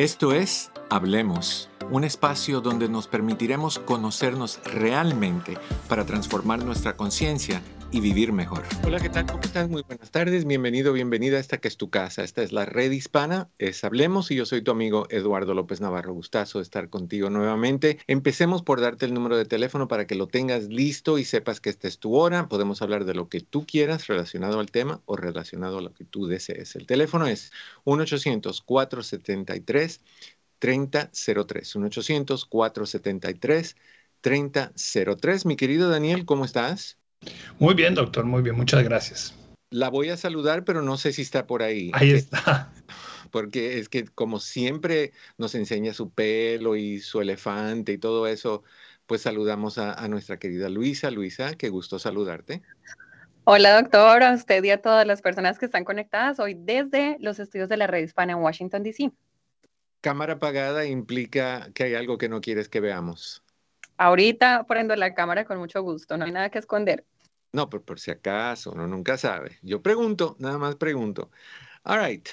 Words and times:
Esto 0.00 0.32
es 0.32 0.70
Hablemos, 0.88 1.68
un 1.90 2.04
espacio 2.04 2.62
donde 2.62 2.88
nos 2.88 3.06
permitiremos 3.06 3.78
conocernos 3.78 4.58
realmente 4.64 5.58
para 5.90 6.06
transformar 6.06 6.64
nuestra 6.64 6.96
conciencia 6.96 7.60
y 7.92 8.00
vivir 8.00 8.32
mejor. 8.32 8.62
Hola, 8.84 9.00
¿qué 9.00 9.08
tal? 9.08 9.26
¿Cómo 9.26 9.40
estás? 9.42 9.68
Muy 9.68 9.82
buenas 9.82 10.10
tardes. 10.10 10.44
Bienvenido, 10.44 10.92
bienvenida 10.92 11.38
a 11.38 11.40
esta 11.40 11.58
que 11.58 11.68
es 11.68 11.76
tu 11.76 11.90
casa. 11.90 12.22
Esta 12.22 12.42
es 12.42 12.52
la 12.52 12.64
red 12.64 12.92
hispana, 12.92 13.50
es 13.58 13.82
Hablemos 13.82 14.30
y 14.30 14.36
yo 14.36 14.46
soy 14.46 14.62
tu 14.62 14.70
amigo 14.70 15.08
Eduardo 15.10 15.54
López 15.54 15.80
Navarro. 15.80 16.12
Gustazo 16.12 16.58
de 16.58 16.62
estar 16.62 16.88
contigo 16.88 17.30
nuevamente. 17.30 17.98
Empecemos 18.06 18.62
por 18.62 18.80
darte 18.80 19.06
el 19.06 19.14
número 19.14 19.36
de 19.36 19.44
teléfono 19.44 19.88
para 19.88 20.06
que 20.06 20.14
lo 20.14 20.28
tengas 20.28 20.68
listo 20.68 21.18
y 21.18 21.24
sepas 21.24 21.60
que 21.60 21.70
esta 21.70 21.88
es 21.88 21.98
tu 21.98 22.14
hora. 22.14 22.48
Podemos 22.48 22.80
hablar 22.82 23.04
de 23.04 23.14
lo 23.14 23.28
que 23.28 23.40
tú 23.40 23.66
quieras 23.66 24.06
relacionado 24.06 24.60
al 24.60 24.70
tema 24.70 25.02
o 25.06 25.16
relacionado 25.16 25.78
a 25.78 25.82
lo 25.82 25.92
que 25.92 26.04
tú 26.04 26.26
desees. 26.26 26.76
El 26.76 26.86
teléfono 26.86 27.26
es 27.26 27.50
1-800-473. 27.84 30.00
3003 30.60 31.76
1-800-473 31.76 33.74
3003. 34.20 35.46
Mi 35.46 35.56
querido 35.56 35.88
Daniel, 35.88 36.26
¿cómo 36.26 36.44
estás? 36.44 36.99
Muy 37.58 37.74
bien, 37.74 37.94
doctor, 37.94 38.24
muy 38.24 38.42
bien, 38.42 38.56
muchas 38.56 38.82
gracias. 38.82 39.34
La 39.70 39.90
voy 39.90 40.08
a 40.08 40.16
saludar, 40.16 40.64
pero 40.64 40.82
no 40.82 40.96
sé 40.96 41.12
si 41.12 41.22
está 41.22 41.46
por 41.46 41.62
ahí. 41.62 41.90
Ahí 41.92 42.10
está. 42.10 42.72
Porque 43.30 43.78
es 43.78 43.88
que 43.88 44.06
como 44.06 44.40
siempre 44.40 45.12
nos 45.38 45.54
enseña 45.54 45.92
su 45.92 46.10
pelo 46.10 46.74
y 46.74 47.00
su 47.00 47.20
elefante 47.20 47.92
y 47.92 47.98
todo 47.98 48.26
eso, 48.26 48.64
pues 49.06 49.20
saludamos 49.20 49.78
a, 49.78 50.08
nuestra 50.08 50.38
querida 50.38 50.68
Luisa. 50.68 51.10
Luisa, 51.10 51.54
qué 51.54 51.68
gusto 51.68 51.98
saludarte. 51.98 52.62
Hola 53.44 53.80
doctor, 53.80 54.22
a 54.22 54.32
usted 54.32 54.64
y 54.64 54.70
a 54.70 54.80
todas 54.80 55.06
las 55.06 55.22
personas 55.22 55.58
que 55.58 55.66
están 55.66 55.84
conectadas 55.84 56.40
hoy 56.40 56.56
desde 56.58 57.18
los 57.20 57.38
estudios 57.38 57.68
de 57.68 57.76
la 57.76 57.86
red 57.86 58.02
hispana 58.02 58.32
en 58.32 58.38
Washington, 58.38 58.82
D.C. 58.82 59.12
Cámara 60.00 60.34
apagada 60.34 60.86
implica 60.86 61.68
que 61.74 61.84
hay 61.84 61.94
algo 61.94 62.18
que 62.18 62.28
no 62.28 62.40
quieres 62.40 62.68
que 62.68 62.80
veamos. 62.80 63.44
Ahorita 64.00 64.64
prendo 64.66 64.96
la 64.96 65.12
cámara 65.12 65.44
con 65.44 65.58
mucho 65.58 65.82
gusto, 65.82 66.16
no 66.16 66.24
hay 66.24 66.32
nada 66.32 66.48
que 66.48 66.58
esconder. 66.58 67.04
No, 67.52 67.68
pero 67.68 67.84
por 67.84 68.00
si 68.00 68.10
acaso, 68.10 68.72
uno 68.72 68.86
nunca 68.86 69.18
sabe. 69.18 69.58
Yo 69.60 69.82
pregunto, 69.82 70.36
nada 70.38 70.56
más 70.56 70.76
pregunto. 70.76 71.30
All 71.82 72.02
right. 72.02 72.26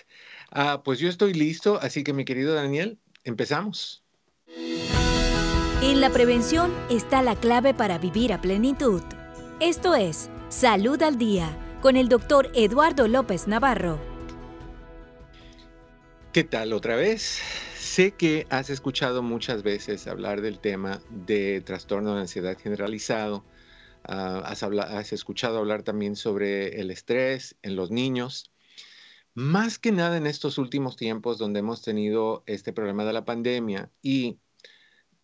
Ah, 0.50 0.82
pues 0.82 1.00
yo 1.00 1.09
estoy 1.09 1.34
listo, 1.34 1.78
así 1.82 2.06
que 2.06 2.14
mi 2.14 2.24
querido 2.24 2.54
Daniel, 2.54 2.98
empezamos. 3.26 4.02
En 5.82 6.00
la 6.00 6.09
prevención 6.09 6.74
está 6.90 7.22
la 7.22 7.36
clave 7.36 7.74
para 7.74 7.98
vivir 7.98 8.31
a 8.31 8.40
plenitud. 8.40 9.02
Esto 9.59 9.94
es 9.94 10.30
Salud 10.48 11.02
al 11.02 11.18
Día 11.18 11.50
con 11.81 11.98
el 11.98 12.08
doctor 12.08 12.50
Eduardo 12.56 13.09
López 13.09 13.46
Navarro. 13.46 14.00
¿Qué 16.31 16.46
tal 16.46 16.72
otra 16.72 16.96
vez? 16.96 17.42
Sé 17.98 18.12
que 18.12 18.45
has 18.52 18.70
escuchado 18.70 19.23
muchas 19.23 19.64
veces 19.64 20.06
hablar 20.06 20.42
del 20.42 20.59
tema 20.59 21.02
de 21.09 21.62
trastorno 21.62 22.14
de 22.14 22.22
ansiedad 22.22 22.56
generalizado. 22.56 23.44
Ah, 24.03 24.44
has, 24.45 25.14
escuchado 25.14 25.58
hablar 25.58 25.81
también 25.81 26.16
sobre 26.16 26.80
el 26.80 26.92
estrés 26.92 27.56
en 27.64 27.75
los 27.75 27.90
niños. 27.90 28.52
Más 29.34 29.80
que 29.80 29.92
nada 29.92 30.16
en 30.16 30.28
estos 30.28 30.59
últimos 30.59 30.95
tiempos 30.95 31.40
donde 31.40 31.62
hemos 31.62 31.81
tenido 31.81 32.44
este 32.45 32.72
problema 32.72 33.03
de 33.03 33.14
la 33.14 33.25
pandemia 33.25 33.90
y 34.03 34.38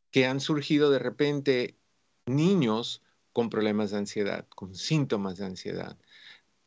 que 0.09 0.25
han 0.25 0.39
surgido 0.39 0.89
de 0.89 0.97
repente 0.97 1.77
niños 2.25 3.03
con 3.33 3.51
problemas 3.51 3.91
de 3.91 3.97
ansiedad, 3.97 4.47
con 4.55 4.73
síntomas 4.73 5.37
de 5.37 5.45
ansiedad. 5.45 5.95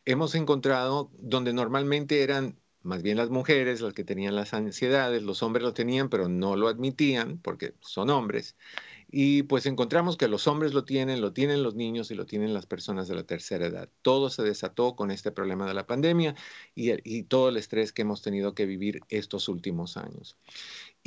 Hemos 0.05 0.37
encontrado 0.37 1.11
donde 1.19 1.53
normalmente 1.53 2.23
eran 2.23 2.61
más 2.87 3.03
bien 3.03 3.17
las 3.19 3.31
mujeres 3.31 3.81
las 3.81 3.92
que 3.92 4.05
tenían 4.05 4.34
las 4.34 4.55
ansiedades, 4.55 5.23
los 5.23 5.42
hombres 5.42 5.65
lo 5.65 5.75
tenían, 5.75 6.09
pero 6.09 6.29
no 6.29 6.56
lo 6.56 6.69
admitían 6.69 7.39
porque 7.39 7.75
son 7.81 8.11
hombres. 8.11 8.56
Y 9.09 9.45
pues 9.45 9.67
encontramos 9.67 10.17
que 10.17 10.28
los 10.28 10.47
hombres 10.48 10.75
lo 10.75 10.84
tienen, 10.84 11.20
lo 11.20 11.33
tienen 11.33 11.62
los 11.62 11.75
niños 11.75 12.11
y 12.11 12.15
lo 12.15 12.27
tienen 12.27 12.55
las 12.55 12.67
personas 12.67 13.06
de 13.09 13.15
la 13.15 13.25
tercera 13.25 13.66
edad. 13.66 13.88
Todo 14.03 14.31
se 14.31 14.43
desató 14.43 14.97
con 14.97 15.11
este 15.11 15.31
problema 15.31 15.66
de 15.66 15.75
la 15.75 15.87
pandemia 15.87 16.34
y, 16.75 16.91
y 17.09 17.22
todo 17.25 17.50
el 17.50 17.56
estrés 17.56 17.93
que 17.93 18.03
hemos 18.03 18.22
tenido 18.22 18.55
que 18.55 18.66
vivir 18.66 19.00
estos 19.09 19.49
últimos 19.49 19.97
años. 19.97 20.37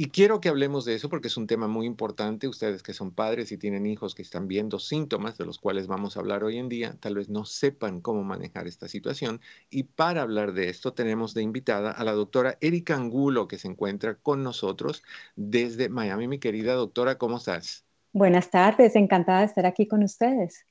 Y 0.01 0.11
quiero 0.11 0.39
que 0.39 0.47
hablemos 0.47 0.85
de 0.85 0.95
eso 0.95 1.09
porque 1.09 1.27
es 1.27 1.35
un 1.35 1.45
tema 1.45 1.67
muy 1.67 1.85
importante. 1.85 2.47
Ustedes 2.47 2.83
que 2.83 2.93
son 2.93 3.11
padres 3.11 3.51
y 3.51 3.57
tienen 3.57 3.85
hijos 3.85 4.15
que 4.15 4.21
están 4.21 4.47
viendo 4.47 4.79
síntomas 4.79 5.37
de 5.37 5.45
los 5.45 5.59
cuales 5.59 5.87
vamos 5.87 6.15
a 6.15 6.21
hablar 6.21 6.45
hoy 6.45 6.57
en 6.57 6.69
día, 6.69 6.95
tal 7.01 7.15
vez 7.15 7.27
no 7.27 7.43
sepan 7.43 7.99
cómo 7.99 8.23
manejar 8.23 8.65
esta 8.65 8.87
situación. 8.87 9.41
Y 9.69 9.83
para 9.83 10.21
hablar 10.21 10.53
de 10.53 10.69
esto 10.69 10.93
tenemos 10.93 11.33
de 11.33 11.41
invitada 11.41 11.91
a 11.91 12.05
la 12.05 12.13
doctora 12.13 12.57
Erika 12.61 12.95
Angulo 12.95 13.49
que 13.49 13.57
se 13.57 13.67
encuentra 13.67 14.15
con 14.15 14.41
nosotros 14.41 15.03
desde 15.35 15.89
Miami. 15.89 16.29
Mi 16.29 16.39
querida 16.39 16.75
doctora, 16.75 17.17
¿cómo 17.17 17.35
estás? 17.35 17.83
Buenas 18.13 18.49
tardes, 18.51 18.95
encantada 18.95 19.39
de 19.39 19.47
estar 19.47 19.65
aquí 19.65 19.85
con 19.85 20.01
ustedes. 20.03 20.65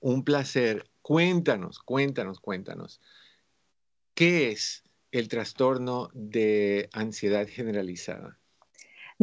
Un 0.00 0.24
placer. 0.24 0.86
Cuéntanos, 1.02 1.78
cuéntanos, 1.78 2.40
cuéntanos. 2.40 3.02
¿Qué 4.14 4.50
es 4.50 4.82
el 5.10 5.28
trastorno 5.28 6.08
de 6.14 6.88
ansiedad 6.94 7.46
generalizada? 7.46 8.38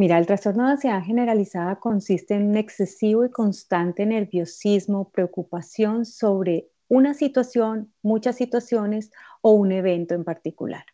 Mira, 0.00 0.16
el 0.16 0.24
trastorno 0.24 0.64
de 0.64 0.70
ansiedad 0.72 1.02
generalizada 1.02 1.76
consiste 1.76 2.32
en 2.32 2.48
un 2.48 2.56
excesivo 2.56 3.26
y 3.26 3.30
constante 3.30 4.06
nerviosismo, 4.06 5.10
preocupación 5.10 6.06
sobre 6.06 6.70
una 6.88 7.12
situación, 7.12 7.92
muchas 8.00 8.36
situaciones 8.36 9.12
o 9.42 9.52
un 9.52 9.72
evento 9.72 10.14
en 10.14 10.24
particular. 10.24 10.86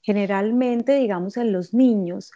Generalmente, 0.00 0.92
digamos, 0.92 1.36
en 1.38 1.50
los 1.50 1.74
niños, 1.74 2.30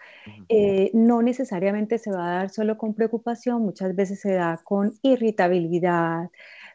eh, 0.48 0.90
no 0.94 1.22
necesariamente 1.22 1.98
se 1.98 2.10
va 2.10 2.26
a 2.26 2.34
dar 2.38 2.50
solo 2.50 2.76
con 2.76 2.92
preocupación, 2.94 3.62
muchas 3.62 3.94
veces 3.94 4.20
se 4.20 4.32
da 4.32 4.60
con 4.64 4.94
irritabilidad, 5.02 6.28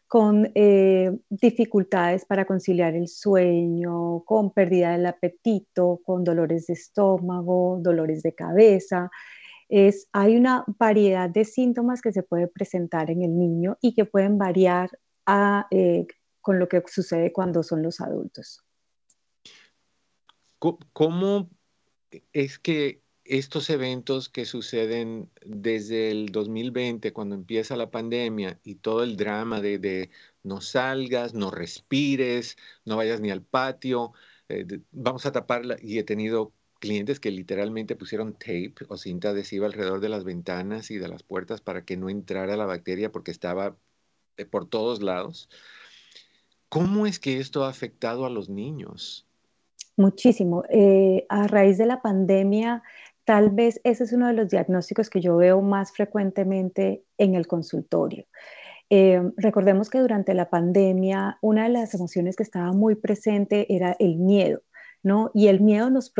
con 0.07 0.50
eh, 0.56 1.12
dificultades 1.29 2.25
para 2.25 2.45
conciliar 2.45 2.95
el 2.95 3.07
sueño, 3.09 4.23
con 4.25 4.51
pérdida 4.51 4.94
del 4.94 5.06
apetito, 5.06 6.00
con 6.06 6.23
dolores 6.23 6.68
de 6.68 6.73
estómago, 6.73 7.79
dolores 7.81 8.23
de 8.23 8.34
cabeza. 8.34 9.12
Es, 9.68 10.07
hay 10.13 10.38
una 10.38 10.63
variedad 10.79 11.29
de 11.29 11.44
síntomas 11.44 12.01
que 12.01 12.13
se 12.13 12.23
puede 12.23 12.47
presentar 12.47 13.12
en 13.12 13.22
el 13.22 13.38
niño 13.38 13.78
y 13.81 13.94
que 13.94 14.06
pueden 14.06 14.38
variar 14.38 14.90
eh, 15.72 16.07
con 16.39 16.57
lo 16.57 16.69
que 16.69 16.81
sucede 16.88 17.34
cuando 17.34 17.62
son 17.62 17.84
los 17.84 18.00
adultos. 18.00 18.63
¿Cómo 20.59 21.50
es 22.31 22.57
que 22.57 23.01
estos 23.30 23.70
eventos 23.70 24.30
que 24.30 24.46
suceden 24.46 25.30
desde 25.46 26.12
el 26.12 26.32
2020, 26.32 27.14
cuando 27.14 27.36
empieza 27.36 27.76
la 27.76 27.92
pandemia 27.92 28.60
y 28.64 28.76
todo 28.76 29.04
el 29.04 29.18
drama 29.18 29.62
de, 29.62 30.10
no 30.44 30.62
salgas, 30.62 31.34
no 31.34 31.52
respires, 31.52 32.58
no 32.86 32.98
vayas 32.98 33.22
ni 33.22 33.32
al 33.32 33.42
patio, 33.44 34.14
eh, 34.50 34.66
vamos 34.92 35.26
a 35.26 35.32
taparla. 35.32 35.78
Y 35.82 36.00
he 36.00 36.04
tenido 36.04 36.54
clientes 36.80 37.20
que 37.20 37.32
literalmente 37.32 37.96
pusieron 37.96 38.34
tape 38.34 38.76
o 38.88 38.98
cinta 38.98 39.30
adhesiva 39.30 39.66
alrededor 39.66 40.00
de 40.00 40.10
las 40.10 40.24
ventanas 40.24 40.92
y 40.92 40.98
de 40.98 41.08
las 41.08 41.24
puertas 41.24 41.62
para 41.62 41.84
que 41.86 41.98
no 41.98 42.10
entrara 42.10 42.58
la 42.58 42.66
bacteria 42.66 43.12
porque 43.12 43.32
estaba 43.32 43.76
por 44.52 44.68
todos 44.68 45.02
lados. 45.02 45.50
¿Cómo 46.70 47.08
es 47.08 47.20
que 47.20 47.40
esto 47.40 47.64
ha 47.64 47.70
afectado 47.70 48.26
a 48.26 48.30
los 48.30 48.50
niños? 48.50 49.26
Muchísimo. 49.96 50.64
Eh, 50.70 51.26
a 51.30 51.48
raíz 51.48 51.78
de 51.78 51.88
la 51.88 52.02
pandemia, 52.02 52.84
Tal 53.28 53.50
vez 53.50 53.82
ese 53.84 54.06
es 54.06 54.14
uno 54.14 54.28
de 54.28 54.34
los 54.34 54.48
diagnósticos 54.48 55.10
que 55.10 55.20
yo 55.20 55.36
veo 55.36 55.62
más 55.62 55.92
frecuentemente 55.92 57.04
en 57.18 57.36
el 57.36 57.46
consultorio. 57.46 58.26
Eh, 58.90 59.22
recordemos 59.36 59.90
que 59.90 60.00
durante 60.00 60.34
la 60.34 60.50
pandemia 60.50 61.38
una 61.42 61.64
de 61.64 61.70
las 61.72 61.94
emociones 61.94 62.38
que 62.38 62.44
estaba 62.44 62.72
muy 62.72 62.96
presente 62.96 63.66
era 63.68 63.98
el 64.00 64.16
miedo, 64.16 64.62
¿no? 65.04 65.30
Y 65.34 65.48
el 65.48 65.60
miedo 65.60 65.90
nos, 65.90 66.14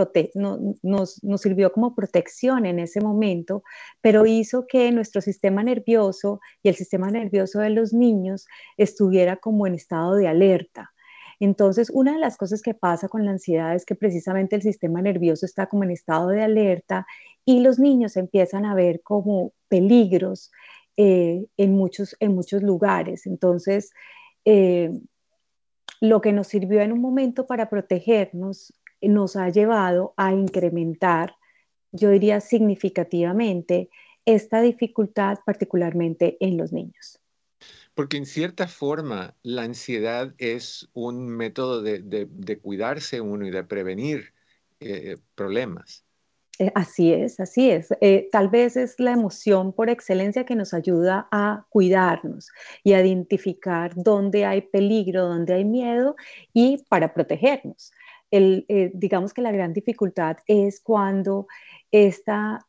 nos, 0.84 1.24
nos 1.24 1.42
sirvió 1.42 1.72
como 1.72 1.96
protección 1.96 2.66
en 2.66 2.78
ese 2.78 3.00
momento, 3.00 3.64
pero 4.02 4.26
hizo 4.26 4.68
que 4.68 4.92
nuestro 4.92 5.22
sistema 5.22 5.64
nervioso 5.64 6.42
y 6.62 6.68
el 6.68 6.76
sistema 6.76 7.10
nervioso 7.10 7.60
de 7.62 7.70
los 7.70 7.94
niños 7.94 8.48
estuviera 8.76 9.38
como 9.38 9.66
en 9.66 9.76
estado 9.76 10.16
de 10.16 10.28
alerta. 10.28 10.92
Entonces, 11.40 11.92
una 11.94 12.14
de 12.14 12.20
las 12.20 12.38
cosas 12.38 12.62
que 12.62 12.74
pasa 12.74 13.08
con 13.08 13.26
la 13.26 13.32
ansiedad 13.32 13.76
es 13.76 13.86
que 13.86 13.96
precisamente 13.96 14.56
el 14.56 14.62
sistema 14.62 15.02
nervioso 15.02 15.46
está 15.46 15.68
como 15.68 15.84
en 15.84 15.92
estado 15.92 16.30
de 16.30 16.42
alerta 16.42 17.06
y 17.46 17.60
los 17.60 17.80
niños 17.80 18.18
empiezan 18.18 18.66
a 18.66 18.76
ver 18.76 19.02
como 19.02 19.54
peligros 19.70 20.52
eh, 20.98 21.46
en, 21.58 21.76
muchos, 21.76 22.16
en 22.20 22.34
muchos 22.34 22.64
lugares. 22.64 23.28
Entonces, 23.28 23.92
eh, 24.46 24.92
lo 26.02 26.22
que 26.22 26.32
nos 26.32 26.48
sirvió 26.48 26.82
en 26.82 26.92
un 26.92 27.02
momento 27.02 27.46
para 27.46 27.70
protegernos 27.70 28.74
nos 29.02 29.36
ha 29.36 29.50
llevado 29.50 30.14
a 30.18 30.34
incrementar, 30.34 31.36
yo 31.92 32.10
diría 32.10 32.42
significativamente, 32.42 33.90
esta 34.26 34.62
dificultad 34.62 35.38
particularmente 35.46 36.38
en 36.40 36.58
los 36.58 36.74
niños. 36.74 37.20
Porque 37.98 38.18
en 38.18 38.28
cierta 38.28 38.68
forma 38.68 39.34
la 39.42 39.64
ansiedad 39.64 40.32
es 40.38 40.88
un 40.94 41.28
método 41.28 41.82
de, 41.82 42.60
cuidarse 42.62 43.22
uno 43.22 43.48
y 43.48 43.50
de 43.50 43.64
prevenir 43.64 44.36
eh, 44.80 45.18
problemas. 45.34 46.06
Eh, 46.60 46.72
así 46.76 47.12
es, 47.12 47.40
así 47.40 47.72
es. 47.72 47.90
Eh, 48.00 48.30
tal 48.32 48.50
vez 48.50 48.78
es 48.78 49.00
la 49.00 49.14
emoción 49.14 49.74
por 49.74 49.90
excelencia 49.90 50.46
que 50.46 50.56
nos 50.56 50.76
ayuda 50.76 51.28
a 51.32 51.66
cuidarnos 51.70 52.52
y 52.84 52.94
a 52.94 53.04
identificar 53.04 53.94
dónde 53.96 54.46
hay 54.46 54.62
peligro, 54.62 55.26
dónde 55.26 55.56
hay 55.56 55.66
miedo 55.66 56.16
y 56.54 56.84
para 56.90 57.16
protegernos. 57.16 57.92
Eh, 58.32 58.92
digamos 58.94 59.34
que 59.34 59.42
la 59.42 59.52
gran 59.52 59.74
dificultad 59.74 60.38
es 60.48 60.82
cuando 60.82 61.48
esta 61.92 62.60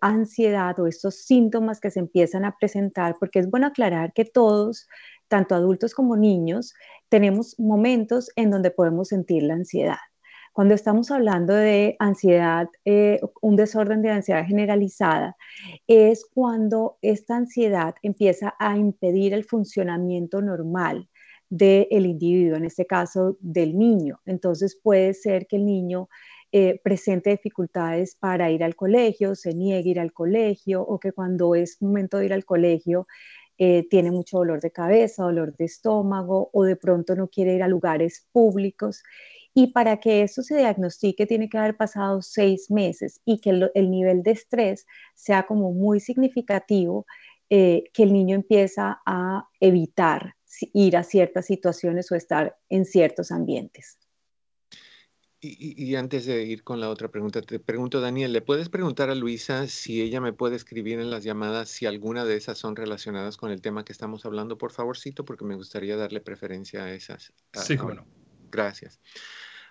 ansiedad 0.00 0.78
o 0.80 0.86
estos 0.86 1.24
síntomas 1.24 1.80
que 1.80 1.90
se 1.90 2.00
empiezan 2.00 2.44
a 2.44 2.56
presentar, 2.58 3.16
porque 3.20 3.40
es 3.40 3.50
bueno 3.50 3.66
aclarar 3.66 4.12
que 4.14 4.24
todos, 4.24 4.88
tanto 5.28 5.54
adultos 5.54 5.94
como 5.94 6.16
niños, 6.16 6.74
tenemos 7.08 7.58
momentos 7.58 8.30
en 8.36 8.50
donde 8.50 8.70
podemos 8.70 9.08
sentir 9.08 9.42
la 9.42 9.54
ansiedad. 9.54 9.98
Cuando 10.52 10.74
estamos 10.74 11.10
hablando 11.10 11.54
de 11.54 11.96
ansiedad, 11.98 12.68
eh, 12.84 13.20
un 13.40 13.56
desorden 13.56 14.02
de 14.02 14.10
ansiedad 14.10 14.44
generalizada, 14.44 15.34
es 15.86 16.26
cuando 16.26 16.98
esta 17.00 17.36
ansiedad 17.36 17.94
empieza 18.02 18.54
a 18.58 18.76
impedir 18.76 19.32
el 19.32 19.44
funcionamiento 19.44 20.42
normal 20.42 21.08
del 21.52 22.06
individuo, 22.06 22.56
en 22.56 22.64
este 22.64 22.86
caso 22.86 23.36
del 23.40 23.76
niño. 23.76 24.20
Entonces 24.24 24.74
puede 24.82 25.12
ser 25.12 25.46
que 25.46 25.56
el 25.56 25.66
niño 25.66 26.08
eh, 26.50 26.80
presente 26.82 27.28
dificultades 27.28 28.16
para 28.18 28.50
ir 28.50 28.64
al 28.64 28.74
colegio, 28.74 29.34
se 29.34 29.52
niegue 29.52 29.90
a 29.90 29.92
ir 29.92 30.00
al 30.00 30.14
colegio 30.14 30.80
o 30.82 30.98
que 30.98 31.12
cuando 31.12 31.54
es 31.54 31.80
momento 31.82 32.16
de 32.16 32.26
ir 32.26 32.32
al 32.32 32.46
colegio 32.46 33.06
eh, 33.58 33.86
tiene 33.90 34.10
mucho 34.10 34.38
dolor 34.38 34.62
de 34.62 34.70
cabeza, 34.70 35.24
dolor 35.24 35.54
de 35.56 35.66
estómago 35.66 36.48
o 36.54 36.64
de 36.64 36.76
pronto 36.76 37.14
no 37.16 37.28
quiere 37.28 37.54
ir 37.54 37.62
a 37.62 37.68
lugares 37.68 38.26
públicos. 38.32 39.02
Y 39.52 39.72
para 39.72 39.98
que 39.98 40.22
esto 40.22 40.42
se 40.42 40.56
diagnostique 40.56 41.26
tiene 41.26 41.50
que 41.50 41.58
haber 41.58 41.76
pasado 41.76 42.22
seis 42.22 42.70
meses 42.70 43.20
y 43.26 43.40
que 43.40 43.50
el, 43.74 43.90
nivel 43.90 44.22
de 44.22 44.30
estrés 44.30 44.86
sea 45.14 45.42
como 45.42 45.72
muy 45.72 46.00
significativo, 46.00 47.04
eh, 47.50 47.84
que 47.92 48.04
el 48.04 48.14
niño 48.14 48.36
empieza 48.36 49.02
a 49.04 49.46
evitar 49.60 50.34
ir 50.72 50.96
a 50.96 51.04
ciertas 51.04 51.46
situaciones 51.46 52.10
o 52.12 52.14
estar 52.14 52.58
en 52.68 52.84
ciertos 52.84 53.30
ambientes. 53.30 53.98
Y, 55.44 55.96
antes 55.96 56.24
de 56.24 56.44
ir 56.44 56.62
con 56.62 56.78
la 56.78 56.88
otra 56.88 57.08
pregunta, 57.08 57.42
te 57.42 57.58
pregunto, 57.58 58.00
Daniel, 58.00 58.32
¿le 58.32 58.42
puedes 58.42 58.68
preguntar 58.68 59.10
a 59.10 59.16
Luisa 59.16 59.66
si 59.66 60.00
ella 60.00 60.20
me 60.20 60.32
puede 60.32 60.54
escribir 60.54 61.00
en 61.00 61.10
las 61.10 61.24
llamadas 61.24 61.68
si 61.68 61.84
alguna 61.84 62.24
de 62.24 62.36
esas 62.36 62.58
son 62.58 62.76
relacionadas 62.76 63.36
con 63.36 63.50
el 63.50 63.60
tema 63.60 63.84
que 63.84 63.90
estamos 63.90 64.24
hablando, 64.24 64.56
por 64.56 64.70
favorcito, 64.70 65.24
porque 65.24 65.44
me 65.44 65.56
gustaría 65.56 65.96
darle 65.96 66.20
preferencia 66.20 66.84
a 66.84 66.92
esas. 66.92 67.32
sí, 67.54 67.74
bueno. 67.74 68.06
Gracias. 68.52 69.00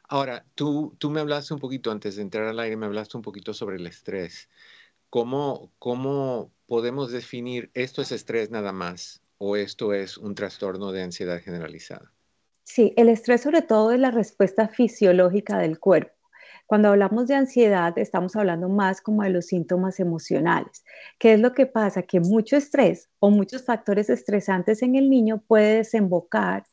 Ahora, 0.09 0.45
tú, 0.55 0.93
tú 0.97 1.09
me 1.09 1.21
hablaste 1.21 1.53
un 1.53 1.61
poquito 1.61 1.89
antes 1.89 2.17
de 2.17 2.23
entrar 2.23 2.47
al 2.47 2.59
aire, 2.59 2.75
me 2.75 2.87
hablaste 2.87 3.15
un 3.15 3.23
poquito 3.23 3.53
sobre 3.53 3.77
el 3.77 3.87
estrés. 3.87 4.49
¿Cómo, 5.09 5.71
¿Cómo 5.79 6.51
podemos 6.65 7.13
definir 7.13 7.71
esto 7.75 8.01
es 8.01 8.11
estrés 8.11 8.49
nada 8.49 8.73
más 8.73 9.21
o 9.43 9.55
esto 9.55 9.91
es 9.91 10.19
un 10.19 10.35
trastorno 10.35 10.91
de 10.91 11.01
ansiedad 11.01 11.41
generalizada? 11.41 12.13
Sí, 12.63 12.93
el 12.95 13.09
estrés 13.09 13.41
sobre 13.41 13.63
todo 13.63 13.91
es 13.91 13.99
la 13.99 14.11
respuesta 14.11 14.67
fisiológica 14.67 15.57
del 15.57 15.79
cuerpo. 15.79 16.13
Cuando 16.67 16.89
hablamos 16.89 17.25
de 17.27 17.33
ansiedad, 17.33 17.97
estamos 17.97 18.35
hablando 18.35 18.69
más 18.69 19.01
como 19.01 19.23
de 19.23 19.31
los 19.31 19.47
síntomas 19.47 19.99
emocionales. 19.99 20.83
¿Qué 21.17 21.33
es 21.33 21.39
lo 21.39 21.53
que 21.53 21.65
pasa? 21.65 22.03
Que 22.03 22.19
mucho 22.19 22.55
estrés 22.55 23.09
o 23.17 23.31
muchos 23.31 23.65
factores 23.65 24.11
estresantes 24.11 24.83
en 24.83 24.95
el 24.95 25.09
niño 25.09 25.41
puede 25.47 25.77
desembocar 25.77 26.67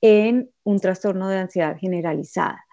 en 0.00 0.50
un 0.62 0.80
trastorno 0.80 1.28
de 1.28 1.36
ansiedad 1.36 1.76
generalizada. 1.76 2.64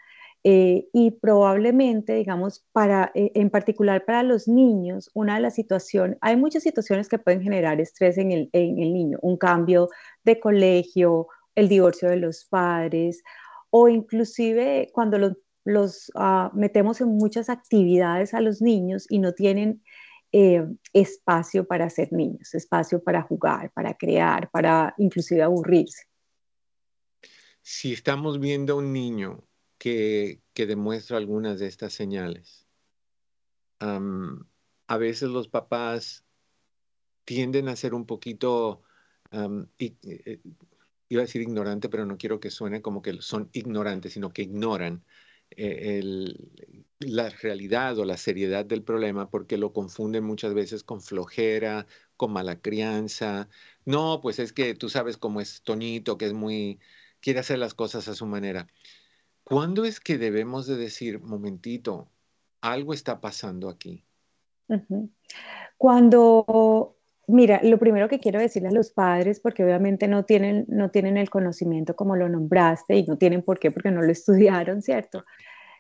Eh, 0.44 0.88
y 0.92 1.12
probablemente, 1.12 2.16
digamos, 2.16 2.66
para, 2.72 3.12
eh, 3.14 3.32
en 3.36 3.52
particular 3.52 4.06
para 4.06 4.24
los 4.24 4.48
niños, 4.48 5.12
una 5.14 5.36
de 5.36 5.42
las 5.42 5.54
situaciones, 5.54 6.18
hay 6.22 6.36
muchas 6.36 6.64
situaciones 6.64 7.08
que 7.08 7.20
pueden 7.20 7.44
generar 7.44 7.80
estrés 7.80 8.18
en 8.18 8.32
el, 8.32 8.50
en 8.54 8.80
el 8.80 8.92
niño, 8.92 9.20
un 9.22 9.38
cambio 9.38 9.90
de 10.24 10.40
colegio, 10.40 11.28
el 11.54 11.70
divorcio 11.70 12.10
de 12.10 12.18
los 12.18 12.46
padres, 12.46 13.22
o 13.70 13.88
inclusive 13.88 14.90
cuando 14.94 15.36
los, 15.64 16.12
ah, 16.16 16.52
metemos 16.56 17.02
en 17.02 17.10
muchas 17.10 17.50
actividades 17.50 18.34
a 18.34 18.42
los 18.42 18.64
niños 18.64 19.06
y 19.10 19.20
no 19.20 19.34
tienen 19.34 19.84
eh, 20.32 20.66
espacio 20.94 21.68
para 21.68 21.88
ser 21.92 22.12
niños, 22.14 22.56
espacio 22.56 23.04
para 23.04 23.22
jugar, 23.22 23.72
para 23.74 23.94
crear, 23.94 24.50
para 24.50 24.96
inclusive 24.98 25.44
aburrirse. 25.44 26.06
Si 27.62 27.94
estamos 27.94 28.40
viendo 28.40 28.74
a 28.74 28.78
un 28.78 28.92
niño 28.92 29.44
que, 29.82 30.42
demuestra 30.54 31.18
algunas 31.18 31.58
de 31.58 31.66
estas 31.66 31.92
señales. 31.94 32.68
a 33.80 34.98
veces 34.98 35.30
los 35.30 35.48
papás 35.48 36.24
tienden 37.26 37.68
a 37.68 37.76
ser 37.76 37.96
un 37.96 38.06
poquito, 38.06 38.84
eh, 39.32 40.40
iba 41.10 41.22
a 41.22 41.26
decir 41.26 41.42
ignorante, 41.42 41.90
pero 41.90 42.06
no 42.06 42.18
quiero 42.18 42.40
que 42.40 42.52
suene 42.52 42.84
como 42.84 43.02
que 43.02 43.22
son 43.22 43.50
ignorantes, 43.54 44.14
sino 44.14 44.32
que 44.32 44.44
ignoran 44.44 45.04
eh, 45.50 46.32
la 47.00 47.30
realidad 47.30 47.98
o 47.98 48.06
la 48.06 48.18
seriedad 48.18 48.66
del 48.66 48.84
problema 48.84 49.32
porque 49.32 49.58
lo 49.58 49.74
confunden 49.74 50.24
muchas 50.24 50.54
veces 50.54 50.84
con 50.84 51.02
flojera, 51.02 51.88
con 52.18 52.34
mala 52.34 52.62
crianza. 52.62 53.50
No, 53.86 54.20
pues 54.22 54.38
es 54.38 54.54
que 54.54 54.76
tú 54.76 54.90
sabes 54.90 55.18
cómo 55.18 55.42
es 55.42 55.64
Toñito, 55.64 56.20
que 56.20 56.28
es 56.28 56.34
muy, 56.34 56.80
quiere 57.20 57.40
hacer 57.40 57.58
las 57.58 57.74
cosas 57.74 58.08
a 58.08 58.14
su 58.14 58.28
manera. 58.28 58.68
¿Cuándo 59.52 59.84
es 59.84 60.00
que 60.00 60.18
debemos 60.18 60.66
de 60.66 60.78
decir, 60.78 61.22
momentito, 61.22 62.08
algo 62.62 62.94
está 62.94 63.20
pasando 63.20 63.68
aquí? 63.68 64.06
Cuando, 65.76 66.96
mira, 67.28 67.60
lo 67.62 67.78
primero 67.78 68.08
que 68.08 68.22
quiero 68.22 68.40
decirle 68.40 68.70
a 68.70 68.72
los 68.72 68.94
padres, 68.94 69.42
porque 69.42 69.66
obviamente 69.66 70.08
no 70.08 70.24
tienen, 70.24 70.64
no 70.70 70.90
tienen 70.90 71.18
el 71.18 71.30
conocimiento 71.30 71.98
como 71.98 72.16
lo 72.16 72.30
nombraste 72.30 72.96
y 72.96 73.04
no 73.04 73.18
tienen 73.18 73.42
por 73.42 73.60
qué, 73.60 73.72
porque 73.72 73.92
no 73.92 74.02
lo 74.02 74.12
estudiaron, 74.14 74.82
¿cierto? 74.82 75.26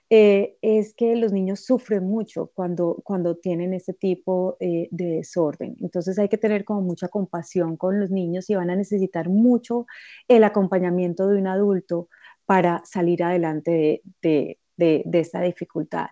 Eh, 0.09 0.57
es 0.61 0.93
que 0.93 1.15
los 1.15 1.31
niños 1.31 1.61
sufren 1.61 2.03
mucho 2.03 2.51
cuando, 2.53 2.99
cuando 3.05 3.37
tienen 3.37 3.73
ese 3.73 3.93
tipo 3.93 4.57
eh, 4.59 4.89
de 4.91 5.05
desorden. 5.05 5.77
Entonces 5.79 6.19
hay 6.19 6.27
que 6.27 6.37
tener 6.37 6.65
como 6.65 6.81
mucha 6.81 7.07
compasión 7.07 7.77
con 7.77 8.01
los 8.01 8.11
niños 8.11 8.49
y 8.49 8.55
van 8.55 8.69
a 8.69 8.75
necesitar 8.75 9.29
mucho 9.29 9.85
el 10.27 10.43
acompañamiento 10.43 11.29
de 11.29 11.39
un 11.39 11.47
adulto 11.47 12.09
para 12.51 12.81
salir 12.83 13.23
adelante 13.23 14.01
de, 14.21 14.59
esta 14.77 15.39
dificultad. 15.39 16.07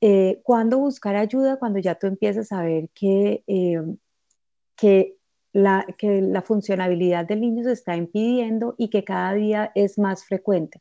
Eh, 0.00 0.40
¿Cuándo 0.42 0.78
buscar 0.78 1.16
ayuda? 1.16 1.58
Cuando 1.58 1.78
ya 1.80 1.96
tú 1.96 2.06
empiezas 2.06 2.50
a 2.50 2.62
ver 2.62 2.88
que, 2.94 3.44
eh, 3.46 3.82
que, 4.74 5.18
la, 5.52 5.84
que 5.98 6.22
la 6.22 6.40
funcionabilidad 6.40 7.26
del 7.26 7.42
niño 7.42 7.62
se 7.62 7.72
está 7.72 7.94
impidiendo 7.94 8.74
y 8.78 8.88
que 8.88 9.04
cada 9.04 9.34
día 9.34 9.70
es 9.74 9.98
más 9.98 10.24
frecuente. 10.24 10.80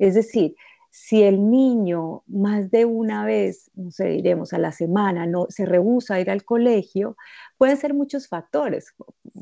Es 0.00 0.14
decir, 0.16 0.56
si 0.90 1.22
el 1.22 1.48
niño 1.48 2.24
más 2.26 2.70
de 2.70 2.84
una 2.84 3.24
vez, 3.24 3.70
no 3.74 3.92
sé, 3.92 4.08
diremos 4.08 4.52
a 4.52 4.58
la 4.58 4.72
semana, 4.72 5.24
no 5.24 5.46
se 5.50 5.66
rehúsa 5.66 6.16
a 6.16 6.20
ir 6.20 6.30
al 6.30 6.44
colegio, 6.44 7.16
pueden 7.56 7.76
ser 7.76 7.94
muchos 7.94 8.26
factores. 8.26 8.92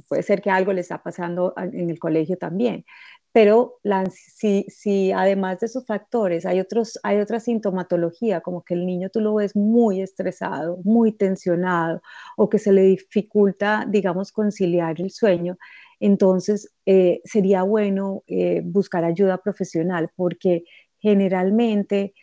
Puede 0.08 0.22
ser 0.22 0.42
que 0.42 0.50
algo 0.50 0.74
le 0.74 0.82
está 0.82 1.02
pasando 1.02 1.54
en 1.56 1.88
el 1.88 1.98
colegio 1.98 2.36
también, 2.36 2.84
pero 3.32 3.78
si, 4.10 5.12
además 5.12 5.60
de 5.60 5.66
esos 5.66 5.86
factores 5.86 6.44
hay, 6.46 6.58
otros, 6.58 6.98
hay 7.04 7.18
otra 7.18 7.38
sintomatología, 7.38 8.40
como 8.40 8.64
que 8.64 8.74
el 8.74 8.86
niño 8.86 9.08
tú 9.08 9.20
lo 9.20 9.34
ves 9.34 9.54
muy 9.54 10.00
estresado, 10.00 10.78
muy 10.82 11.12
tensionado, 11.12 12.02
o 12.36 12.48
que 12.48 12.58
se 12.58 12.72
le 12.72 12.82
dificulta, 12.82 13.86
digamos, 13.88 14.32
conciliar 14.32 15.00
el 15.00 15.10
sueño, 15.10 15.58
entonces 16.00 16.72
eh, 16.86 17.20
sería 17.24 17.62
bueno 17.62 18.24
eh, 18.26 18.62
buscar 18.64 19.04
ayuda 19.04 19.38
profesional, 19.38 20.10
porque 20.16 20.64
generalmente 20.98 22.14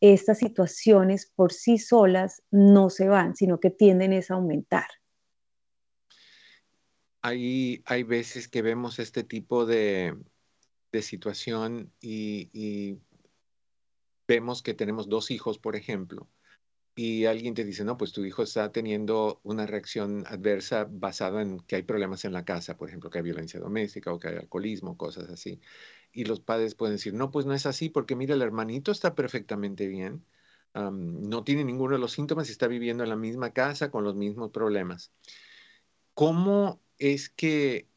estas 0.00 0.38
situaciones 0.38 1.30
por 1.34 1.52
sí 1.52 1.78
solas 1.78 2.42
no 2.50 2.88
se 2.88 3.08
van, 3.08 3.36
sino 3.36 3.60
que 3.60 3.70
tienden 3.70 4.12
a 4.14 4.34
aumentar. 4.34 4.86
hay 7.22 8.02
veces 8.06 8.48
que 8.48 8.60
vemos 8.60 8.98
este 8.98 9.24
tipo 9.24 9.64
de, 9.64 10.14
de 10.94 11.02
situación 11.02 11.92
y, 12.00 12.98
vemos 14.26 14.62
que 14.62 14.72
tenemos 14.72 15.08
dos 15.08 15.30
hijos, 15.30 15.58
por 15.58 15.76
ejemplo, 15.76 16.26
y 16.94 17.26
alguien 17.26 17.54
te 17.54 17.64
dice, 17.64 17.84
no, 17.84 17.98
pues 17.98 18.12
tu 18.12 18.24
hijo 18.24 18.42
está 18.42 18.72
teniendo 18.72 19.40
una 19.42 19.66
reacción 19.66 20.24
adversa 20.26 20.86
basada 20.88 21.42
en 21.42 21.58
que 21.60 21.76
hay 21.76 21.82
problemas 21.82 22.24
en 22.24 22.32
la 22.32 22.44
casa, 22.44 22.78
por 22.78 22.88
ejemplo, 22.88 23.10
que 23.10 23.18
hay 23.18 23.24
violencia 23.24 23.60
doméstica 23.60 24.12
o 24.12 24.18
que 24.18 24.28
hay 24.28 24.36
alcoholismo, 24.36 24.96
cosas 24.96 25.28
así. 25.28 25.60
Y 26.12 26.24
los 26.24 26.40
padres 26.40 26.74
pueden 26.74 26.94
decir, 26.94 27.12
no, 27.12 27.30
pues 27.30 27.44
no 27.44 27.52
es 27.52 27.66
así, 27.66 27.90
porque 27.90 28.16
mira, 28.16 28.34
el 28.34 28.42
hermanito 28.42 28.92
está 28.92 29.14
perfectamente 29.14 29.88
bien, 29.88 30.24
no 30.74 31.44
tiene 31.44 31.64
ninguno 31.64 31.94
de 31.94 32.00
los 32.00 32.12
síntomas 32.12 32.48
y 32.48 32.52
está 32.52 32.66
viviendo 32.68 33.02
en 33.02 33.10
la 33.10 33.16
misma 33.16 33.50
casa 33.50 33.90
con 33.90 34.04
los 34.04 34.14
mismos 34.14 34.52
problemas. 34.52 35.12
¿Cómo 36.14 36.80
es 36.98 37.28
que 37.28 37.88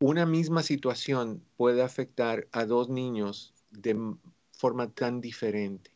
una 0.00 0.26
misma 0.26 0.62
situación 0.62 1.42
puede 1.56 1.82
afectar 1.82 2.46
a 2.52 2.64
dos 2.64 2.88
niños 2.88 3.54
de 3.70 3.96
forma 4.50 4.90
tan 4.90 5.20
diferente? 5.20 5.90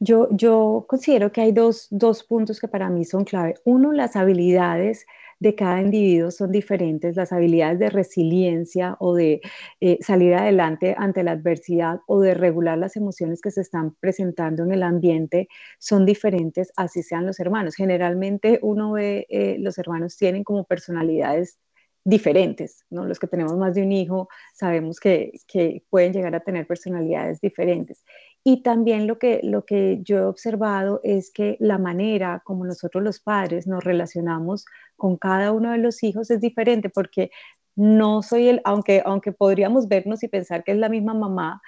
Yo, 0.00 0.84
considero 0.88 1.32
que 1.32 1.40
hay 1.40 1.52
dos, 1.52 1.88
dos 1.90 2.22
puntos 2.22 2.60
que 2.60 2.68
para 2.68 2.90
mí 2.90 3.04
son 3.04 3.24
clave. 3.24 3.54
Uno, 3.64 3.92
las 3.92 4.16
habilidades 4.16 5.06
de 5.40 5.54
cada 5.54 5.80
individuo 5.80 6.32
son 6.32 6.50
diferentes, 6.50 7.14
las 7.14 7.32
habilidades 7.32 7.78
de 7.78 7.90
resiliencia 7.90 8.96
o 8.98 9.14
de 9.14 9.40
eh, 9.80 9.98
salir 10.00 10.34
adelante 10.34 10.96
ante 10.98 11.22
la 11.22 11.32
adversidad 11.32 12.00
o 12.06 12.20
de 12.20 12.34
regular 12.34 12.76
las 12.76 12.96
emociones 12.96 13.40
que 13.40 13.52
se 13.52 13.60
están 13.60 13.94
presentando 14.00 14.64
en 14.64 14.72
el 14.72 14.82
ambiente 14.82 15.48
son 15.78 16.04
diferentes, 16.04 16.72
así 16.76 17.04
sean 17.04 17.24
los 17.24 17.38
hermanos. 17.38 17.76
Generalmente 17.76 18.58
uno 18.62 18.92
ve, 18.92 19.26
eh, 19.30 19.56
los 19.60 19.78
hermanos 19.78 20.16
tienen 20.16 20.42
como 20.42 20.64
personalidades 20.64 21.58
diferentes, 22.04 22.84
¿no? 22.90 23.04
Los 23.04 23.18
que 23.18 23.26
tenemos 23.26 23.56
más 23.56 23.74
de 23.74 23.82
un 23.82 23.92
hijo 23.92 24.28
sabemos 24.54 24.98
que, 25.00 25.32
que 25.46 25.82
pueden 25.90 26.12
llegar 26.12 26.34
a 26.34 26.40
tener 26.40 26.66
personalidades 26.66 27.40
diferentes. 27.40 28.04
Y 28.44 28.62
también 28.62 29.06
lo 29.06 29.18
que, 29.18 29.40
lo 29.42 29.64
que 29.64 29.98
yo 30.02 30.18
he 30.18 30.24
observado 30.24 31.00
es 31.04 31.30
que 31.30 31.56
la 31.60 31.78
manera 31.78 32.40
como 32.44 32.64
nosotros 32.64 33.02
los 33.02 33.20
padres 33.20 33.66
nos 33.66 33.84
relacionamos 33.84 34.64
con 34.96 35.16
cada 35.16 35.52
uno 35.52 35.72
de 35.72 35.78
los 35.78 36.02
hijos 36.02 36.30
es 36.30 36.40
diferente 36.40 36.88
porque 36.88 37.30
no 37.76 38.22
soy 38.22 38.48
el, 38.48 38.60
aunque, 38.64 39.02
aunque 39.04 39.32
podríamos 39.32 39.86
vernos 39.88 40.22
y 40.22 40.28
pensar 40.28 40.64
que 40.64 40.72
es 40.72 40.78
la 40.78 40.88
misma 40.88 41.14
mamá, 41.14 41.60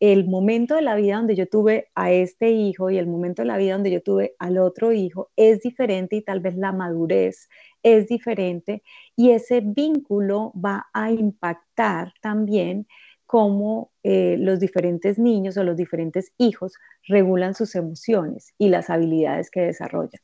el 0.00 0.26
momento 0.28 0.76
de 0.76 0.82
la 0.82 0.94
vida 0.94 1.16
donde 1.16 1.34
yo 1.34 1.48
tuve 1.48 1.88
a 1.94 2.12
este 2.12 2.50
hijo 2.50 2.88
y 2.90 2.98
el 2.98 3.06
momento 3.06 3.42
de 3.42 3.48
la 3.48 3.56
vida 3.56 3.74
donde 3.74 3.90
yo 3.90 4.00
tuve 4.00 4.36
al 4.38 4.58
otro 4.58 4.92
hijo 4.92 5.30
es 5.36 5.60
diferente 5.60 6.16
y 6.16 6.22
tal 6.22 6.40
vez 6.40 6.56
la 6.56 6.72
madurez 6.72 7.48
es 7.96 8.08
diferente 8.08 8.82
y 9.16 9.30
ese 9.30 9.60
vínculo 9.60 10.52
va 10.54 10.88
a 10.92 11.10
impactar 11.10 12.12
también 12.20 12.86
cómo 13.26 13.92
eh, 14.02 14.36
los 14.38 14.58
diferentes 14.58 15.18
niños 15.18 15.56
o 15.56 15.64
los 15.64 15.76
diferentes 15.76 16.32
hijos 16.38 16.72
regulan 17.06 17.54
sus 17.54 17.74
emociones 17.74 18.54
y 18.56 18.70
las 18.70 18.88
habilidades 18.88 19.50
que 19.50 19.60
desarrollan. 19.60 20.22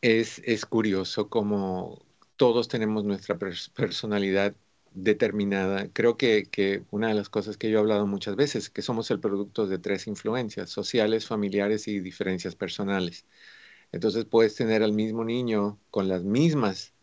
Es, 0.00 0.42
es 0.44 0.66
curioso 0.66 1.28
cómo 1.28 2.04
todos 2.36 2.66
tenemos 2.68 3.04
nuestra 3.04 3.38
personalidad 3.38 4.54
determinada. 4.94 5.88
Creo 5.92 6.16
que, 6.16 6.46
que, 6.50 6.82
una 6.90 7.08
de 7.08 7.14
las 7.14 7.28
cosas 7.28 7.56
que 7.56 7.70
yo 7.70 7.78
he 7.78 7.80
hablado 7.80 8.06
muchas 8.06 8.36
veces, 8.36 8.70
que 8.70 8.82
somos 8.82 9.10
el 9.10 9.20
producto 9.20 9.66
de 9.66 9.78
tres 9.78 10.06
influencias, 10.06 10.70
sociales, 10.70 11.26
familiares 11.26 11.86
y 11.88 12.00
diferencias 12.00 12.56
personales. 12.56 13.26
Entonces 13.94 14.24
puedes 14.24 14.56
tener 14.56 14.82
al 14.82 14.92
mismo 14.92 15.24
niño 15.24 15.80
con 15.90 16.08
las 16.08 16.24
mismas 16.24 16.94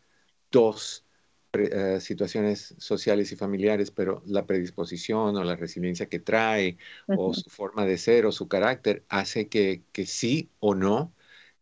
dos 0.51 1.05
eh, 1.53 1.99
situaciones 2.01 2.75
sociales 2.79 3.31
y 3.31 3.35
familiares, 3.37 3.91
pero 3.91 4.23
la 4.25 4.45
predisposición 4.45 5.37
o 5.37 5.43
la 5.43 5.55
resiliencia 5.55 6.07
que 6.09 6.19
trae 6.19 6.77
o 7.07 7.33
su 7.33 7.49
forma 7.49 7.85
de 7.85 7.97
ser 7.97 8.25
o 8.25 8.31
su 8.33 8.47
carácter 8.49 9.05
hace 9.09 9.47
que, 9.49 9.83
que 9.93 10.05
sí 10.05 10.51
o 10.59 10.75
no 10.75 11.13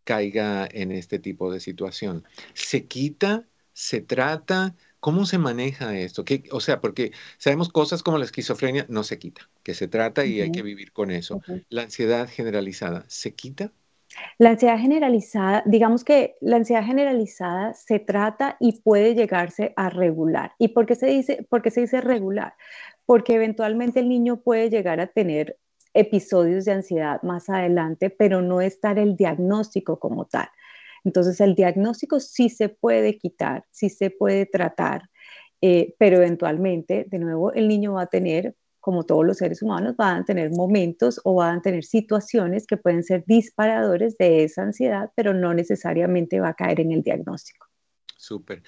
caiga 0.03 0.67
en 0.71 0.91
este 0.91 1.19
tipo 1.19 1.51
de 1.51 1.59
situación. 1.59 2.25
¿Se 2.53 2.87
quita? 2.87 3.47
¿Se 3.73 4.01
trata? 4.01 4.75
¿Cómo 4.99 5.25
se 5.27 5.37
maneja 5.37 5.97
esto? 5.97 6.25
¿Qué, 6.25 6.43
o 6.51 6.59
sea, 6.59 6.81
porque 6.81 7.11
sabemos 7.37 7.69
cosas 7.69 8.03
como 8.03 8.17
la 8.17 8.25
esquizofrenia 8.25 8.85
no 8.89 9.03
se 9.03 9.19
quita, 9.19 9.49
que 9.63 9.75
se 9.75 9.87
trata 9.87 10.25
y 10.25 10.41
hay 10.41 10.51
que 10.51 10.63
vivir 10.63 10.91
con 10.91 11.11
eso. 11.11 11.39
La 11.69 11.83
ansiedad 11.83 12.27
generalizada, 12.29 13.05
¿se 13.09 13.35
quita? 13.35 13.71
La 14.37 14.51
ansiedad 14.51 14.79
generalizada, 14.79 15.63
digamos 15.65 16.03
que 16.03 16.35
la 16.41 16.57
ansiedad 16.57 16.83
generalizada 16.83 17.73
se 17.73 17.99
trata 17.99 18.57
y 18.59 18.81
puede 18.81 19.15
llegarse 19.15 19.73
a 19.75 19.89
regular. 19.89 20.53
¿Y 20.57 20.69
por 20.69 20.85
qué 20.85 20.95
se 20.95 21.07
dice, 21.07 21.45
por 21.49 21.61
qué 21.61 21.71
se 21.71 21.81
dice 21.81 22.01
regular? 22.01 22.53
Porque 23.05 23.35
eventualmente 23.35 23.99
el 23.99 24.09
niño 24.09 24.41
puede 24.41 24.69
llegar 24.69 24.99
a 24.99 25.07
tener 25.07 25.57
episodios 25.93 26.65
de 26.65 26.73
ansiedad 26.73 27.21
más 27.23 27.49
adelante, 27.49 28.09
pero 28.09 28.41
no 28.41 28.61
estar 28.61 28.99
el 28.99 29.15
diagnóstico 29.15 29.99
como 29.99 30.25
tal. 30.25 30.49
Entonces, 31.03 31.39
el 31.41 31.55
diagnóstico 31.55 32.19
sí 32.19 32.49
se 32.49 32.69
puede 32.69 33.17
quitar, 33.17 33.65
sí 33.71 33.89
se 33.89 34.09
puede 34.09 34.45
tratar, 34.45 35.09
eh, 35.61 35.95
pero 35.97 36.17
eventualmente, 36.17 37.05
de 37.07 37.19
nuevo, 37.19 37.53
el 37.53 37.67
niño 37.67 37.93
va 37.93 38.03
a 38.03 38.07
tener 38.07 38.55
como 38.89 39.03
todos 39.03 39.23
los 39.23 39.37
seres 39.37 39.61
humanos, 39.61 39.95
van 39.95 40.23
a 40.23 40.25
tener 40.25 40.49
momentos 40.49 41.21
o 41.23 41.35
van 41.35 41.59
a 41.59 41.61
tener 41.61 41.85
situaciones 41.85 42.65
que 42.65 42.75
pueden 42.75 43.03
ser 43.03 43.23
disparadores 43.27 44.17
de 44.17 44.43
esa 44.43 44.63
ansiedad, 44.63 45.11
pero 45.15 45.31
no 45.31 45.53
necesariamente 45.53 46.39
va 46.39 46.49
a 46.49 46.53
caer 46.55 46.79
en 46.79 46.91
el 46.91 47.03
diagnóstico. 47.03 47.67
Súper. 48.17 48.63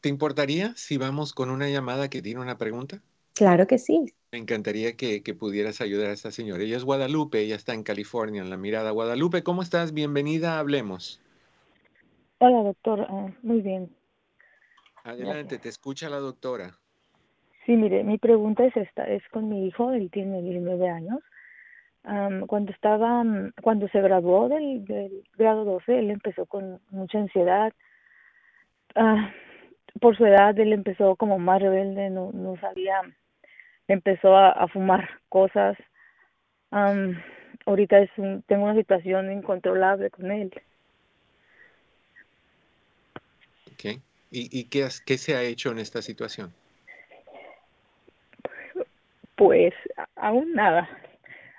¿Te 0.00 0.08
importaría 0.08 0.72
si 0.76 0.96
vamos 0.96 1.34
con 1.34 1.50
una 1.50 1.68
llamada 1.68 2.08
que 2.08 2.22
tiene 2.22 2.40
una 2.40 2.56
pregunta? 2.56 3.02
Claro 3.34 3.66
que 3.66 3.76
sí. 3.76 4.14
Me 4.32 4.38
encantaría 4.38 4.96
que, 4.96 5.20
pudieras 5.38 5.82
ayudar 5.82 6.08
a 6.08 6.14
esta 6.14 6.30
señora. 6.30 6.62
Ella 6.62 6.78
es 6.78 6.84
Guadalupe, 6.84 7.40
ella 7.40 7.56
está 7.56 7.74
en 7.74 7.82
California, 7.82 8.40
en 8.40 8.48
la 8.48 8.56
mirada. 8.56 8.92
Guadalupe, 8.92 9.42
¿cómo 9.42 9.60
estás? 9.60 9.92
Bienvenida, 9.92 10.58
hablemos. 10.58 11.20
Hola, 12.38 12.62
doctor. 12.62 13.06
Ah, 13.10 13.26
muy 13.42 13.60
bien. 13.60 13.94
Adelante, 15.04 15.58
te 15.58 15.68
escucha 15.68 16.08
la 16.08 16.16
doctora. 16.16 16.79
Sí, 17.70 17.76
mire, 17.76 18.02
mi 18.02 18.18
pregunta 18.18 18.64
es 18.64 18.76
esta, 18.76 19.04
es 19.04 19.22
con 19.28 19.48
mi 19.48 19.68
hijo, 19.68 19.92
él 19.92 20.10
tiene 20.10 20.42
19 20.42 20.88
años. 20.90 21.20
cuando 22.48 22.72
estaba, 22.72 23.22
cuando 23.62 23.86
se 23.90 24.00
graduó 24.00 24.48
del, 24.48 25.22
grado 25.38 25.64
12, 25.64 26.00
él 26.00 26.10
empezó 26.10 26.46
con 26.46 26.80
mucha 26.90 27.18
ansiedad. 27.18 27.72
Ah, 28.96 29.32
por 30.00 30.16
su 30.16 30.26
edad, 30.26 30.58
él 30.58 30.72
empezó 30.72 31.14
como 31.14 31.38
más 31.38 31.62
rebelde, 31.62 32.10
no, 32.10 32.32
no 32.32 32.56
sabía, 32.56 33.02
empezó 33.86 34.36
a, 34.36 34.66
fumar 34.66 35.08
cosas. 35.28 35.78
ahorita 37.66 38.00
es 38.00 38.10
un, 38.16 38.42
tengo 38.48 38.64
una 38.64 38.74
situación 38.74 39.30
incontrolable 39.30 40.10
con 40.10 40.32
él. 40.32 40.50
Okay. 43.74 44.02
¿Y, 44.32 44.58
y 44.58 44.64
qué 44.64 44.90
se 44.90 45.36
ha 45.36 45.42
hecho 45.44 45.70
en 45.70 45.78
esta 45.78 46.02
situación? 46.02 46.52
Pues 49.40 49.72
aún 50.16 50.52
nada, 50.52 50.86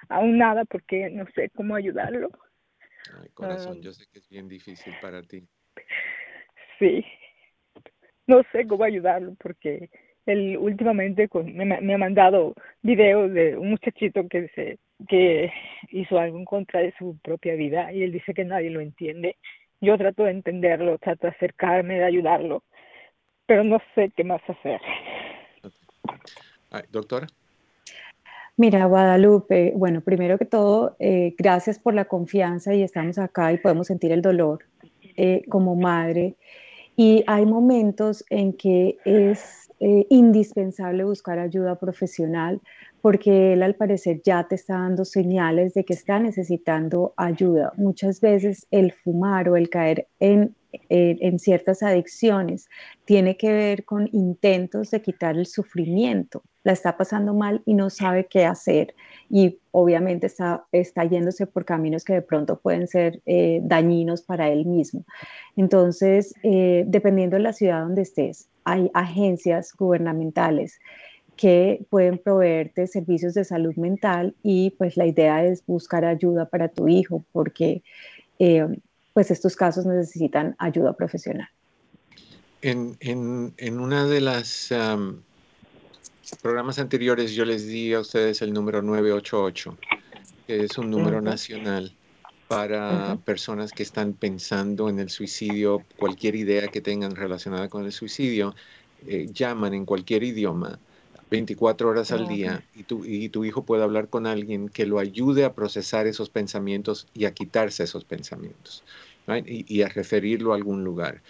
aún 0.08 0.38
nada 0.38 0.66
porque 0.66 1.10
no 1.10 1.26
sé 1.34 1.50
cómo 1.50 1.74
ayudarlo. 1.74 2.30
Ay, 3.20 3.30
corazón, 3.34 3.78
ah. 3.80 3.82
yo 3.82 3.92
sé 3.92 4.06
que 4.14 4.20
es 4.20 4.30
bien 4.30 4.48
difícil 4.48 4.94
para 5.02 5.24
ti. 5.24 5.48
Sí, 6.78 7.04
no 8.28 8.44
sé 8.52 8.68
cómo 8.68 8.84
ayudarlo 8.84 9.34
porque 9.40 9.90
él 10.28 10.58
últimamente 10.60 11.28
me, 11.44 11.96
ha 11.96 11.98
mandado 11.98 12.54
videos 12.84 13.34
de 13.34 13.58
un 13.58 13.72
muchachito 13.72 14.28
que 14.30 14.50
se 14.50 14.78
que 15.08 15.52
hizo 15.90 16.20
algo 16.20 16.38
en 16.38 16.46
contra 16.46 16.82
de 16.82 16.94
su 17.00 17.18
propia 17.24 17.56
vida 17.56 17.92
y 17.92 18.04
él 18.04 18.12
dice 18.12 18.36
que 18.36 18.46
nadie 18.46 18.70
lo 18.70 18.80
entiende. 18.80 19.38
Yo 19.80 19.98
trato 19.98 20.26
de 20.26 20.32
entenderlo, 20.34 21.00
trato 21.00 21.26
de 21.26 21.34
acercarme, 21.34 21.96
de 21.96 22.06
ayudarlo, 22.06 22.64
pero 23.48 23.64
no 23.64 23.82
sé 23.96 24.12
qué 24.16 24.24
más 24.24 24.42
hacer. 24.48 24.80
doctora. 26.92 27.26
Mira, 28.62 28.86
Guadalupe, 28.86 29.74
bueno, 29.76 30.02
primero 30.02 30.38
que 30.38 30.46
todo, 30.46 30.96
eh, 31.00 31.34
gracias 31.36 31.80
por 31.80 31.96
la 31.96 32.06
confianza 32.06 32.76
y 32.76 32.84
estamos 32.84 33.18
acá 33.18 33.52
y 33.52 33.58
podemos 33.58 33.88
sentir 33.88 34.12
el 34.12 34.22
dolor 34.22 34.66
eh, 35.18 35.42
como 35.50 35.76
madre. 35.76 36.36
Y 36.96 37.24
hay 37.26 37.48
momentos 37.48 38.24
en 38.30 38.54
que 38.54 39.00
es 39.04 39.68
eh, 39.80 40.06
indispensable 40.12 41.04
buscar 41.06 41.40
ayuda 41.40 41.80
profesional 41.80 42.62
porque 43.02 43.54
él 43.54 43.64
al 43.64 43.76
parecer 43.76 44.22
ya 44.24 44.48
te 44.48 44.56
está 44.56 44.76
dando 44.76 45.06
señales 45.06 45.74
de 45.74 45.84
que 45.84 45.94
está 45.94 46.20
necesitando 46.20 47.14
ayuda. 47.18 47.74
Muchas 47.78 48.22
veces 48.22 48.68
el 48.72 48.92
fumar 48.92 49.50
o 49.50 49.56
el 49.56 49.70
caer 49.70 50.08
en 50.20 50.56
en 50.90 51.40
ciertas 51.40 51.84
adicciones 51.84 52.70
tiene 53.06 53.38
que 53.38 53.52
ver 53.52 53.86
con 53.86 54.10
intentos 54.12 54.92
de 54.92 55.02
quitar 55.02 55.36
el 55.36 55.46
sufrimiento. 55.46 56.44
La 56.64 56.74
está 56.74 56.96
pasando 56.96 57.34
mal 57.34 57.62
y 57.66 57.74
no 57.74 57.90
sabe 57.90 58.28
qué 58.28 58.46
hacer 58.46 58.94
y 59.30 59.60
obviamente 59.72 60.28
está, 60.28 60.66
está 60.72 61.04
yéndose 61.06 61.48
por 61.48 61.66
caminos 61.66 62.04
que 62.04 62.14
de 62.14 62.22
pronto 62.22 62.60
pueden 62.60 62.88
ser 62.88 63.22
eh, 63.26 63.62
dañinos 63.64 64.22
para 64.22 64.50
él 64.50 64.66
mismo. 64.66 65.06
Entonces, 65.56 66.34
eh, 66.44 66.84
dependiendo 66.88 67.36
de 67.36 67.44
la 67.44 67.54
ciudad 67.54 67.82
donde 67.82 68.04
estés, 68.04 68.48
hay 68.64 68.92
agencias 68.94 69.74
gubernamentales 69.76 70.80
que 71.42 71.88
pueden 71.90 72.20
proveerte 72.20 72.86
servicios 72.86 73.34
de 73.34 73.44
salud 73.44 73.74
mental 73.76 74.36
y 74.44 74.70
pues 74.78 74.96
la 74.96 75.08
idea 75.08 75.44
es 75.44 75.66
buscar 75.66 76.06
ayuda 76.06 76.46
para 76.46 76.68
tu 76.68 76.88
hijo 76.88 77.26
porque 77.32 77.82
eh, 78.38 78.68
pues 79.14 79.32
estos 79.32 79.56
casos 79.56 79.88
necesitan 79.88 80.56
ayuda 80.60 80.94
profesional. 80.94 81.50
En, 82.62 82.96
en, 83.00 83.56
en 83.58 83.80
una 83.80 84.06
de 84.06 84.22
las 84.22 84.72
programas 86.44 86.78
anteriores 86.78 87.34
yo 87.34 87.44
les 87.44 87.66
di 87.66 87.92
a 87.96 88.02
ustedes 88.02 88.44
el 88.44 88.54
número 88.54 88.84
988, 88.84 89.76
que 90.46 90.66
es 90.66 90.78
un 90.78 90.92
número 90.92 91.22
nacional 91.22 91.92
para 92.48 93.18
personas 93.26 93.72
que 93.72 93.82
están 93.82 94.14
pensando 94.14 94.90
en 94.90 95.00
el 95.00 95.10
suicidio, 95.10 95.82
cualquier 95.98 96.36
idea 96.36 96.68
que 96.68 96.82
tengan 96.82 97.16
relacionada 97.16 97.68
con 97.68 97.84
el 97.84 97.92
suicidio, 97.92 98.54
eh, 99.08 99.26
llaman 99.34 99.74
en 99.74 99.88
cualquier 99.88 100.22
idioma 100.22 100.78
24 101.32 101.90
horas 101.90 102.12
al 102.12 102.28
día 102.28 102.62
y 102.76 102.84
tu, 102.84 103.06
y 103.06 103.30
tu 103.30 103.46
hijo 103.46 103.64
puede 103.64 103.84
hablar 103.84 104.10
con 104.10 104.28
alguien 104.28 104.68
que 104.68 104.86
lo 104.86 105.00
ayude 105.00 105.46
a 105.46 105.54
procesar 105.54 106.06
esos 106.06 106.30
pensamientos 106.30 107.08
y 107.14 107.24
a 107.24 107.34
quitarse 107.34 107.84
esos 107.84 108.04
pensamientos 108.04 108.84
y, 109.46 109.82
a 109.82 109.88
referirlo 109.88 110.52
a 110.52 110.58
algún 110.58 110.84
lugar. 110.84 111.22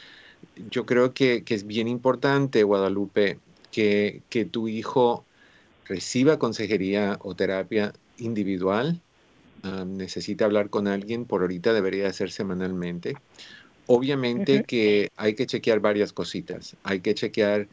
Yo 0.72 0.88
creo 0.88 1.14
que, 1.14 1.44
es 1.48 1.68
bien 1.68 1.88
importante, 1.88 2.64
Guadalupe, 2.64 3.38
que, 3.72 4.24
que 4.30 4.44
tu 4.44 4.68
hijo 4.68 5.24
reciba 5.86 6.40
consejería 6.40 7.20
o 7.22 7.36
terapia 7.36 7.94
individual, 8.18 9.00
necesita 9.86 10.46
hablar 10.46 10.72
con 10.72 10.88
alguien, 10.88 11.26
por 11.26 11.42
ahorita 11.42 11.74
debería 11.74 12.12
ser 12.12 12.32
semanalmente. 12.32 13.14
Obviamente 13.86 14.64
que 14.64 15.12
hay 15.16 15.36
que 15.36 15.46
chequear 15.46 15.80
varias 15.80 16.12
cositas. 16.12 16.76
Hay 16.84 17.02
que 17.02 17.14
chequear 17.14 17.68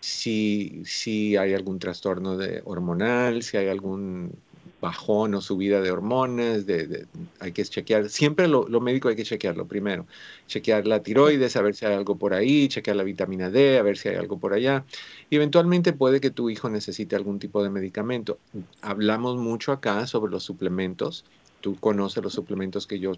si, 0.00 0.82
si 0.84 1.36
hay 1.36 1.54
algún 1.54 1.78
trastorno 1.78 2.36
de 2.36 2.62
hormonal, 2.64 3.42
si 3.42 3.56
hay 3.56 3.68
algún 3.68 4.32
bajón 4.80 5.34
o 5.34 5.40
subida 5.40 5.80
de 5.80 5.90
hormonas, 5.90 6.66
de, 6.66 7.06
hay 7.38 7.52
que 7.52 7.64
chequear, 7.64 8.08
siempre 8.08 8.48
lo, 8.48 8.64
médico 8.80 9.08
hay 9.08 9.16
que 9.16 9.24
chequearlo 9.24 9.66
primero, 9.66 10.06
chequear 10.46 10.86
la 10.86 11.02
tiroides, 11.02 11.54
a 11.56 11.62
ver 11.62 11.74
si 11.74 11.84
hay 11.84 11.94
algo 11.94 12.16
por 12.16 12.32
ahí, 12.32 12.68
chequear 12.68 12.96
la 12.96 13.02
vitamina 13.02 13.50
D, 13.50 13.78
a 13.78 13.82
ver 13.82 13.98
si 13.98 14.08
hay 14.08 14.16
algo 14.16 14.38
por 14.38 14.54
allá, 14.54 14.84
eventualmente 15.30 15.92
puede 15.92 16.20
que 16.20 16.30
tu 16.30 16.50
hijo 16.50 16.70
necesite 16.70 17.14
algún 17.14 17.38
tipo 17.38 17.62
de 17.62 17.70
medicamento. 17.70 18.38
Hablamos 18.80 19.36
mucho 19.36 19.72
acá 19.72 20.06
sobre 20.06 20.32
los 20.32 20.44
suplementos, 20.44 21.24
tú 21.60 21.76
conoces 21.78 22.22
los 22.22 22.32
suplementos 22.32 22.86
que 22.86 22.98
yo 22.98 23.12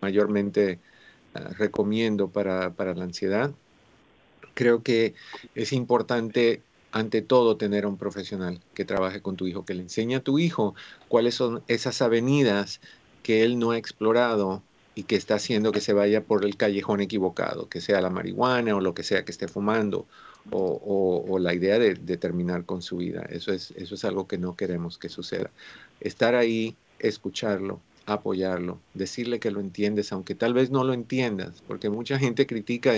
mayormente 0.00 0.78
ah, 1.34 1.50
recomiendo 1.58 2.28
para, 2.28 2.70
para 2.70 2.94
la 2.94 3.04
ansiedad, 3.04 3.50
creo 4.54 4.82
que 4.82 5.14
es 5.54 5.72
importante 5.72 6.62
ante 6.92 7.22
todo 7.22 7.56
tener 7.56 7.84
a 7.84 7.88
un 7.88 7.96
profesional 7.96 8.60
que 8.74 8.84
trabaje 8.84 9.22
con 9.22 9.36
tu 9.36 9.46
hijo, 9.46 9.64
que 9.64 9.74
le 9.74 9.82
enseñe 9.82 10.16
a 10.16 10.20
tu 10.20 10.38
hijo 10.38 10.74
cuáles 11.08 11.34
son 11.34 11.62
esas 11.68 12.02
avenidas 12.02 12.80
que 13.22 13.44
él 13.44 13.58
no 13.58 13.70
ha 13.70 13.78
explorado 13.78 14.62
y 14.94 15.04
que 15.04 15.16
está 15.16 15.36
haciendo 15.36 15.72
que 15.72 15.80
se 15.80 15.92
vaya 15.92 16.24
por 16.24 16.44
el 16.44 16.56
callejón 16.56 17.00
equivocado, 17.00 17.68
que 17.68 17.80
sea 17.80 18.00
la 18.00 18.10
marihuana 18.10 18.74
o 18.74 18.80
lo 18.80 18.92
que 18.92 19.04
sea 19.04 19.24
que 19.24 19.30
esté 19.30 19.46
fumando, 19.46 20.06
o, 20.50 21.38
la 21.38 21.54
idea 21.54 21.78
de, 21.78 21.94
de, 21.94 22.16
terminar 22.16 22.64
con 22.64 22.82
su 22.82 22.96
vida. 22.96 23.22
Eso 23.30 23.52
es, 23.52 23.72
eso 23.76 23.94
es 23.94 24.04
algo 24.04 24.26
que 24.26 24.38
no 24.38 24.56
queremos 24.56 24.98
que 24.98 25.08
suceda. 25.08 25.50
Estar 26.00 26.34
ahí, 26.34 26.76
escucharlo, 26.98 27.80
apoyarlo, 28.14 28.80
decirle 28.94 29.40
que 29.40 29.50
lo 29.50 29.60
entiendes, 29.60 30.12
aunque 30.12 30.34
tal 30.34 30.54
vez 30.54 30.70
no 30.70 30.84
lo 30.84 30.92
entiendas, 30.92 31.62
porque 31.66 31.90
mucha 31.90 32.18
gente 32.18 32.46
critica, 32.46 32.94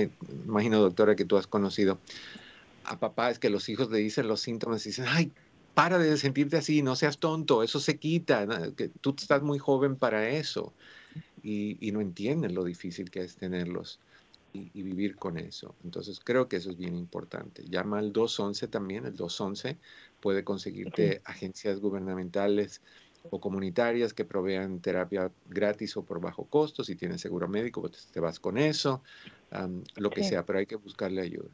imagino 0.46 0.80
doctora 0.80 1.16
que 1.16 1.24
tú 1.24 1.36
has 1.36 1.46
conocido 1.46 1.98
a 2.84 2.98
papá, 2.98 3.30
es 3.30 3.38
que 3.38 3.50
los 3.50 3.68
hijos 3.68 3.90
le 3.90 3.98
dicen 3.98 4.28
los 4.28 4.40
síntomas 4.40 4.84
y 4.86 4.90
dicen, 4.90 5.06
ay, 5.08 5.30
para 5.74 5.98
de 5.98 6.16
sentirte 6.16 6.56
así, 6.56 6.82
no 6.82 6.96
seas 6.96 7.18
tonto, 7.18 7.62
eso 7.62 7.80
se 7.80 7.98
quita, 7.98 8.46
que 8.76 8.88
tú 8.88 9.14
estás 9.18 9.42
muy 9.42 9.58
joven 9.58 9.96
para 9.96 10.28
eso. 10.28 10.72
Y, 11.42 11.90
no 11.92 12.00
entienden 12.00 12.54
lo 12.54 12.62
difícil 12.64 13.10
que 13.10 13.20
es 13.20 13.36
tenerlos 13.36 13.98
y, 14.52 14.70
y, 14.74 14.82
vivir 14.82 15.16
con 15.16 15.38
eso. 15.38 15.74
Entonces 15.82 16.20
creo 16.22 16.48
que 16.48 16.56
eso 16.56 16.70
es 16.70 16.76
bien 16.76 16.96
importante. 16.96 17.64
Llama 17.68 17.98
al 17.98 18.12
211 18.12 18.68
también, 18.68 19.06
el 19.06 19.16
211 19.16 19.76
puede 20.20 20.44
conseguirte 20.44 21.20
agencias 21.24 21.80
gubernamentales 21.80 22.80
o 23.30 23.40
comunitarias 23.40 24.12
que 24.12 24.24
provean 24.24 24.80
terapia 24.80 25.30
gratis 25.46 25.96
o 25.96 26.04
por 26.04 26.20
bajo 26.20 26.44
costo. 26.44 26.84
Si 26.84 26.96
tienes 26.96 27.20
seguro 27.20 27.48
médico, 27.48 27.80
pues 27.80 28.10
te 28.12 28.20
vas 28.20 28.38
con 28.38 28.58
eso, 28.58 29.02
lo 29.96 30.10
que 30.10 30.22
sea, 30.22 30.44
pero 30.44 30.58
hay 30.58 30.66
que 30.66 30.76
buscarle 30.76 31.22
ayuda. 31.22 31.50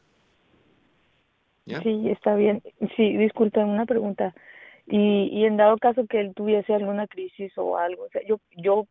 Sí, 1.82 2.08
está 2.10 2.34
bien. 2.34 2.62
Sí, 2.96 3.16
disculpa, 3.16 3.64
una 3.64 3.86
pregunta. 3.86 4.34
Y, 4.86 5.28
y 5.32 5.44
en 5.44 5.58
dado 5.58 5.76
caso 5.76 6.06
que 6.06 6.20
él 6.20 6.32
tuviese 6.34 6.72
alguna 6.72 7.06
crisis 7.06 7.52
o 7.58 7.76
algo, 7.76 8.04
o 8.04 8.08
sea, 8.08 8.22
yo, 8.26 8.40
yo, 8.56 8.86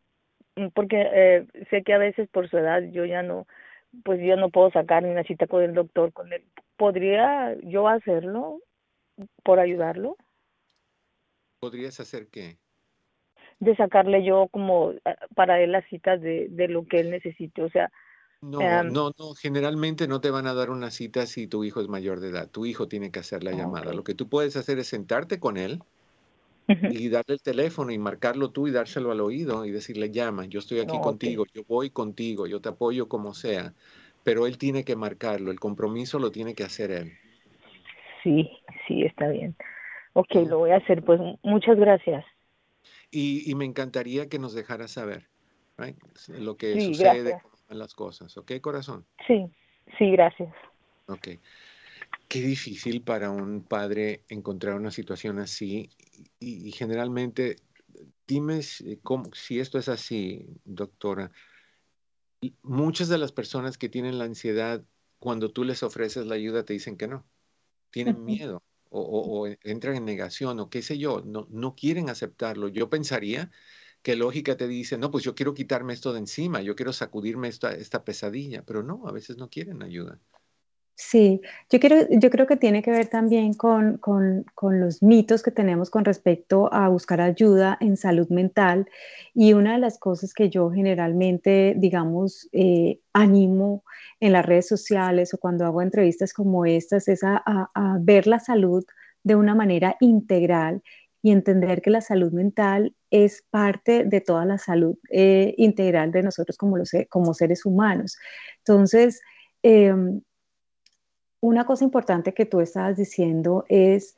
mm, 0.54 0.68
porque 0.68 1.08
eh, 1.12 1.46
sé 1.70 1.82
que 1.82 1.92
a 1.92 1.98
veces 1.98 2.28
por 2.28 2.48
su 2.48 2.56
edad 2.56 2.82
yo 2.92 3.04
ya 3.04 3.22
no, 3.22 3.48
pues 4.04 4.20
yo 4.20 4.36
no 4.36 4.50
puedo 4.50 4.70
sacar 4.70 5.02
ni 5.02 5.10
una 5.10 5.24
cita 5.24 5.48
con 5.48 5.64
el 5.64 5.74
doctor 5.74 6.12
con 6.12 6.32
él. 6.32 6.44
¿Podría 6.76 7.56
yo 7.62 7.88
hacerlo 7.88 8.60
por 9.42 9.58
ayudarlo? 9.58 10.16
¿Podrías 11.58 11.98
hacer 11.98 12.28
qué? 12.28 12.58
De 13.60 13.76
sacarle 13.76 14.24
yo 14.24 14.48
como 14.48 14.92
ah, 15.04 15.16
para 15.34 15.60
él 15.60 15.72
las 15.72 15.84
citas 15.88 16.20
de, 16.20 16.48
de 16.50 16.68
lo 16.68 16.86
que 16.86 17.00
él 17.00 17.10
necesite. 17.10 17.62
O 17.62 17.70
sea, 17.70 17.90
no, 18.40 18.60
em, 18.60 18.92
no, 18.92 19.10
no, 19.18 19.34
generalmente 19.34 20.06
no 20.06 20.20
te 20.20 20.30
van 20.30 20.46
a 20.46 20.54
dar 20.54 20.70
una 20.70 20.90
cita 20.90 21.26
si 21.26 21.48
tu 21.48 21.64
hijo 21.64 21.80
es 21.80 21.88
mayor 21.88 22.20
de 22.20 22.28
edad. 22.28 22.48
Tu 22.48 22.66
hijo 22.66 22.86
tiene 22.86 23.10
que 23.10 23.18
hacer 23.18 23.42
la 23.42 23.50
ah, 23.50 23.54
llamada. 23.54 23.92
Lo 23.92 24.04
que 24.04 24.14
tú 24.14 24.28
puedes 24.28 24.56
hacer 24.56 24.78
es 24.78 24.86
sentarte 24.86 25.40
con 25.40 25.56
él 25.56 25.80
y 26.68 27.08
darle 27.08 27.34
el 27.34 27.42
teléfono 27.42 27.90
y 27.90 27.98
marcarlo 27.98 28.50
tú 28.50 28.68
y 28.68 28.70
dárselo 28.70 29.10
al 29.10 29.20
oído 29.20 29.64
y 29.64 29.70
decirle, 29.70 30.10
llama, 30.10 30.44
yo 30.44 30.60
estoy 30.60 30.80
aquí 30.80 31.00
contigo, 31.00 31.44
yo 31.52 31.62
voy 31.66 31.90
contigo, 31.90 32.46
yo 32.46 32.60
te 32.60 32.68
apoyo 32.68 33.08
como 33.08 33.34
sea. 33.34 33.72
Pero 34.22 34.46
él 34.46 34.58
tiene 34.58 34.84
que 34.84 34.94
marcarlo, 34.94 35.50
el 35.50 35.58
compromiso 35.58 36.18
lo 36.18 36.30
tiene 36.30 36.54
que 36.54 36.64
hacer 36.64 36.90
él. 36.90 37.12
Sí, 38.22 38.50
sí, 38.86 39.02
está 39.02 39.28
bien. 39.28 39.56
Ok, 40.12 40.34
lo 40.48 40.58
voy 40.58 40.70
a 40.70 40.76
hacer. 40.76 41.02
Pues 41.02 41.20
muchas 41.42 41.76
gracias. 41.76 42.24
Y, 43.10 43.54
me 43.54 43.64
encantaría 43.64 44.28
que 44.28 44.38
nos 44.38 44.52
dejara 44.52 44.86
saber 44.86 45.28
lo 46.28 46.56
que 46.56 46.80
sucede, 46.80 47.40
con 47.66 47.78
las 47.78 47.94
cosas. 47.94 48.36
¿Ok, 48.36 48.52
corazón? 48.60 49.06
Sí, 49.26 49.50
sí, 49.98 50.10
gracias. 50.10 50.52
Ok. 51.06 51.28
Qué 52.28 52.40
difícil 52.40 53.00
para 53.02 53.30
un 53.30 53.62
padre 53.62 54.24
encontrar 54.28 54.74
una 54.74 54.90
situación 54.90 55.38
así 55.38 55.88
y, 56.38 56.70
generalmente, 56.72 57.56
dime 58.26 58.62
si, 58.62 59.00
si 59.32 59.60
esto 59.60 59.78
es 59.78 59.88
así, 59.88 60.46
doctora. 60.64 61.30
Muchas 62.62 63.08
de 63.08 63.18
las 63.18 63.32
personas 63.32 63.78
que 63.78 63.88
tienen 63.88 64.18
la 64.18 64.24
ansiedad, 64.24 64.84
cuando 65.18 65.50
tú 65.50 65.64
les 65.64 65.82
ofreces 65.82 66.26
la 66.26 66.34
ayuda, 66.34 66.64
te 66.64 66.74
dicen 66.74 66.98
que 66.98 67.08
no. 67.08 67.24
Tienen 67.90 68.22
miedo 68.22 68.62
o, 68.90 69.46
entran 69.64 69.96
en 69.96 70.04
negación 70.04 70.60
o 70.60 70.70
qué 70.70 70.82
sé 70.82 70.98
yo, 70.98 71.22
no, 71.24 71.46
no 71.50 71.74
quieren 71.74 72.10
aceptarlo. 72.10 72.68
Yo 72.68 72.88
pensaría 72.88 73.50
que 74.02 74.16
lógica 74.16 74.56
te 74.56 74.68
dice, 74.68 74.98
no, 74.98 75.10
pues 75.10 75.24
yo 75.24 75.34
quiero 75.34 75.54
quitarme 75.54 75.92
esto 75.92 76.12
de 76.12 76.20
encima, 76.20 76.62
yo 76.62 76.76
quiero 76.76 76.92
sacudirme 76.92 77.48
esta, 77.48 77.72
esta 77.72 78.04
pesadilla, 78.04 78.64
pero 78.64 78.82
no, 78.82 79.06
a 79.06 79.12
veces 79.12 79.36
no 79.36 79.50
quieren 79.50 79.82
ayuda. 79.82 80.20
Sí, 81.00 81.40
yo, 81.70 81.78
quiero, 81.78 82.08
yo 82.10 82.28
creo 82.28 82.48
que 82.48 82.56
tiene 82.56 82.82
que 82.82 82.90
ver 82.90 83.06
también 83.06 83.54
con, 83.54 83.98
con, 83.98 84.44
con, 84.56 84.80
los 84.80 85.00
mitos 85.00 85.44
que 85.44 85.52
tenemos 85.52 85.90
con 85.90 86.04
respecto 86.04 86.72
a 86.74 86.88
buscar 86.88 87.20
ayuda 87.20 87.78
en 87.80 87.96
salud 87.96 88.28
mental. 88.30 88.88
Y 89.32 89.52
una 89.52 89.74
de 89.74 89.78
las 89.78 89.96
cosas 90.00 90.34
que 90.34 90.50
yo 90.50 90.70
generalmente, 90.72 91.74
digamos, 91.78 92.48
eh, 92.50 92.98
animo 93.12 93.84
en 94.18 94.32
las 94.32 94.44
redes 94.44 94.66
sociales 94.66 95.32
o 95.32 95.38
cuando 95.38 95.64
hago 95.66 95.82
entrevistas 95.82 96.32
como 96.32 96.66
estas 96.66 97.06
es 97.06 97.22
a, 97.22 97.44
a, 97.46 97.98
ver 98.00 98.26
la 98.26 98.40
salud 98.40 98.84
de 99.22 99.36
una 99.36 99.54
manera 99.54 99.96
integral 100.00 100.82
y 101.22 101.30
entender 101.30 101.80
que 101.80 101.90
la 101.90 102.00
salud 102.00 102.32
mental 102.32 102.92
es 103.10 103.44
parte 103.50 104.04
de 104.04 104.20
toda 104.20 104.44
la 104.46 104.58
salud 104.58 104.98
eh, 105.10 105.54
integral 105.58 106.10
de 106.10 106.24
nosotros 106.24 106.56
como, 106.56 106.76
los, 106.76 106.90
como 107.08 107.34
seres 107.34 107.64
humanos. 107.64 108.18
Entonces, 108.58 109.20
eh, 109.62 109.94
una 111.40 111.64
cosa 111.64 111.84
importante 111.84 112.34
que 112.34 112.46
tú 112.46 112.60
estabas 112.60 112.96
diciendo 112.96 113.64
es, 113.68 114.16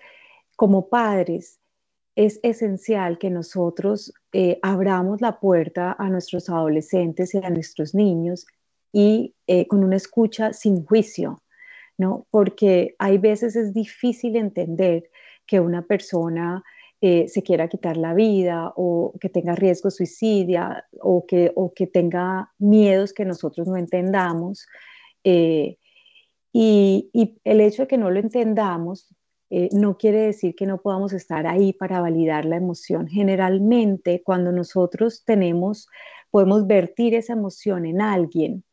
como 0.56 0.88
padres, 0.88 1.60
es 2.16 2.40
esencial 2.42 3.18
que 3.18 3.30
nosotros 3.30 4.12
eh, 4.32 4.58
abramos 4.62 5.20
la 5.20 5.38
puerta 5.38 5.96
a 5.98 6.08
nuestros 6.08 6.48
adolescentes 6.48 7.34
y 7.34 7.38
a 7.38 7.50
nuestros 7.50 7.94
niños 7.94 8.46
y 8.92 9.34
eh, 9.46 9.66
con 9.68 9.84
una 9.84 9.96
escucha 9.96 10.52
sin 10.52 10.84
juicio, 10.84 11.42
¿no? 11.96 12.26
Porque 12.30 12.94
hay 12.98 13.18
veces 13.18 13.56
es 13.56 13.72
difícil 13.72 14.36
entender 14.36 15.10
que 15.46 15.60
una 15.60 15.82
persona 15.82 16.62
eh, 17.00 17.28
se 17.28 17.42
quiera 17.42 17.68
quitar 17.68 17.96
la 17.96 18.12
vida 18.12 18.72
o 18.76 19.14
que 19.20 19.30
tenga 19.30 19.54
riesgo 19.54 19.90
suicidia 19.90 20.84
o 21.00 21.24
que, 21.26 21.52
o 21.54 21.72
que 21.72 21.86
tenga 21.86 22.52
miedos 22.58 23.12
que 23.12 23.24
nosotros 23.24 23.66
no 23.66 23.76
entendamos. 23.76 24.66
Y, 26.52 27.10
el 27.44 27.60
hecho 27.60 27.82
de 27.82 27.88
que 27.88 27.98
no 27.98 28.10
lo 28.10 28.18
entendamos 28.20 29.14
eh, 29.50 29.68
no 29.72 29.96
quiere 29.96 30.18
decir 30.18 30.54
que 30.54 30.66
no 30.66 30.80
podamos 30.80 31.12
estar 31.12 31.46
ahí 31.46 31.72
para 31.72 32.00
validar 32.00 32.44
la 32.44 32.56
emoción. 32.56 33.08
Generalmente, 33.08 34.22
cuando 34.24 34.52
nosotros 34.52 35.24
tenemos, 35.24 35.88
podemos 36.30 36.66
vertir 36.66 37.14
esa 37.14 37.32
emoción 37.32 37.84
en 37.84 38.00
alguien, 38.00 38.64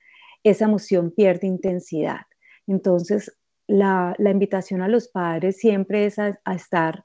esa 0.44 0.66
emoción 0.66 1.12
pierde 1.12 1.48
intensidad. 1.48 2.22
Entonces, 2.68 3.36
la, 3.68 4.16
invitación 4.20 4.82
a 4.82 4.88
los 4.88 5.08
padres 5.08 5.58
siempre 5.58 6.06
es 6.06 6.20
a, 6.20 6.40
estar 6.56 7.04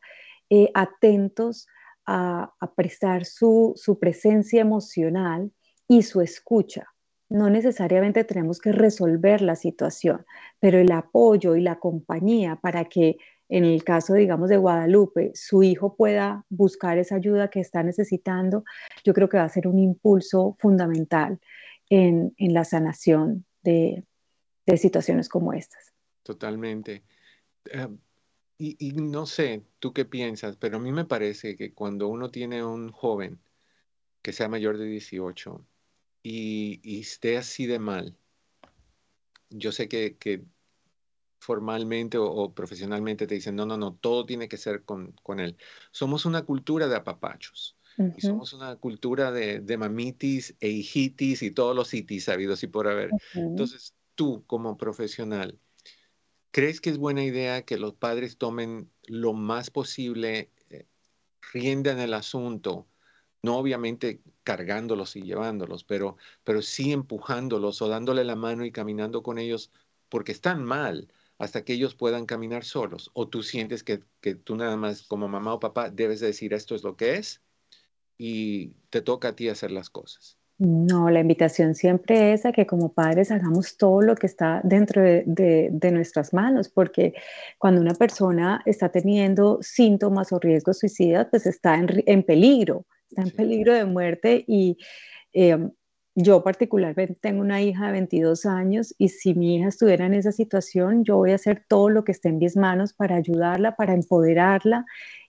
eh, 0.51 0.71
atentos 0.75 1.67
a, 2.07 2.53
prestar 2.77 3.25
su 3.25 3.99
presencia 4.01 4.61
emocional 4.61 5.51
y 5.89 6.03
su 6.03 6.21
escucha 6.21 6.92
no 7.33 7.49
necesariamente 7.49 8.25
tenemos 8.25 8.61
que 8.61 8.73
resolver 8.73 9.41
la 9.41 9.57
situación, 9.57 10.27
pero 10.61 10.79
el 10.79 10.93
apoyo 10.93 11.57
y 11.57 11.63
la 11.63 11.79
compañía 11.79 12.57
para 12.57 12.85
que 12.85 13.17
en 13.49 13.65
el 13.65 13.85
caso, 13.85 14.15
digamos, 14.15 14.49
de 14.49 14.57
Guadalupe, 14.57 15.33
su 15.35 15.63
hijo 15.63 15.95
pueda 15.95 16.45
buscar 16.49 16.97
esa 16.97 17.17
ayuda 17.17 17.49
que 17.49 17.61
está 17.61 17.83
necesitando, 17.83 18.65
yo 19.05 19.13
creo 19.13 19.29
que 19.29 19.37
va 19.37 19.45
a 19.45 19.49
ser 19.49 19.67
un 19.67 19.79
impulso 19.79 20.57
fundamental 20.59 21.39
en, 21.91 22.35
la 22.39 22.65
sanación 22.65 23.45
de, 23.63 24.05
situaciones 24.77 25.29
como 25.29 25.53
estas. 25.53 25.93
Totalmente. 26.23 27.03
Eh, 27.71 27.89
y, 28.57 28.93
no 28.93 29.27
sé, 29.27 29.63
tú 29.81 29.93
qué 29.93 30.07
piensas, 30.07 30.57
pero 30.57 30.79
a 30.79 30.81
mí 30.81 30.93
me 30.93 31.05
parece 31.05 31.57
que 31.57 31.75
cuando 31.75 32.09
uno 32.09 32.31
tiene 32.31 32.65
un 32.65 32.91
joven 32.91 33.39
que 34.23 34.33
sea 34.33 34.49
mayor 34.49 34.79
de 34.79 34.87
18 34.87 35.67
y, 36.23 37.01
esté 37.01 37.37
así 37.37 37.67
de 37.67 37.79
mal, 37.79 38.17
yo 39.51 39.73
sé 39.73 39.89
que, 39.89 40.45
formalmente 41.39 42.19
o, 42.19 42.55
profesionalmente 42.55 43.27
te 43.27 43.35
dicen, 43.35 43.57
no, 43.57 43.67
no, 43.67 43.77
no, 43.77 43.95
todo 43.95 44.25
tiene 44.25 44.49
que 44.49 44.57
ser 44.57 44.85
con, 44.85 45.15
él. 45.39 45.57
Somos 45.91 46.25
una 46.25 46.43
cultura 46.43 46.89
de 46.89 46.97
apapachos. 46.97 47.77
Y 48.17 48.23
somos 48.23 48.55
una 48.55 48.77
cultura 48.77 49.33
de, 49.33 49.77
mamitis 49.77 50.57
e 50.61 50.69
hijitis 50.69 51.43
y 51.43 51.51
todos 51.51 51.77
los 51.77 51.93
hitis 51.93 52.25
sabidos 52.25 52.63
y 52.63 52.67
por 52.69 52.89
haber. 52.89 53.11
Entonces, 53.35 53.95
tú 54.15 54.45
como 54.47 54.79
profesional, 54.79 55.59
¿Crees 56.53 56.83
que 56.83 56.91
es 56.91 56.99
buena 56.99 57.25
idea 57.25 57.63
que 57.63 57.79
los 57.79 57.95
padres 57.95 58.37
tomen 58.37 58.91
lo 59.07 59.33
más 59.33 59.71
posible 59.71 60.51
eh, 60.69 60.87
rienda 61.51 61.93
en 61.93 61.99
el 61.99 62.13
asunto? 62.13 62.87
No 63.43 63.57
obviamente 63.57 64.21
cargándolos 64.45 65.17
y 65.17 65.23
llevándolos, 65.23 65.85
pero, 65.85 66.17
pero 66.45 66.63
sí 66.63 66.93
empujándolos 66.93 67.83
o 67.83 67.89
dándole 67.89 68.25
la 68.25 68.37
mano 68.37 68.65
y 68.65 68.73
caminando 68.73 69.23
con 69.23 69.39
ellos 69.39 69.71
porque 70.09 70.33
están 70.33 70.63
mal 70.63 71.13
hasta 71.39 71.65
que 71.65 71.73
ellos 71.73 71.95
puedan 71.95 72.27
caminar 72.27 72.65
solos. 72.65 73.11
O 73.15 73.29
tú 73.29 73.43
sientes 73.43 73.83
que, 73.83 74.03
que 74.21 74.35
tú 74.35 74.55
nada 74.57 74.77
más 74.77 75.03
como 75.03 75.29
mamá 75.29 75.55
o 75.55 75.61
papá 75.61 75.91
debes 75.91 76.21
decir 76.21 76.55
esto 76.55 76.75
es 76.75 76.85
lo 76.85 76.97
que 76.97 77.17
es 77.17 77.43
y 78.17 78.69
te 78.91 79.03
toca 79.03 79.29
a 79.29 79.37
ti 79.37 79.49
hacer 79.49 79.73
las 79.73 79.91
cosas. 79.91 80.39
No, 80.59 81.11
la 81.11 81.19
invitación 81.19 81.75
siempre 81.75 82.33
es 82.33 82.47
a 82.47 82.53
que 82.53 82.67
como 82.67 82.93
padres 82.93 83.33
hagamos 83.33 83.77
todo 83.77 84.01
lo 84.01 84.15
que 84.15 84.29
está 84.29 84.61
dentro 84.63 85.03
de, 85.03 85.91
nuestras 85.93 86.33
manos, 86.33 86.69
porque 86.69 87.15
cuando 87.59 87.81
una 87.81 87.95
persona 87.95 88.63
está 88.65 88.89
teniendo 88.91 89.59
síntomas 89.61 90.33
o 90.33 90.39
riesgos 90.39 90.79
suicidas, 90.79 91.27
pues 91.31 91.47
está 91.47 91.75
en, 91.75 92.23
peligro, 92.23 92.87
está 93.13 93.23
en 93.23 93.31
peligro 93.31 93.75
de 93.75 93.85
muerte 93.85 94.45
y 94.47 94.79
em, 95.33 95.71
yo 96.15 96.43
particularmente 96.43 97.17
tengo 97.21 97.41
una 97.41 97.63
hija 97.63 97.87
de 97.87 97.93
22 97.93 98.45
años 98.47 98.95
y 98.99 99.09
si 99.09 99.35
mi 99.35 99.57
hija 99.57 99.69
estuviera 99.69 100.07
en 100.07 100.15
esa 100.15 100.33
situación, 100.33 101.05
yo 101.05 101.17
voy 101.17 101.33
a 101.33 101.37
hacer 101.37 101.65
todo 101.69 101.89
lo 101.89 102.05
que 102.05 102.13
esté 102.13 102.29
en 102.29 102.39
mis 102.39 102.57
manos 102.57 102.93
para 102.93 103.17
ayudarla, 103.17 103.77
para 103.77 103.95
empoderarla 103.95 104.85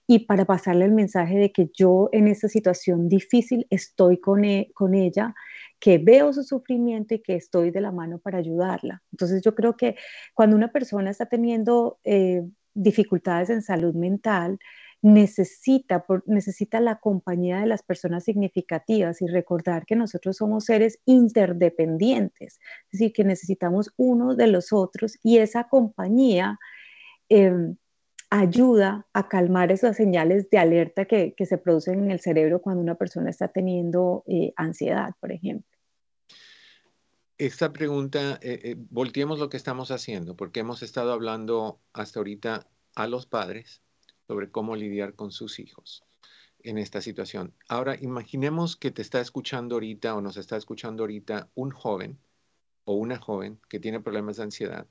y 0.06 0.20
para 0.20 0.44
pasarle 0.44 0.84
el 0.84 0.92
mensaje 0.92 1.38
de 1.38 1.52
que 1.52 1.70
yo 1.72 2.10
en 2.12 2.28
esta 2.28 2.48
situación 2.48 3.08
difícil 3.08 3.66
estoy 3.70 4.18
con, 4.18 4.44
e, 4.44 4.70
con 4.74 4.94
ella, 4.94 5.34
que 5.80 5.98
veo 5.98 6.32
su 6.32 6.42
sufrimiento 6.42 7.14
y 7.14 7.20
que 7.20 7.36
estoy 7.36 7.70
de 7.70 7.80
la 7.80 7.90
mano 7.90 8.18
para 8.18 8.38
ayudarla. 8.38 9.02
Entonces 9.12 9.42
yo 9.42 9.54
creo 9.54 9.76
que 9.76 9.96
cuando 10.34 10.56
una 10.56 10.70
persona 10.72 11.10
está 11.10 11.26
teniendo 11.26 11.98
eh, 12.04 12.42
dificultades 12.74 13.48
en 13.50 13.62
salud 13.62 13.94
mental, 13.94 14.58
necesita, 15.04 16.06
necesita 16.24 16.80
la 16.80 16.98
compañía 16.98 17.60
de 17.60 17.66
las 17.66 17.82
personas 17.82 18.24
significativas 18.24 19.20
y 19.20 19.26
recordar 19.26 19.84
que 19.84 19.96
nosotros 19.96 20.38
somos 20.38 20.64
seres 20.64 20.98
interdependientes, 21.04 22.58
es 22.86 22.90
decir, 22.90 23.12
que 23.12 23.22
necesitamos 23.22 23.92
uno 23.98 24.34
de 24.34 24.46
los 24.46 24.72
otros 24.72 25.18
y 25.22 25.38
esa 25.38 25.68
compañía 25.68 26.58
em, 27.28 27.76
ayuda 28.30 29.06
a 29.12 29.28
calmar 29.28 29.72
esas 29.72 29.94
señales 29.94 30.48
de 30.48 30.56
alerta 30.56 31.04
que, 31.04 31.34
se 31.38 31.58
producen 31.58 31.98
en 31.98 32.10
el 32.10 32.20
cerebro 32.20 32.62
cuando 32.62 32.80
una 32.80 32.94
persona 32.94 33.28
está 33.28 33.48
teniendo 33.48 34.24
eh, 34.26 34.54
ansiedad, 34.56 35.10
por 35.20 35.32
ejemplo. 35.32 35.68
Esta 37.36 37.74
pregunta, 37.74 38.38
eh, 38.40 38.58
eh, 38.64 38.76
volteemos 38.88 39.38
lo 39.38 39.50
que 39.50 39.58
estamos 39.58 39.90
haciendo, 39.90 40.34
porque 40.34 40.60
hemos 40.60 40.82
estado 40.82 41.12
hablando 41.12 41.78
hasta 41.92 42.20
ahorita 42.20 42.66
a 42.94 43.06
los 43.06 43.26
padres 43.26 43.83
sobre 44.26 44.50
cómo 44.50 44.76
lidiar 44.76 45.14
con 45.14 45.30
sus 45.30 45.58
hijos 45.58 46.04
en 46.62 46.78
esta 46.78 47.00
situación. 47.00 47.54
Ahora, 47.68 47.96
imaginemos 48.00 48.76
que 48.76 48.90
te 48.90 49.02
está 49.02 49.20
escuchando 49.20 49.76
ahorita 49.76 50.14
o 50.14 50.20
nos 50.20 50.36
está 50.36 50.56
escuchando 50.56 51.02
ahorita 51.02 51.50
un 51.54 51.70
joven 51.70 52.18
o 52.84 52.94
una 52.94 53.18
joven 53.18 53.60
que 53.68 53.80
tiene 53.80 54.00
problemas 54.00 54.36
de 54.36 54.44
ansiedad 54.44 54.86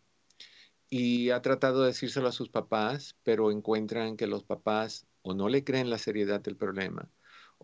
y 0.89 1.31
ha 1.31 1.41
tratado 1.41 1.81
de 1.81 1.87
decírselo 1.87 2.27
a 2.27 2.31
sus 2.31 2.49
papás, 2.49 3.17
pero 3.23 3.51
encuentran 3.51 4.17
que 4.17 4.27
los 4.27 4.43
papás 4.43 5.07
o 5.23 5.33
no 5.33 5.49
le 5.49 5.63
creen 5.63 5.89
la 5.89 5.97
seriedad 5.97 6.41
del 6.41 6.55
problema 6.55 7.09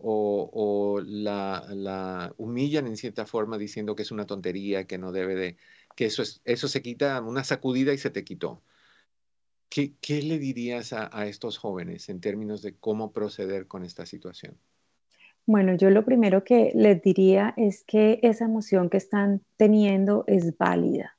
o, 0.02 1.00
la, 1.04 2.34
humillan 2.38 2.86
en 2.86 2.96
cierta 2.96 3.26
forma 3.26 3.58
diciendo 3.58 3.94
que 3.94 4.02
es 4.02 4.10
una 4.10 4.26
tontería, 4.26 4.84
que 4.86 4.98
no 4.98 5.12
debe 5.12 5.34
de, 5.34 5.56
que 5.96 6.06
eso, 6.06 6.22
es, 6.22 6.40
eso 6.44 6.68
se 6.68 6.82
quita 6.82 7.20
una 7.20 7.44
sacudida 7.44 7.92
y 7.92 7.98
se 7.98 8.10
te 8.10 8.24
quitó. 8.24 8.62
¿Qué, 9.70 10.22
le 10.22 10.38
dirías 10.38 10.92
a, 10.92 11.26
estos 11.26 11.56
jóvenes 11.56 12.08
en 12.08 12.20
términos 12.20 12.60
de 12.60 12.74
cómo 12.74 13.12
proceder 13.12 13.68
con 13.68 13.84
esta 13.84 14.04
situación? 14.04 14.58
Bueno, 15.46 15.74
yo 15.74 15.90
lo 15.90 16.04
primero 16.04 16.44
que 16.44 16.72
les 16.74 17.00
diría 17.02 17.54
es 17.56 17.84
que 17.84 18.18
esa 18.22 18.44
emoción 18.44 18.90
que 18.90 18.98
están 18.98 19.42
teniendo 19.56 20.24
es 20.26 20.56
válida 20.58 21.16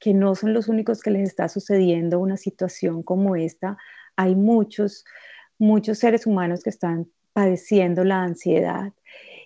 que 0.00 0.12
no 0.12 0.34
son 0.34 0.54
los 0.54 0.68
únicos 0.68 1.00
que 1.02 1.10
les 1.10 1.28
está 1.28 1.48
sucediendo 1.48 2.18
una 2.18 2.36
situación 2.36 3.02
como 3.02 3.36
esta. 3.36 3.76
Hay 4.16 4.34
muchos, 4.34 5.04
muchos 5.58 5.98
seres 5.98 6.26
humanos 6.26 6.62
que 6.62 6.70
están 6.70 7.06
padeciendo 7.32 8.04
la 8.04 8.22
ansiedad. 8.22 8.92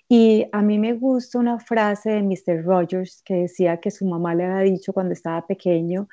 Y 0.09 0.47
a 0.53 0.63
mí 0.63 0.79
me 0.79 0.95
gusta 0.95 1.39
una 1.39 1.59
frase 1.59 2.11
de 2.11 2.23
Mr. 2.23 2.65
Rogers 2.65 3.23
que 3.25 3.35
decía 3.35 3.79
que 3.79 3.91
su 3.91 4.07
mamá 4.07 4.35
le 4.35 4.45
había 4.45 4.73
dicho 4.73 4.93
cuando 4.93 5.13
estaba 5.13 5.47
pequeño 5.47 6.09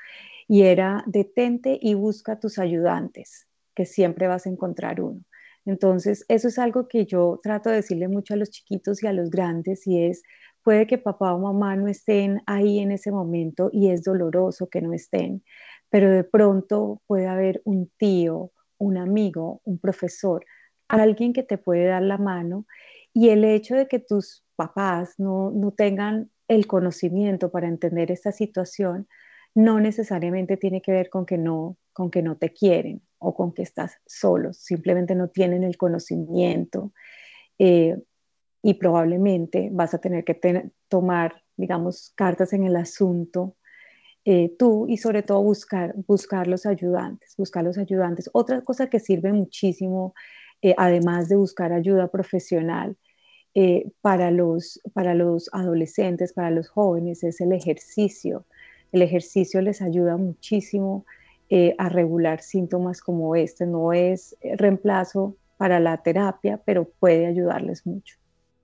y 0.53 0.61
era, 0.61 1.03
detente 1.07 1.79
y 1.81 1.95
busca 1.95 2.39
tus 2.39 2.59
ayudantes, 2.59 3.47
que 3.73 3.87
siempre 3.87 4.27
vas 4.27 4.45
a 4.45 4.49
encontrar 4.49 5.01
uno. 5.01 5.21
Entonces, 5.65 6.25
eso 6.27 6.47
es 6.47 6.59
algo 6.59 6.87
que 6.87 7.07
yo 7.07 7.39
trato 7.41 7.69
de 7.71 7.77
decirle 7.77 8.07
mucho 8.07 8.35
a 8.35 8.37
los 8.37 8.51
chiquitos 8.51 9.01
y 9.01 9.07
a 9.07 9.13
los 9.13 9.31
grandes 9.31 9.87
y 9.87 10.03
es, 10.03 10.21
Puede 10.63 10.87
que 10.87 10.97
papá 10.97 11.33
o 11.33 11.39
mamá 11.39 11.75
no 11.75 11.87
estén 11.89 12.41
ahí 12.45 12.79
en 12.79 12.91
ese 12.91 13.11
momento 13.11 13.69
y 13.73 13.89
es 13.89 14.03
doloroso 14.03 14.69
que 14.69 14.81
no 14.81 14.93
estén, 14.93 15.43
pero 15.89 16.09
de 16.09 16.23
pronto 16.23 17.01
puede 17.05 17.27
haber 17.27 17.61
un 17.65 17.91
tío, 17.97 18.51
un 18.77 18.97
amigo, 18.97 19.59
un 19.65 19.77
profesor, 19.79 20.45
alguien 20.87 21.33
que 21.33 21.43
te 21.43 21.57
puede 21.57 21.87
dar 21.87 22.03
la 22.03 22.17
mano 22.17 22.65
y 23.11 23.29
el 23.29 23.43
hecho 23.43 23.75
de 23.75 23.87
que 23.89 23.99
tus 23.99 24.45
papás 24.55 25.15
no, 25.17 25.51
tengan 25.75 26.31
el 26.47 26.65
conocimiento 26.65 27.51
para 27.51 27.67
entender 27.67 28.11
esta 28.11 28.31
situación 28.31 29.07
no 29.55 29.79
necesariamente 29.79 30.57
tiene 30.57 30.81
que 30.81 30.91
ver 30.91 31.09
con 31.09 31.25
que 31.25 31.37
no, 31.37 31.77
con 31.93 32.09
que 32.09 32.21
no 32.21 32.37
te 32.37 32.53
quieren 32.53 33.01
o 33.19 33.35
con 33.35 33.53
que 33.53 33.61
estás 33.61 33.97
solo, 34.05 34.53
simplemente 34.53 35.15
no 35.15 35.29
tienen 35.29 35.63
el 35.63 35.77
conocimiento. 35.77 36.91
Eh, 37.59 37.97
y 38.65 38.75
probablemente 38.75 39.69
vas 39.71 39.93
a 39.93 39.99
tener 39.99 40.23
que 40.23 40.71
tomar, 40.87 41.43
digamos, 41.57 42.13
cartas 42.15 42.53
en 42.53 42.63
el 42.63 42.77
asunto 42.77 43.57
eh, 44.25 44.55
tú 44.57 44.87
y 44.87 44.97
sobre 44.97 45.21
todo 45.21 45.43
buscar, 45.43 45.93
buscar 46.07 46.47
los 46.47 46.65
ayudantes, 46.65 47.35
buscar 47.37 47.63
los 47.65 47.77
ayudantes. 47.77 48.29
Otra 48.31 48.61
cosa 48.61 48.89
que 48.89 49.01
sirve 49.01 49.33
muchísimo, 49.33 50.13
eh, 50.61 50.73
además 50.77 51.27
de 51.27 51.35
buscar 51.35 51.73
ayuda 51.73 52.07
profesional, 52.09 52.97
para, 54.01 54.31
los, 54.31 54.81
para 54.93 55.13
los 55.13 55.47
adolescentes, 55.53 56.33
para 56.33 56.49
los 56.49 56.69
jóvenes, 56.69 57.23
es 57.23 57.39
el 57.39 57.51
ejercicio. 57.51 58.47
El 58.93 59.01
ejercicio 59.01 59.62
les 59.62 59.82
ayuda 59.82 60.15
muchísimo 60.15 61.06
a 61.77 61.88
regular 61.88 62.41
síntomas 62.41 63.01
como 63.01 63.36
este. 63.36 63.67
No 63.67 63.93
es 63.93 64.36
reemplazo 64.58 65.36
para 65.58 65.79
la 65.79 66.01
terapia, 66.01 66.60
pero 66.65 66.86
puede 66.99 67.27
ayudarles 67.27 67.86
mucho. 67.86 68.15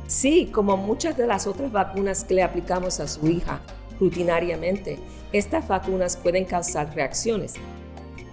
Sí, 0.08 0.50
como 0.52 0.78
muchas 0.78 1.18
de 1.18 1.28
las 1.28 1.48
otras 1.48 1.72
vacunas 1.72 2.24
que 2.24 2.36
le 2.36 2.44
aplicamos 2.44 3.00
a 3.00 3.08
su 3.08 3.28
hija 3.28 3.60
rutinariamente, 4.00 5.00
estas 5.34 5.68
vacunas 5.68 6.16
pueden 6.16 6.46
causar 6.46 6.94
reacciones. 6.96 7.56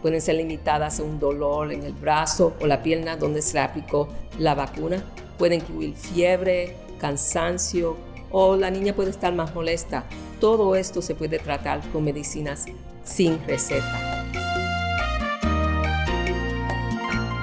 Pueden 0.02 0.20
ser 0.20 0.36
limitadas 0.36 1.00
a 1.00 1.02
un 1.02 1.18
dolor 1.18 1.72
en 1.72 1.82
el 1.82 1.92
brazo 1.92 2.54
o 2.60 2.66
la 2.66 2.82
pierna 2.82 3.16
donde 3.16 3.42
se 3.42 3.58
aplicó 3.58 4.08
la 4.38 4.54
vacuna. 4.54 5.02
Puede 5.38 5.56
incluir 5.56 5.94
fiebre, 5.94 6.76
cansancio 6.98 7.96
o 8.30 8.56
la 8.56 8.70
niña 8.70 8.94
puede 8.94 9.10
estar 9.10 9.34
más 9.34 9.54
molesta. 9.54 10.04
Todo 10.40 10.74
esto 10.74 11.02
se 11.02 11.14
puede 11.14 11.38
tratar 11.38 11.80
con 11.90 12.04
medicinas 12.04 12.66
sin 13.04 13.44
receta. 13.46 14.26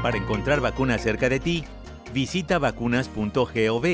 Para 0.02 0.18
encontrar 0.18 0.62
vacunas 0.62 1.02
cerca 1.02 1.28
de 1.30 1.40
ti, 1.40 1.64
visita 2.14 2.60
vacunas.gov 2.60 3.86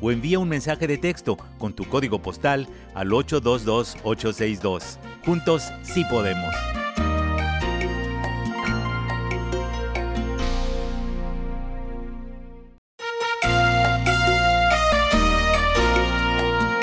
o 0.00 0.10
envía 0.10 0.38
un 0.38 0.48
mensaje 0.48 0.86
de 0.86 0.98
texto 0.98 1.38
con 1.58 1.72
tu 1.72 1.88
código 1.88 2.20
postal 2.20 2.66
al 2.94 3.10
822-862. 3.10 4.98
Juntos 5.24 5.72
sí 5.82 6.04
podemos. 6.10 6.54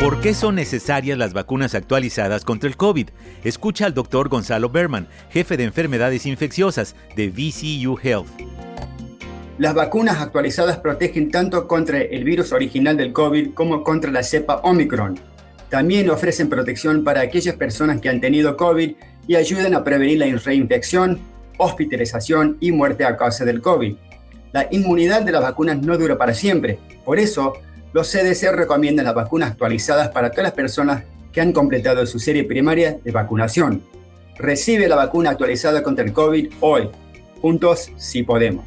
¿Por 0.01 0.19
qué 0.19 0.33
son 0.33 0.55
necesarias 0.55 1.15
las 1.15 1.31
vacunas 1.31 1.75
actualizadas 1.75 2.43
contra 2.43 2.67
el 2.67 2.75
COVID? 2.75 3.09
Escucha 3.43 3.85
al 3.85 3.93
doctor 3.93 4.29
Gonzalo 4.29 4.67
Berman, 4.67 5.07
jefe 5.29 5.57
de 5.57 5.63
enfermedades 5.63 6.25
infecciosas 6.25 6.95
de 7.15 7.29
VCU 7.29 7.99
Health. 8.01 8.25
Las 9.59 9.75
vacunas 9.75 10.19
actualizadas 10.19 10.79
protegen 10.79 11.29
tanto 11.29 11.67
contra 11.67 12.01
el 12.01 12.23
virus 12.23 12.51
original 12.51 12.97
del 12.97 13.13
COVID 13.13 13.53
como 13.53 13.83
contra 13.83 14.09
la 14.09 14.23
cepa 14.23 14.55
Omicron. 14.63 15.19
También 15.69 16.09
ofrecen 16.09 16.49
protección 16.49 17.03
para 17.03 17.21
aquellas 17.21 17.53
personas 17.53 18.01
que 18.01 18.09
han 18.09 18.21
tenido 18.21 18.57
COVID 18.57 18.95
y 19.27 19.35
ayudan 19.35 19.75
a 19.75 19.83
prevenir 19.83 20.17
la 20.17 20.25
reinfección, 20.25 21.19
hospitalización 21.57 22.57
y 22.59 22.71
muerte 22.71 23.05
a 23.05 23.17
causa 23.17 23.45
del 23.45 23.61
COVID. 23.61 23.95
La 24.51 24.67
inmunidad 24.71 25.21
de 25.21 25.31
las 25.31 25.43
vacunas 25.43 25.79
no 25.79 25.95
dura 25.95 26.17
para 26.17 26.33
siempre, 26.33 26.79
por 27.05 27.19
eso 27.19 27.53
los 27.93 28.12
CDC 28.12 28.51
recomiendan 28.54 29.06
las 29.06 29.15
vacunas 29.15 29.51
actualizadas 29.51 30.10
para 30.10 30.32
todas 30.32 30.43
las 30.43 30.54
personas 30.54 31.04
que 31.32 31.41
han 31.41 31.54
completado 31.54 32.06
su 32.06 32.19
serie 32.19 32.43
primaria 32.43 32.97
de 33.04 33.12
vacunación. 33.12 33.84
Recibe 34.38 34.88
la 34.88 34.95
vacuna 34.95 35.32
actualizada 35.32 35.84
contra 35.84 36.04
el 36.04 36.13
COVID 36.13 36.51
hoy. 36.62 36.89
Juntos, 37.41 37.91
si 37.97 38.23
podemos. 38.23 38.65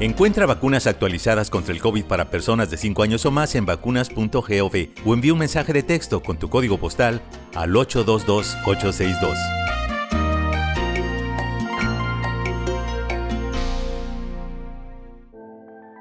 Encuentra 0.00 0.46
vacunas 0.46 0.86
actualizadas 0.86 1.50
contra 1.50 1.74
el 1.74 1.80
COVID 1.80 2.04
para 2.04 2.30
personas 2.30 2.70
de 2.70 2.76
5 2.76 3.02
años 3.02 3.26
o 3.26 3.32
más 3.32 3.56
en 3.56 3.66
vacunas.gov 3.66 4.72
o 5.04 5.14
envía 5.14 5.32
un 5.32 5.38
mensaje 5.40 5.72
de 5.72 5.82
texto 5.82 6.22
con 6.22 6.38
tu 6.38 6.48
código 6.48 6.78
postal 6.78 7.20
al 7.54 7.72
822-862. 7.72 9.97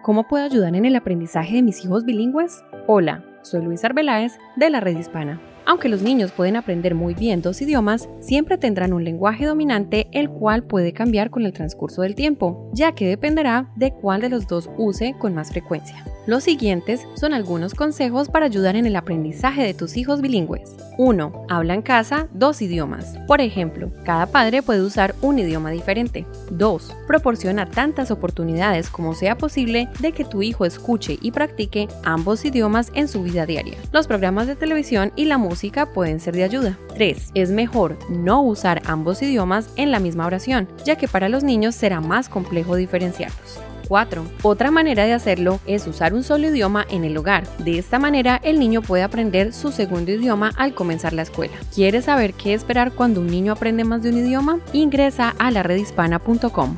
¿Cómo 0.07 0.25
puedo 0.25 0.45
ayudar 0.45 0.73
en 0.73 0.85
el 0.85 0.95
aprendizaje 0.95 1.57
de 1.57 1.61
mis 1.61 1.83
hijos 1.83 2.05
bilingües? 2.05 2.63
Hola, 2.87 3.25
soy 3.41 3.61
Luis 3.61 3.83
Arbeláez 3.83 4.37
de 4.55 4.69
la 4.69 4.79
Red 4.79 4.97
Hispana. 4.97 5.41
Aunque 5.65 5.89
los 5.89 6.01
niños 6.01 6.31
pueden 6.31 6.55
aprender 6.55 6.95
muy 6.95 7.13
bien 7.13 7.41
dos 7.41 7.61
idiomas, 7.61 8.07
siempre 8.21 8.57
tendrán 8.57 8.93
un 8.93 9.03
lenguaje 9.03 9.45
dominante 9.45 10.07
el 10.13 10.29
cual 10.29 10.63
puede 10.63 10.93
cambiar 10.93 11.29
con 11.29 11.45
el 11.45 11.51
transcurso 11.51 12.03
del 12.03 12.15
tiempo, 12.15 12.71
ya 12.71 12.93
que 12.93 13.05
dependerá 13.05 13.69
de 13.75 13.91
cuál 13.91 14.21
de 14.21 14.29
los 14.29 14.47
dos 14.47 14.69
use 14.77 15.13
con 15.19 15.35
más 15.35 15.49
frecuencia. 15.49 16.05
Los 16.27 16.43
siguientes 16.43 17.07
son 17.15 17.33
algunos 17.33 17.73
consejos 17.73 18.27
para 18.27 18.47
ayudar 18.47 18.75
en 18.75 18.85
el 18.85 18.97
aprendizaje 18.97 19.63
de 19.63 19.73
tus 19.73 19.95
hijos 19.95 20.19
bilingües. 20.19 20.75
1. 20.97 21.45
Habla 21.47 21.73
en 21.73 21.81
casa 21.81 22.27
dos 22.33 22.61
idiomas. 22.61 23.17
Por 23.27 23.39
ejemplo, 23.39 23.93
cada 24.03 24.25
padre 24.25 24.61
puede 24.61 24.81
usar 24.81 25.15
un 25.21 25.39
idioma 25.39 25.71
diferente. 25.71 26.25
2. 26.51 26.93
Proporciona 27.07 27.69
tantas 27.69 28.11
oportunidades 28.11 28.89
como 28.89 29.13
sea 29.13 29.37
posible 29.37 29.87
de 30.01 30.11
que 30.11 30.25
tu 30.25 30.41
hijo 30.41 30.65
escuche 30.65 31.17
y 31.21 31.31
practique 31.31 31.87
ambos 32.03 32.43
idiomas 32.43 32.91
en 32.93 33.07
su 33.07 33.23
vida 33.23 33.45
diaria. 33.45 33.77
Los 33.93 34.05
programas 34.05 34.47
de 34.47 34.57
televisión 34.57 35.13
y 35.15 35.25
la 35.25 35.37
música 35.37 35.93
pueden 35.93 36.19
ser 36.19 36.35
de 36.35 36.43
ayuda. 36.43 36.77
3. 36.95 37.31
Es 37.35 37.51
mejor 37.51 37.97
no 38.09 38.41
usar 38.41 38.81
ambos 38.85 39.21
idiomas 39.21 39.69
en 39.77 39.91
la 39.91 39.99
misma 39.99 40.25
oración, 40.25 40.67
ya 40.83 40.97
que 40.97 41.07
para 41.07 41.29
los 41.29 41.45
niños 41.45 41.73
será 41.73 42.01
más 42.01 42.27
complejo 42.27 42.75
diferenciarlos. 42.75 43.61
4. 43.87 44.25
Otra 44.43 44.71
manera 44.71 45.05
de 45.05 45.13
hacerlo 45.13 45.59
es 45.65 45.87
usar 45.87 46.13
un 46.13 46.23
solo 46.23 46.47
idioma 46.47 46.85
en 46.89 47.03
el 47.03 47.17
hogar. 47.17 47.47
De 47.57 47.79
esta 47.79 47.99
manera 47.99 48.39
el 48.43 48.59
niño 48.59 48.81
puede 48.81 49.03
aprender 49.03 49.53
su 49.53 49.71
segundo 49.71 50.11
idioma 50.11 50.51
al 50.57 50.73
comenzar 50.73 51.13
la 51.13 51.21
escuela. 51.21 51.55
¿Quieres 51.73 52.05
saber 52.05 52.33
qué 52.33 52.53
esperar 52.53 52.91
cuando 52.91 53.21
un 53.21 53.27
niño 53.27 53.53
aprende 53.53 53.83
más 53.83 54.01
de 54.01 54.09
un 54.09 54.17
idioma? 54.17 54.59
Ingresa 54.73 55.35
a 55.39 55.51
la 55.51 55.63
redhispana.com. 55.63 56.77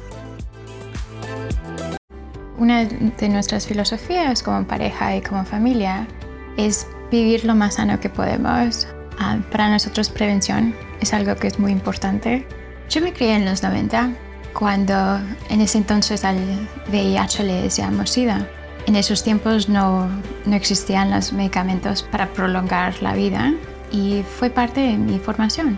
Una 2.57 2.83
de 2.83 3.29
nuestras 3.29 3.65
filosofías 3.67 4.43
como 4.43 4.67
pareja 4.67 5.15
y 5.15 5.21
como 5.21 5.45
familia 5.45 6.07
es 6.57 6.87
vivir 7.09 7.45
lo 7.45 7.55
más 7.55 7.75
sano 7.75 7.99
que 7.99 8.09
podemos. 8.09 8.87
Ah, 9.17 9.37
para 9.51 9.69
nosotros 9.69 10.09
prevención 10.09 10.75
es 10.99 11.13
algo 11.13 11.35
que 11.35 11.47
es 11.47 11.57
muy 11.57 11.71
importante. 11.71 12.45
Yo 12.89 13.01
me 13.01 13.13
crié 13.13 13.35
en 13.35 13.45
los 13.45 13.63
90 13.63 14.11
cuando 14.53 15.19
en 15.49 15.61
ese 15.61 15.77
entonces 15.77 16.23
al 16.25 16.37
VIH 16.89 17.43
le 17.43 17.61
decíamos 17.61 18.11
SIDA. 18.11 18.47
En 18.85 18.95
esos 18.95 19.23
tiempos 19.23 19.69
no, 19.69 20.09
no 20.45 20.55
existían 20.55 21.11
los 21.11 21.33
medicamentos 21.33 22.03
para 22.03 22.27
prolongar 22.27 23.01
la 23.01 23.13
vida 23.13 23.53
y 23.91 24.23
fue 24.37 24.49
parte 24.49 24.81
de 24.81 24.97
mi 24.97 25.19
formación. 25.19 25.77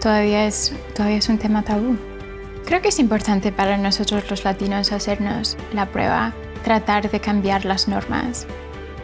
Todavía 0.00 0.46
es, 0.46 0.72
todavía 0.94 1.18
es 1.18 1.28
un 1.28 1.38
tema 1.38 1.62
tabú. 1.62 1.96
Creo 2.64 2.80
que 2.80 2.88
es 2.88 2.98
importante 2.98 3.52
para 3.52 3.76
nosotros 3.76 4.28
los 4.30 4.44
latinos 4.44 4.92
hacernos 4.92 5.56
la 5.72 5.86
prueba, 5.86 6.32
tratar 6.64 7.10
de 7.10 7.20
cambiar 7.20 7.64
las 7.64 7.88
normas, 7.88 8.46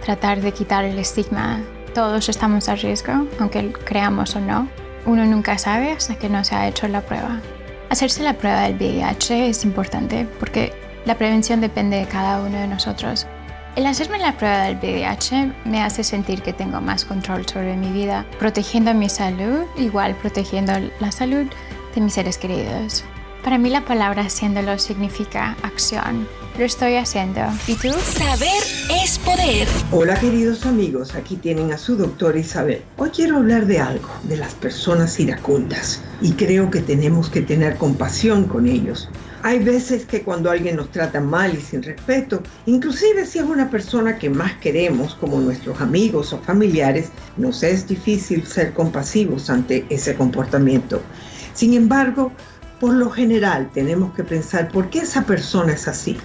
tratar 0.05 0.41
de 0.41 0.53
quitar 0.53 0.85
el 0.85 0.99
estigma. 0.99 1.61
Todos 1.95 2.29
estamos 2.29 2.69
a 2.69 2.77
riesgo, 2.77 3.27
aunque 3.41 3.73
creamos 3.73 4.37
o 4.37 4.41
no. 4.41 4.69
Uno 5.07 5.25
nunca 5.25 5.59
sabe 5.59 5.93
hasta 5.93 6.17
que 6.17 6.29
no 6.29 6.45
se 6.45 6.55
ha 6.55 6.69
hecho 6.69 6.87
la 6.89 7.01
prueba. 7.01 7.41
Hacerse 7.91 8.23
la 8.23 8.35
prueba 8.35 8.63
del 8.63 8.77
VIH 8.77 9.49
es 9.49 9.65
importante 9.65 10.27
porque 10.39 10.73
la 11.07 11.17
prevención 11.17 11.61
depende 11.61 11.97
de 11.97 12.07
cada 12.07 12.41
uno 12.41 12.59
de 12.59 12.69
nosotros. 12.69 13.27
El 13.77 13.87
hacerme 13.87 14.19
la 14.19 14.37
prueba 14.37 14.65
del 14.65 14.77
VIH 14.77 15.53
me 15.65 15.83
hace 15.83 16.05
sentir 16.05 16.43
que 16.43 16.53
tengo 16.53 16.81
más 16.81 17.05
control 17.05 17.47
sobre 17.47 17.77
mi 17.77 17.91
vida, 17.91 18.27
protegiendo 18.39 18.93
mi 18.93 19.09
salud, 19.09 19.65
igual 19.77 20.15
protegiendo 20.17 20.73
la 21.01 21.13
salud 21.13 21.47
de 21.95 22.01
mis 22.01 22.13
seres 22.13 22.37
queridos. 22.37 23.05
Para 23.43 23.57
mí 23.57 23.71
la 23.71 23.85
palabra 23.85 24.23
haciéndolo 24.23 24.79
significa 24.79 25.57
acción. 25.63 26.29
Lo 26.59 26.65
estoy 26.65 26.97
haciendo. 26.97 27.41
¿Y 27.69 27.77
tú? 27.77 27.89
Saber 27.93 28.65
es 29.05 29.17
poder. 29.21 29.69
Hola 29.93 30.19
queridos 30.19 30.67
amigos, 30.67 31.15
aquí 31.15 31.37
tienen 31.37 31.73
a 31.73 31.79
su 31.79 31.95
doctora 31.97 32.37
Isabel. 32.37 32.83
Hoy 32.97 33.11
quiero 33.11 33.37
hablar 33.37 33.67
de 33.67 33.79
algo, 33.79 34.09
de 34.25 34.39
las 34.39 34.55
personas 34.55 35.21
iracundas. 35.21 36.03
Y 36.21 36.33
creo 36.33 36.69
que 36.69 36.81
tenemos 36.81 37.31
que 37.31 37.43
tener 37.43 37.77
compasión 37.77 38.49
con 38.49 38.67
ellos. 38.67 39.09
Hay 39.45 39.61
veces 39.61 40.05
que 40.05 40.23
cuando 40.23 40.51
alguien 40.51 40.75
nos 40.75 40.91
trata 40.91 41.21
mal 41.21 41.55
y 41.57 41.61
sin 41.61 41.81
respeto, 41.81 42.43
inclusive 42.67 43.25
si 43.25 43.39
es 43.39 43.45
una 43.45 43.71
persona 43.71 44.19
que 44.19 44.29
más 44.29 44.55
queremos 44.55 45.15
como 45.15 45.39
nuestros 45.39 45.81
amigos 45.81 46.33
o 46.33 46.39
familiares, 46.39 47.11
nos 47.37 47.63
es 47.63 47.87
difícil 47.87 48.45
ser 48.45 48.75
compasivos 48.75 49.49
ante 49.49 49.87
ese 49.91 50.17
comportamiento. 50.17 51.01
Sin 51.55 51.75
embargo, 51.75 52.33
por 52.81 52.95
lo 52.95 53.11
general 53.11 53.71
tenemos 53.73 54.13
que 54.15 54.25
pensar 54.25 54.69
por 54.73 54.91
qué 54.91 55.01
esa 55.01 55.23
persona 55.23 55.73
es 55.73 55.87
así. 55.87 56.19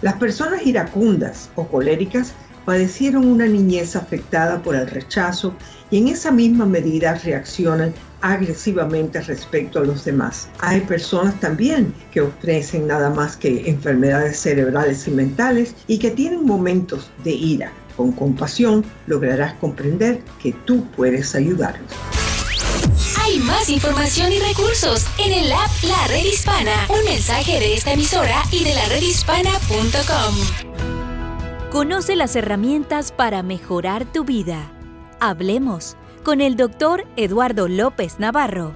Las 0.00 0.14
personas 0.14 0.64
iracundas 0.64 1.50
o 1.56 1.66
coléricas 1.66 2.32
padecieron 2.64 3.26
una 3.26 3.46
niñez 3.46 3.96
afectada 3.96 4.62
por 4.62 4.76
el 4.76 4.86
rechazo 4.86 5.54
y 5.90 5.98
en 5.98 6.08
esa 6.08 6.30
misma 6.30 6.66
medida 6.66 7.14
reaccionan 7.14 7.92
agresivamente 8.20 9.20
respecto 9.22 9.80
a 9.80 9.84
los 9.84 10.04
demás. 10.04 10.48
Hay 10.60 10.82
personas 10.82 11.38
también 11.40 11.92
que 12.12 12.20
ofrecen 12.20 12.86
nada 12.86 13.10
más 13.10 13.36
que 13.36 13.68
enfermedades 13.68 14.38
cerebrales 14.38 15.08
y 15.08 15.10
mentales 15.10 15.74
y 15.86 15.98
que 15.98 16.10
tienen 16.10 16.44
momentos 16.44 17.10
de 17.24 17.32
ira. 17.32 17.72
Con 17.96 18.12
compasión 18.12 18.84
lograrás 19.06 19.54
comprender 19.54 20.20
que 20.40 20.52
tú 20.64 20.84
puedes 20.96 21.34
ayudarlos. 21.34 21.90
Hay 23.28 23.40
más 23.40 23.68
información 23.68 24.32
y 24.32 24.38
recursos 24.38 25.04
en 25.18 25.34
el 25.34 25.52
app 25.52 25.68
La 25.82 26.06
Red 26.06 26.24
Hispana. 26.24 26.86
Un 26.88 27.04
mensaje 27.04 27.60
de 27.60 27.74
esta 27.74 27.92
emisora 27.92 28.42
y 28.50 28.64
de 28.64 28.74
la 28.74 28.88
redhispana.com. 28.88 30.34
Conoce 31.70 32.16
las 32.16 32.36
herramientas 32.36 33.12
para 33.12 33.42
mejorar 33.42 34.10
tu 34.10 34.24
vida. 34.24 34.72
Hablemos 35.20 35.98
con 36.24 36.40
el 36.40 36.56
doctor 36.56 37.06
Eduardo 37.16 37.68
López 37.68 38.18
Navarro. 38.18 38.74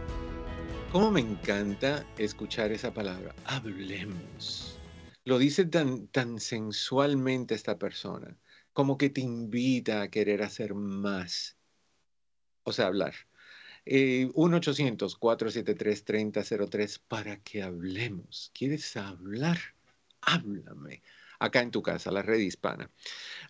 ¿Cómo 0.90 1.10
me 1.10 1.20
encanta 1.20 2.04
escuchar 2.18 2.72
esa 2.72 2.92
palabra? 2.92 3.34
Hablemos. 3.46 4.78
Lo 5.24 5.38
dice 5.38 5.64
tan, 5.64 6.08
tan 6.08 6.38
sensualmente 6.40 7.54
esta 7.54 7.78
persona, 7.78 8.36
como 8.74 8.98
que 8.98 9.08
te 9.08 9.22
invita 9.22 10.02
a 10.02 10.08
querer 10.08 10.42
hacer 10.42 10.74
más. 10.74 11.56
O 12.64 12.72
sea, 12.74 12.88
hablar. 12.88 13.14
Eh, 13.84 14.30
1-800-473-3003 14.34 17.00
para 17.08 17.42
que 17.42 17.62
hablemos. 17.62 18.52
¿Quieres 18.54 18.96
hablar? 18.96 19.58
Háblame. 20.20 21.02
Acá 21.40 21.60
en 21.60 21.72
tu 21.72 21.82
casa, 21.82 22.12
la 22.12 22.22
red 22.22 22.38
hispana. 22.38 22.88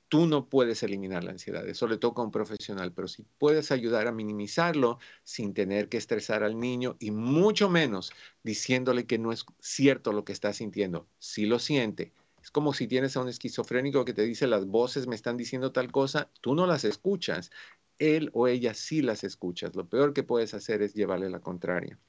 tú 0.10 0.26
no 0.28 0.48
puedes 0.50 0.84
eliminar 0.84 1.24
la 1.24 1.32
ansiedad, 1.32 1.68
eso 1.68 1.88
le 1.88 1.98
toca 1.98 2.22
a 2.22 2.26
un 2.26 2.32
profesional, 2.32 2.94
pero 2.94 3.08
si 3.08 3.24
puedes 3.38 3.72
ayudar 3.72 4.08
a 4.08 4.12
minimizarlo 4.12 5.00
sin 5.24 5.54
tener 5.54 5.90
que 5.90 5.98
estresar 5.98 6.44
al 6.44 6.60
niño 6.60 6.96
y 7.00 7.12
mucho 7.12 7.70
menos 7.70 8.12
diciéndole 8.44 9.06
que 9.06 9.20
no 9.20 9.32
es 9.32 9.46
cierto 9.60 10.14
lo 10.14 10.24
que 10.24 10.34
está 10.34 10.54
sintiendo, 10.54 11.08
si 11.20 11.46
lo 11.46 11.60
siente. 11.60 12.14
Es 12.42 12.52
como 12.52 12.74
si 12.74 12.88
tienes 12.88 13.18
a 13.18 13.22
un 13.22 13.28
esquizofrénico 13.28 14.06
que 14.06 14.14
te 14.14 14.22
dice 14.22 14.48
las 14.48 14.66
voces 14.68 15.08
me 15.08 15.16
están 15.16 15.36
diciendo 15.36 15.74
tal 15.74 15.92
cosa, 15.92 16.32
tú 16.42 16.56
no 16.56 16.66
las 16.66 16.86
escuchas 16.86 17.52
él 18.00 18.30
o 18.34 18.48
ella 18.48 18.74
sí 18.74 19.02
las 19.02 19.24
escuchas. 19.24 19.76
Lo 19.76 19.88
peor 19.88 20.14
que 20.14 20.24
puedes 20.24 20.54
hacer 20.54 20.82
es 20.82 20.94
llevarle 20.94 21.30
la 21.30 21.40
contraria. 21.40 22.00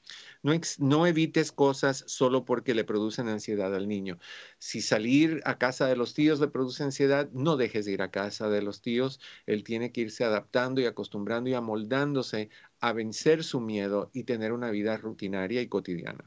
No, 0.41 1.05
evites 1.05 1.51
cosas 1.51 2.03
solo 2.07 2.45
porque 2.45 2.73
le 2.73 2.83
producen 2.83 3.27
ansiedad 3.27 3.73
al 3.75 3.87
niño. 3.87 4.19
Si 4.57 4.81
salir 4.81 5.41
a 5.45 5.57
casa 5.57 5.87
de 5.87 5.95
los 5.95 6.13
tíos 6.13 6.39
le 6.39 6.47
produce 6.47 6.83
ansiedad, 6.83 7.29
no 7.33 7.57
dejes 7.57 7.85
de 7.85 7.91
ir 7.93 8.01
a 8.01 8.11
casa 8.11 8.49
de 8.49 8.61
los 8.61 8.81
tíos. 8.81 9.19
Él 9.45 9.63
tiene 9.63 9.91
que 9.91 10.01
irse 10.01 10.23
adaptando 10.23 10.81
y 10.81 10.85
acostumbrando 10.85 11.49
y 11.49 11.53
amoldándose 11.53 12.49
a 12.79 12.93
vencer 12.93 13.43
su 13.43 13.59
miedo 13.59 14.09
y 14.13 14.23
tener 14.23 14.53
una 14.53 14.71
vida 14.71 14.97
rutinaria 14.97 15.61
y 15.61 15.67
cotidiana. 15.67 16.23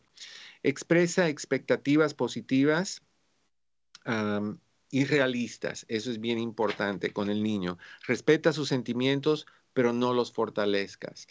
Expresa 0.62 1.28
expectativas 1.28 2.14
positivas. 2.14 3.02
Y 4.92 5.06
realistas. 5.06 5.86
Eso 5.88 6.10
es 6.12 6.20
bien 6.20 6.38
importante 6.38 7.12
con 7.12 7.30
el 7.30 7.42
niño. 7.42 7.78
Respeta 8.06 8.52
sus 8.52 8.68
sentimientos, 8.68 9.46
pero 9.72 9.92
no 9.92 10.12
los 10.12 10.32
fortalezcas, 10.32 11.26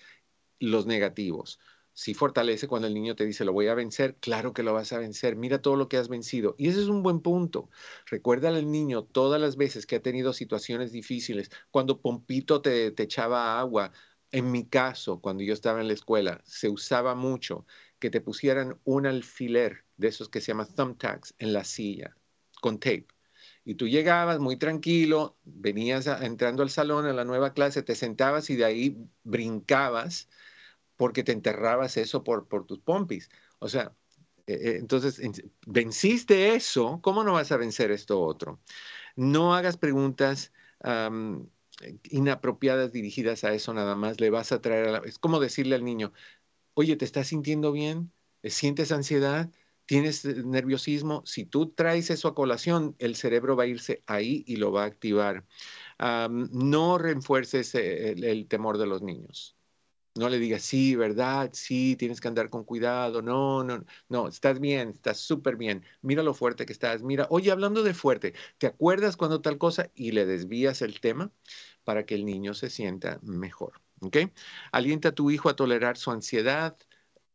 los 0.60 0.88
negativos. 0.88 1.60
Si 1.93 2.15
fortalece 2.15 2.67
cuando 2.67 2.88
el 2.88 2.95
niño 2.95 3.15
te 3.15 3.26
dice, 3.26 3.45
lo 3.45 3.54
voy 3.54 3.67
a 3.67 3.76
vencer, 3.76 4.15
claro 4.15 4.54
que 4.54 4.63
lo 4.63 4.74
vas 4.74 4.93
a 4.93 4.97
vencer, 4.97 5.36
mira 5.36 5.62
todo 5.62 5.76
lo 5.76 5.88
que 5.88 5.97
has 5.97 6.10
vencido. 6.10 6.56
Y 6.58 6.69
ese 6.69 6.82
es 6.82 6.88
un 6.88 7.04
buen 7.04 7.19
punto. 7.21 7.69
Recuerda 8.08 8.50
al 8.50 8.71
niño 8.71 9.04
todas 9.04 9.39
las 9.39 9.58
veces 9.58 9.86
que 9.86 9.97
ha 9.97 10.02
tenido 10.02 10.34
situaciones 10.34 10.91
difíciles, 10.91 11.52
cuando 11.69 12.02
Pompito 12.02 12.62
te, 12.62 12.91
te 12.91 13.04
echaba 13.04 13.60
agua. 13.60 13.91
En 14.32 14.50
mi 14.52 14.65
caso, 14.65 15.21
cuando 15.21 15.43
yo 15.43 15.54
estaba 15.54 15.82
en 15.82 15.88
la 15.88 15.93
escuela, 15.93 16.41
se 16.45 16.69
usaba 16.69 17.13
mucho 17.13 17.67
que 18.00 18.10
te 18.10 18.21
pusieran 18.21 18.80
un 18.86 19.06
alfiler 19.06 19.86
de 19.97 20.08
esos 20.08 20.30
que 20.30 20.41
se 20.41 20.47
llama 20.47 20.65
thumbtacks 20.65 21.36
en 21.38 21.54
la 21.54 21.63
silla, 21.63 22.15
con 22.62 22.80
tape 22.80 23.08
y 23.63 23.76
tú 23.76 23.88
llegabas 23.88 24.39
muy 24.39 24.58
tranquilo, 24.58 25.38
venías 25.43 26.08
entrando 26.08 26.63
al 26.63 26.69
salón 26.69 27.06
a 27.06 27.13
la 27.13 27.26
nueva 27.26 27.54
clase, 27.54 27.84
te 27.84 27.95
sentabas 27.95 28.50
y 28.50 28.56
de 28.56 28.65
ahí 28.65 28.97
brincabas 29.24 30.30
porque 30.95 31.24
te 31.24 31.32
enterrabas 31.32 31.97
eso 31.97 32.24
por, 32.24 32.47
por 32.47 32.65
tus 32.65 32.80
pompis. 32.80 33.30
O 33.60 33.69
sea, 33.69 33.95
eh, 34.47 34.54
eh, 34.54 34.78
entonces, 34.80 35.21
venciste 35.67 36.56
eso, 36.56 37.00
¿cómo 37.02 37.24
no 37.24 37.34
vas 37.34 37.52
a 37.52 37.58
vencer 37.58 37.91
esto 37.91 38.21
otro? 38.21 38.62
No 39.15 39.56
hagas 39.56 39.78
preguntas 39.78 40.52
inapropiadas 42.04 42.91
dirigidas 42.91 43.43
a 43.43 43.54
eso 43.54 43.74
nada 43.74 43.95
más, 43.95 44.19
le 44.19 44.30
vas 44.30 44.52
a 44.52 44.62
traer, 44.62 44.88
a 44.88 44.91
la, 44.91 44.97
es 45.00 45.19
como 45.19 45.39
decirle 45.39 45.76
al 45.76 45.84
niño, 45.84 46.13
oye, 46.76 46.95
¿te 46.97 47.06
estás 47.06 47.28
sintiendo 47.28 47.71
bien? 47.71 48.13
¿Sientes 48.43 48.91
ansiedad? 48.91 49.52
Tienes 49.91 50.23
eh, 50.23 50.36
nerviosismo, 50.45 51.21
si 51.25 51.43
tú 51.43 51.71
traes 51.71 52.10
eso 52.12 52.30
a 52.30 52.34
colación, 52.34 52.95
el 52.97 53.17
cerebro 53.17 53.58
va 53.58 53.63
a 53.63 53.67
irse 53.67 54.01
ahí 54.08 54.45
y 54.47 54.56
lo 54.56 54.71
va 54.71 54.84
a 54.84 54.86
activar. 54.86 55.45
no 55.99 56.97
refuerces 56.97 57.75
eh, 57.75 58.12
el, 58.12 58.47
temor 58.47 58.77
de 58.77 58.86
los 58.86 59.01
niños. 59.01 59.58
No 60.15 60.30
le 60.30 60.39
digas, 60.39 60.62
sí, 60.63 60.95
¿verdad? 60.95 61.49
Sí, 61.54 61.97
tienes 61.97 62.21
que 62.21 62.30
andar 62.30 62.49
con 62.49 62.63
cuidado. 62.63 63.21
No, 63.21 63.65
no, 63.65 63.84
no, 64.08 64.30
estás 64.30 64.62
bien, 64.62 64.91
estás 64.91 65.19
súper 65.19 65.58
bien. 65.58 65.84
Mira 66.01 66.23
lo 66.23 66.34
fuerte 66.34 66.65
que 66.65 66.73
estás. 66.73 67.04
Mira, 67.04 67.27
oye, 67.30 67.51
hablando 67.51 67.84
de 67.84 67.93
fuerte, 67.93 68.34
¿te 68.60 68.67
acuerdas 68.67 69.17
cuando 69.17 69.41
tal 69.41 69.58
cosa? 69.58 69.91
Y 69.93 70.12
le 70.12 70.25
desvías 70.25 70.82
el 70.82 71.01
tema 71.01 71.32
para 71.84 72.06
que 72.06 72.15
el 72.15 72.25
niño 72.25 72.54
se 72.54 72.69
sienta 72.69 73.19
mejor. 73.23 73.82
¿Ok? 73.99 74.17
Alienta 74.71 75.10
a 75.10 75.15
tu 75.15 75.32
hijo 75.32 75.49
a 75.49 75.56
tolerar 75.58 75.97
su 75.97 76.12
ansiedad, 76.12 76.77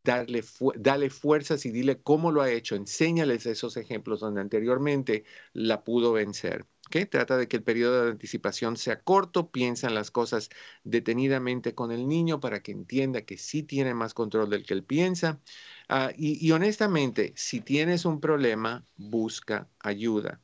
darle 0.06 0.44
dale 0.76 1.10
fuerzas 1.10 1.66
y 1.66 1.70
dile 1.70 2.00
cómo 2.02 2.32
lo 2.32 2.42
ha 2.42 2.50
hecho. 2.50 2.76
Enséñales 2.76 3.46
esos 3.46 3.76
ejemplos 3.76 4.20
donde 4.20 4.40
anteriormente 4.40 5.24
la 5.52 5.84
pudo 5.84 6.12
vencer. 6.12 6.66
¿okay? 6.86 7.06
Trata 7.06 7.36
de 7.36 7.48
que 7.48 7.56
el 7.58 7.62
periodo 7.62 8.04
de 8.04 8.10
anticipación 8.12 8.76
sea 8.76 9.02
corto, 9.02 9.50
piensa 9.50 9.88
en 9.88 9.94
las 9.94 10.10
cosas 10.10 10.50
detenidamente 10.84 11.74
con 11.74 11.92
el 11.92 12.08
niño 12.08 12.40
para 12.40 12.62
que 12.62 12.72
entienda 12.72 13.22
que 13.22 13.36
sí 13.38 13.62
tiene 13.62 13.94
más 13.94 14.14
control 14.14 14.50
del 14.50 14.64
que 14.64 14.74
él 14.74 14.84
piensa. 14.84 15.40
Ah, 15.88 16.12
y, 16.16 16.44
y 16.46 16.52
honestamente, 16.52 17.32
si 17.36 17.60
tienes 17.60 18.04
un 18.04 18.20
problema, 18.20 18.86
busca 18.96 19.68
ayuda. 19.80 20.40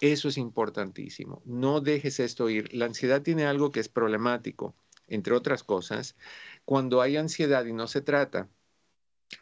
Eso 0.00 0.28
es 0.28 0.38
importantísimo. 0.38 1.42
No 1.44 1.80
dejes 1.80 2.20
esto 2.20 2.48
ir. 2.50 2.72
La 2.74 2.86
ansiedad 2.86 3.22
tiene 3.22 3.46
algo 3.46 3.72
que 3.72 3.80
es 3.80 3.88
problemático, 3.88 4.76
entre 5.08 5.34
otras 5.34 5.64
cosas. 5.64 6.16
Cuando 6.64 7.00
hay 7.02 7.16
ansiedad 7.16 7.64
y 7.66 7.72
no 7.72 7.88
se 7.88 8.00
trata, 8.00 8.48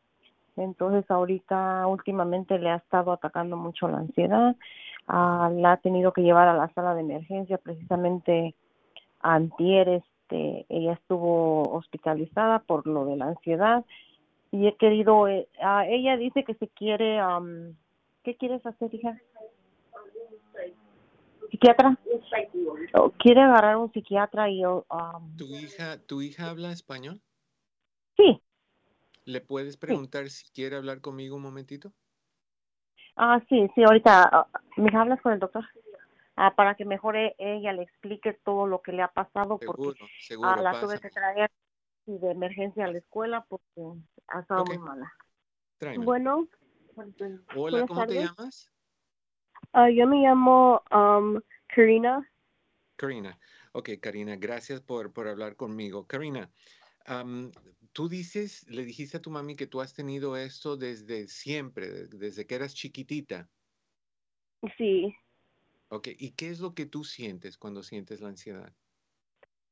Entonces 0.57 1.09
ahorita 1.09 1.85
últimamente 1.87 2.57
le 2.59 2.69
ha 2.69 2.75
estado 2.75 3.11
atacando 3.11 3.57
mucho 3.57 3.87
la 3.87 3.97
ansiedad, 3.97 4.55
ah, 5.07 5.49
la 5.53 5.73
ha 5.73 5.77
tenido 5.77 6.13
que 6.13 6.21
llevar 6.21 6.47
a 6.47 6.53
la 6.53 6.73
sala 6.73 6.93
de 6.95 7.01
emergencia 7.01 7.57
precisamente 7.57 8.55
antier, 9.19 9.89
este, 9.89 10.65
ella 10.69 10.93
estuvo 10.93 11.63
hospitalizada 11.73 12.59
por 12.59 12.87
lo 12.87 13.05
de 13.05 13.17
la 13.17 13.25
ansiedad 13.25 13.85
y 14.51 14.67
he 14.67 14.75
querido, 14.75 15.27
eh, 15.27 15.47
ah, 15.61 15.85
ella 15.87 16.15
dice 16.15 16.43
que 16.43 16.53
se 16.55 16.67
quiere, 16.69 17.19
¿qué 18.23 18.35
quieres 18.35 18.65
hacer, 18.65 18.93
hija? 18.93 19.19
¿Psiquiatra? 21.51 21.97
¿Quiere 23.19 23.41
agarrar 23.41 23.77
un 23.77 23.91
psiquiatra 23.91 24.49
y 24.49 24.61
yo... 24.61 24.85
¿Tu 25.37 25.45
hija, 25.45 25.97
¿Tu 26.05 26.21
hija 26.21 26.49
habla 26.49 26.71
español? 26.71 27.21
Sí. 28.17 28.41
¿Le 29.25 29.41
puedes 29.41 29.75
preguntar 29.77 30.29
si 30.29 30.51
quiere 30.51 30.75
hablar 30.75 31.01
conmigo 31.01 31.35
un 31.35 31.41
momentito? 31.41 31.91
Ah, 33.15 33.41
sí, 33.49 33.67
sí, 33.73 33.83
ahorita. 33.83 34.47
Uh, 34.77 34.81
¿Me 34.81 34.95
hablas 34.95 35.19
con 35.21 35.33
el 35.33 35.39
doctor? 35.39 35.65
Ah, 36.35 36.53
para 36.55 36.75
que 36.75 36.85
mejor 36.85 37.15
ella 37.17 37.73
le 37.73 37.83
explique 37.83 38.33
todo 38.43 38.67
lo 38.67 38.81
que 38.81 38.91
le 38.91 39.01
ha 39.01 39.07
pasado. 39.07 39.57
Seguro, 39.57 39.83
porque 39.83 40.13
seguro. 40.19 40.61
la 40.61 40.79
tuve 40.79 40.99
que 40.99 41.09
traer 41.09 41.51
de 42.05 42.31
emergencia 42.31 42.85
a 42.85 42.91
la 42.91 42.99
escuela 42.99 43.45
porque 43.49 43.81
ha 44.27 44.41
estado 44.41 44.65
muy 44.65 44.77
mala. 44.77 45.11
Bueno. 45.97 46.47
Hola, 47.55 47.85
¿cómo 47.87 48.05
te 48.05 48.15
llamas? 48.15 48.71
Uh, 49.73 49.87
yo 49.87 50.07
me 50.07 50.17
llamo 50.17 50.83
um, 50.91 51.41
Karina. 51.67 52.29
Karina. 52.95 53.37
Ok, 53.73 53.89
Karina, 54.01 54.35
gracias 54.35 54.81
por, 54.81 55.11
por 55.11 55.27
hablar 55.27 55.55
conmigo. 55.55 56.05
Karina, 56.05 56.49
um, 57.09 57.51
tú 57.95 58.09
dices, 58.09 58.69
le 58.69 58.83
dijiste 58.83 59.17
a 59.17 59.21
tu 59.21 59.31
mami 59.31 59.55
que 59.55 59.67
tú 59.67 59.79
has 59.79 59.93
tenido 59.93 60.35
esto 60.35 60.75
desde 60.75 61.29
siempre, 61.29 62.07
desde 62.07 62.45
que 62.45 62.55
eras 62.55 62.75
chiquitita. 62.75 63.49
Sí. 64.77 65.15
Ok, 65.87 66.09
¿y 66.19 66.31
qué 66.31 66.49
es 66.49 66.59
lo 66.59 66.75
que 66.75 66.85
tú 66.85 67.05
sientes 67.05 67.57
cuando 67.57 67.83
sientes 67.83 68.19
la 68.19 68.27
ansiedad? 68.27 68.73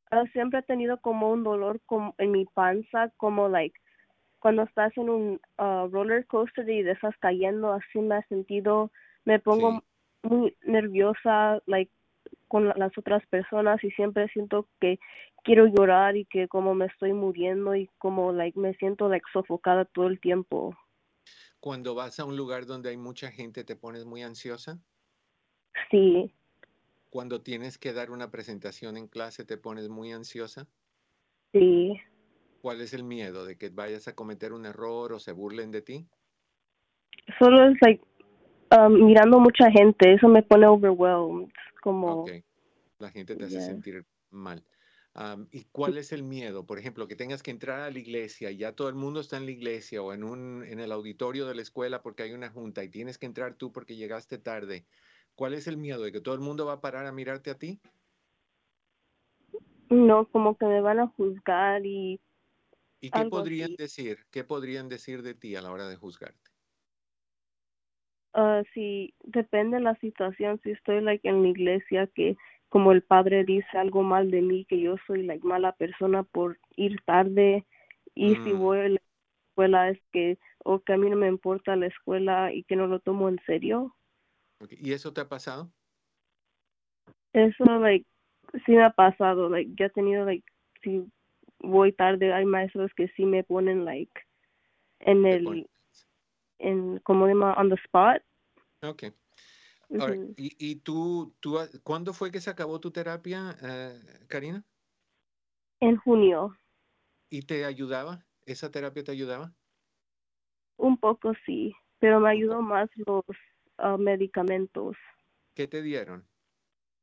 Uh, 0.10 0.26
siempre 0.32 0.60
he 0.60 0.64
tenido 0.64 1.02
como 1.02 1.32
un 1.32 1.44
dolor 1.44 1.82
como 1.86 2.16
en 2.18 2.32
mi 2.32 2.46
panza, 2.46 3.10
como 3.18 3.50
like 3.50 3.78
cuando 4.40 4.64
estás 4.64 4.98
en 4.98 5.10
un 5.10 5.42
uh, 5.58 5.88
roller 5.90 6.26
coaster 6.28 6.70
y 6.70 6.88
estás 6.88 7.16
cayendo, 7.20 7.74
así 7.74 8.00
me 8.00 8.16
ha 8.16 8.28
sentido, 8.28 8.90
me 9.26 9.40
pongo 9.40 9.84
muy 10.22 10.56
nerviosa, 10.62 11.62
like 11.66 11.92
con 12.48 12.70
las 12.70 12.98
otras 12.98 13.26
personas 13.28 13.84
y 13.84 13.92
siempre 13.92 14.28
siento 14.30 14.68
que 14.80 15.00
quiero 15.44 15.68
llorar 15.68 16.16
y 16.18 16.26
que 16.26 16.48
como 16.48 16.74
me 16.74 16.86
estoy 16.86 17.14
muriendo 17.14 17.76
y 17.76 17.90
como 17.98 18.32
like 18.32 18.60
me 18.60 18.74
siento 18.76 19.10
like 19.10 19.26
sofocada 19.32 19.86
todo 19.86 20.08
el 20.08 20.20
tiempo. 20.20 20.76
Cuando 21.60 21.96
vas 21.96 22.20
a 22.20 22.26
un 22.26 22.36
lugar 22.36 22.66
donde 22.66 22.90
hay 22.90 22.98
mucha 22.98 23.32
gente, 23.32 23.64
¿te 23.64 23.76
pones 23.76 24.06
muy 24.06 24.22
ansiosa? 24.22 24.80
Sí. 25.90 26.34
Cuando 27.10 27.42
tienes 27.42 27.78
que 27.78 27.94
dar 27.94 28.12
una 28.12 28.32
presentación 28.32 28.98
en 28.98 29.08
clase, 29.08 29.46
¿te 29.46 29.58
pones 29.58 29.88
muy 29.88 30.12
ansiosa? 30.12 30.68
Sí. 31.54 31.94
¿Cuál 32.62 32.82
es 32.82 32.94
el 32.94 33.04
miedo 33.04 33.46
de 33.46 33.58
que 33.58 33.70
vayas 33.70 34.08
a 34.08 34.16
cometer 34.16 34.54
un 34.54 34.66
error 34.66 35.14
o 35.14 35.20
se 35.20 35.32
burlen 35.32 35.72
de 35.72 35.82
ti? 35.82 36.08
Solo 37.40 37.70
es 37.70 37.78
like 37.82 38.04
um, 38.78 39.06
mirando 39.06 39.40
mucha 39.40 39.70
gente, 39.72 40.14
eso 40.14 40.28
me 40.28 40.44
pone 40.44 40.68
overwhelmed, 40.68 41.52
como 41.82 42.26
la 43.00 43.12
gente 43.12 43.36
te 43.36 43.46
hace 43.46 43.62
sentir 43.62 44.06
mal. 44.30 44.64
¿Y 45.52 45.66
cuál 45.66 45.98
es 45.98 46.12
el 46.12 46.24
miedo? 46.24 46.66
Por 46.66 46.80
ejemplo, 46.80 47.08
que 47.08 47.16
tengas 47.16 47.44
que 47.44 47.52
entrar 47.52 47.82
a 47.82 47.92
la 47.92 48.00
iglesia 48.00 48.50
y 48.50 48.58
ya 48.58 48.74
todo 48.74 48.90
el 48.90 48.96
mundo 48.96 49.20
está 49.20 49.38
en 49.38 49.46
la 49.46 49.52
iglesia 49.52 50.02
o 50.02 50.12
en, 50.12 50.24
un, 50.24 50.64
en 50.64 50.80
el 50.80 50.92
auditorio 50.92 51.46
de 51.46 51.54
la 51.54 51.62
escuela 51.62 52.02
porque 52.02 52.24
hay 52.24 52.34
una 52.34 52.50
junta 52.50 52.84
y 52.84 52.90
tienes 52.90 53.20
que 53.20 53.28
entrar 53.28 53.54
tú 53.54 53.72
porque 53.72 53.96
llegaste 53.96 54.40
tarde. 54.40 54.86
¿Cuál 55.36 55.54
es 55.54 55.68
el 55.68 55.78
miedo? 55.78 56.04
¿De 56.04 56.12
que 56.12 56.22
todo 56.22 56.34
el 56.34 56.42
mundo 56.42 56.66
va 56.66 56.74
a 56.74 56.82
parar 56.82 57.06
a 57.06 57.12
mirarte 57.12 57.52
a 57.52 57.60
ti? 57.60 57.80
No, 59.90 60.28
como 60.32 60.58
que 60.58 60.66
me 60.66 60.82
van 60.82 61.00
a 61.00 61.08
juzgar 61.08 61.86
y... 61.86 62.20
¿Y 63.00 63.12
qué 63.12 63.26
podrían 63.26 63.76
decir? 63.76 64.18
¿Qué 64.32 64.44
podrían 64.44 64.90
decir 64.90 65.22
de 65.22 65.36
ti 65.36 65.56
a 65.56 65.62
la 65.62 65.72
hora 65.72 65.88
de 65.88 65.96
juzgarte? 65.96 66.50
Uh, 68.34 68.64
sí, 68.74 69.14
depende 69.24 69.78
de 69.78 69.84
la 69.84 69.96
situación. 69.98 70.60
Si 70.64 70.72
estoy 70.72 71.02
like 71.02 71.28
en 71.28 71.44
la 71.44 71.50
iglesia 71.50 72.08
que 72.16 72.36
como 72.74 72.92
el 72.92 73.04
padre 73.04 73.44
dice 73.44 73.78
algo 73.78 74.02
mal 74.02 74.32
de 74.32 74.42
mí, 74.42 74.66
que 74.66 74.82
yo 74.82 74.96
soy 75.06 75.22
la 75.22 75.38
mala 75.44 75.74
persona 75.74 76.24
por 76.24 76.58
ir 76.76 77.00
tarde 77.06 77.68
y 78.16 78.34
si 78.38 78.52
mm. 78.52 78.58
voy 78.58 78.80
a 78.80 78.90
la 78.90 79.02
escuela 79.50 79.90
es 79.90 80.00
que 80.12 80.40
o 80.66 80.80
que 80.80 80.94
a 80.94 80.98
mí 80.98 81.08
no 81.08 81.16
me 81.16 81.28
importa 81.28 81.76
la 81.76 81.86
escuela 81.86 82.52
y 82.52 82.64
que 82.64 82.76
no 82.76 82.88
lo 82.88 83.00
tomo 83.00 83.30
en 83.30 83.40
serio. 83.46 83.96
¿Y 84.72 84.92
eso 84.92 85.14
te 85.14 85.22
ha 85.22 85.30
pasado? 85.30 85.72
Eso 87.34 87.64
like 87.64 88.08
sí 88.66 88.72
me 88.72 88.84
ha 88.84 88.90
pasado, 88.90 89.50
like 89.50 89.72
ya 89.78 89.86
he 89.86 89.90
tenido 89.92 90.26
like 90.26 90.44
si 90.82 91.06
voy 91.60 91.94
tarde 91.94 92.34
hay 92.34 92.46
maestros 92.46 92.92
que 92.96 93.08
sí 93.10 93.24
me 93.24 93.44
ponen 93.44 93.86
like 93.86 94.20
en 95.02 95.28
el 95.28 95.70
en 96.58 96.98
como 97.02 97.26
on 97.26 97.70
the 97.70 97.76
spot. 97.86 98.24
Okay. 98.82 99.12
¿Y, 99.90 100.72
¿y, 100.72 100.76
tú, 100.78 101.36
tú, 101.40 101.60
cuándo 101.84 102.14
fue 102.14 102.32
que 102.32 102.42
se 102.42 102.50
acabó 102.50 102.80
tu 102.80 102.92
terapia, 102.92 103.56
eh, 103.62 104.00
Karina? 104.28 104.64
En 105.80 105.98
junio. 105.98 106.58
¿Y 107.30 107.42
te 107.44 107.66
ayudaba? 107.66 108.26
¿Esa 108.46 108.72
terapia 108.72 109.04
te 109.04 109.12
ayudaba? 109.12 109.54
Un 110.78 110.98
poco 110.98 111.34
sí, 111.46 111.74
pero 112.00 112.20
me 112.20 112.32
ayudó 112.32 112.62
más 112.62 112.90
los 113.06 113.24
ah, 113.78 113.98
medicamentos. 113.98 114.96
¿Qué 115.54 115.68
te 115.68 115.82
dieron? 115.82 116.28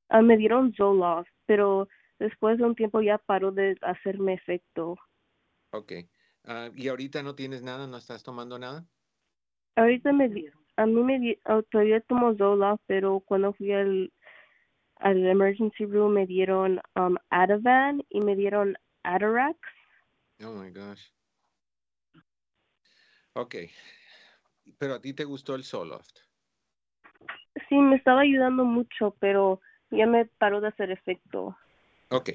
Ah, 0.08 0.22
me 0.22 0.36
dieron 0.36 0.74
Zoloft, 0.74 1.30
pero 1.46 1.88
después 2.18 2.58
de 2.58 2.64
un 2.64 2.74
tiempo 2.74 3.00
ya 3.00 3.18
paró 3.18 3.52
de 3.52 3.76
hacerme 3.82 4.34
efecto. 4.34 4.96
Ok. 5.72 5.92
Ah, 6.44 6.70
¿Y 6.74 6.88
ahorita 6.88 7.22
no 7.22 7.34
tienes 7.34 7.62
nada? 7.62 7.86
¿No 7.86 7.96
estás 7.96 8.22
tomando 8.22 8.58
nada? 8.58 8.86
Ahorita 9.76 10.12
me, 10.12 10.28
a 10.80 10.86
mí 10.86 11.02
me 11.02 11.38
oh, 11.44 11.62
todavía 11.64 12.00
tomo 12.00 12.34
Zoloft, 12.36 12.82
pero 12.86 13.20
cuando 13.20 13.52
fui 13.52 13.70
al, 13.72 14.10
al 14.96 15.26
emergency 15.26 15.84
room 15.84 16.14
me 16.14 16.26
dieron 16.26 16.80
um, 16.96 17.16
Ativan 17.28 18.02
y 18.08 18.20
me 18.22 18.34
dieron 18.34 18.78
Atarax. 19.02 19.58
Oh 20.42 20.52
my 20.52 20.70
gosh. 20.70 21.02
Ok. 23.34 23.56
Pero 24.78 24.94
a 24.94 25.00
ti 25.02 25.12
te 25.12 25.24
gustó 25.24 25.54
el 25.54 25.64
Zoloft. 25.64 26.20
Sí, 27.68 27.74
me 27.74 27.96
estaba 27.96 28.22
ayudando 28.22 28.64
mucho, 28.64 29.14
pero 29.20 29.60
ya 29.90 30.06
me 30.06 30.24
paró 30.24 30.62
de 30.62 30.68
hacer 30.68 30.90
efecto. 30.90 31.58
Ok. 32.08 32.30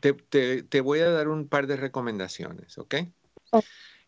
Te, 0.00 0.14
te, 0.14 0.62
te 0.64 0.80
voy 0.80 0.98
a 0.98 1.10
dar 1.10 1.28
un 1.28 1.48
par 1.48 1.68
de 1.68 1.76
recomendaciones, 1.76 2.76
¿ok? 2.76 2.94
Oh. 3.52 3.62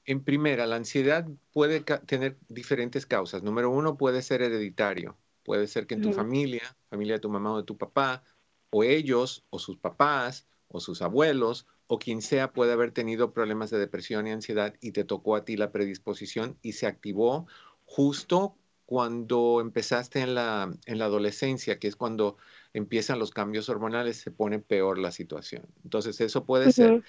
En 0.07 0.23
primera, 0.23 0.67
la 0.67 0.77
ansiedad 0.77 1.27
puede 1.53 1.81
tener 1.81 2.37
diferentes 2.49 3.07
causas. 3.07 3.43
Número 3.43 3.71
uno, 3.71 3.97
puede 3.97 4.23
ser 4.23 4.41
hereditario. 4.41 5.17
Puede 5.45 5.67
ser 5.67 5.87
que 5.87 5.95
en 5.95 6.03
tu 6.03 6.13
familia, 6.13 6.77
familia 6.89 7.15
de 7.15 7.21
tu 7.21 7.29
mamá 7.29 7.53
o 7.53 7.59
de 7.59 7.65
tu 7.65 7.77
papá, 7.77 8.23
o 8.71 8.85
ellos, 8.85 9.45
o 9.51 9.59
sus 9.59 9.77
papás, 9.77 10.47
o 10.69 10.81
sus 10.81 11.03
abuelos, 11.03 11.67
o 11.87 11.99
quien 11.99 12.23
sea, 12.23 12.53
puede 12.53 12.73
haber 12.73 12.93
tenido 12.93 13.33
problemas 13.33 13.71
de 13.71 13.79
depresión 13.79 14.27
y 14.27 14.33
ansiedad 14.33 14.75
y 14.81 14.93
te 14.93 15.05
tocó 15.05 15.37
a 15.37 15.45
ti 15.45 15.57
la 15.57 15.71
predisposición 15.71 16.57
y 16.63 16.73
se 16.73 16.87
activó 16.87 17.47
justo 17.85 18.57
cuando 18.87 19.61
empezaste 19.61 20.21
en 20.21 20.35
la, 20.35 20.73
en 20.87 20.99
la 20.99 21.07
adolescencia, 21.07 21.79
que 21.79 21.89
es 21.89 21.97
cuando 21.97 22.37
empiezan 22.73 23.19
los 23.19 23.33
cambios 23.33 23.69
hormonales, 23.69 24.17
se 24.19 24.31
pone 24.31 24.61
peor 24.61 24.99
la 24.99 25.11
situación. 25.11 25.67
Entonces, 25.83 26.21
eso 26.21 26.45
puede 26.45 26.71
ser. 26.73 27.03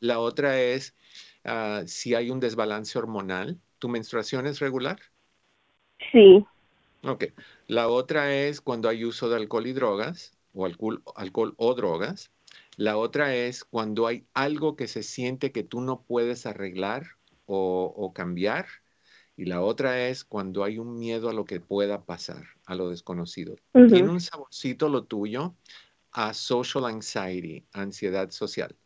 La 0.00 0.20
otra 0.20 0.60
es 0.60 0.94
Ah, 1.44 1.82
si 1.86 2.14
hay 2.14 2.30
un 2.30 2.40
desbalance 2.40 2.98
hormonal. 2.98 3.60
¿Tu 3.78 3.88
menstruación 3.88 4.46
es 4.46 4.60
regular? 4.60 4.98
Sí. 6.10 6.44
Ok. 7.02 7.24
La 7.66 7.88
otra 7.88 8.34
es 8.34 8.60
cuando 8.60 8.88
hay 8.88 9.04
uso 9.04 9.28
de 9.28 9.36
alcohol 9.36 9.66
y 9.66 9.72
drogas, 9.74 10.32
o 10.54 10.64
alcohol, 10.64 11.02
alcohol 11.14 11.54
o 11.58 11.74
drogas. 11.74 12.30
La 12.76 12.96
otra 12.96 13.34
es 13.34 13.64
cuando 13.64 14.06
hay 14.06 14.26
algo 14.32 14.74
que 14.74 14.88
se 14.88 15.02
siente 15.02 15.52
que 15.52 15.62
tú 15.62 15.82
no 15.82 16.02
puedes 16.02 16.46
arreglar 16.46 17.16
o, 17.46 18.12
cambiar. 18.14 18.66
Y 19.36 19.44
la 19.44 19.60
otra 19.60 20.08
es 20.08 20.24
cuando 20.24 20.64
hay 20.64 20.78
un 20.78 20.98
miedo 20.98 21.28
a 21.28 21.34
lo 21.34 21.44
que 21.44 21.60
pueda 21.60 22.04
pasar, 22.04 22.44
a 22.64 22.74
lo 22.74 22.88
desconocido. 22.88 23.56
Tiene 23.72 24.08
un 24.08 24.20
saborcito 24.20 24.88
lo 24.88 25.04
tuyo 25.04 25.54
a 26.12 26.32
social 26.32 26.86
anxiety, 26.86 27.66
ansiedad 27.72 28.30
social 28.30 28.76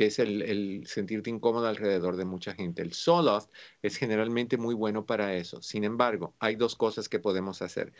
que 0.00 0.06
es 0.06 0.18
el, 0.18 0.82
sentirte 0.86 1.28
incómodo 1.28 1.66
alrededor 1.66 2.16
de 2.16 2.24
mucha 2.24 2.54
gente. 2.54 2.80
El 2.80 2.94
Zoloft 2.94 3.50
es 3.82 3.98
generalmente 3.98 4.56
muy 4.56 4.74
bueno 4.74 5.04
para 5.04 5.36
eso. 5.36 5.60
Sin 5.60 5.84
embargo, 5.84 6.34
hay 6.38 6.56
dos 6.56 6.74
cosas 6.74 7.10
que 7.10 7.18
podemos 7.18 7.60
hacer. 7.60 7.92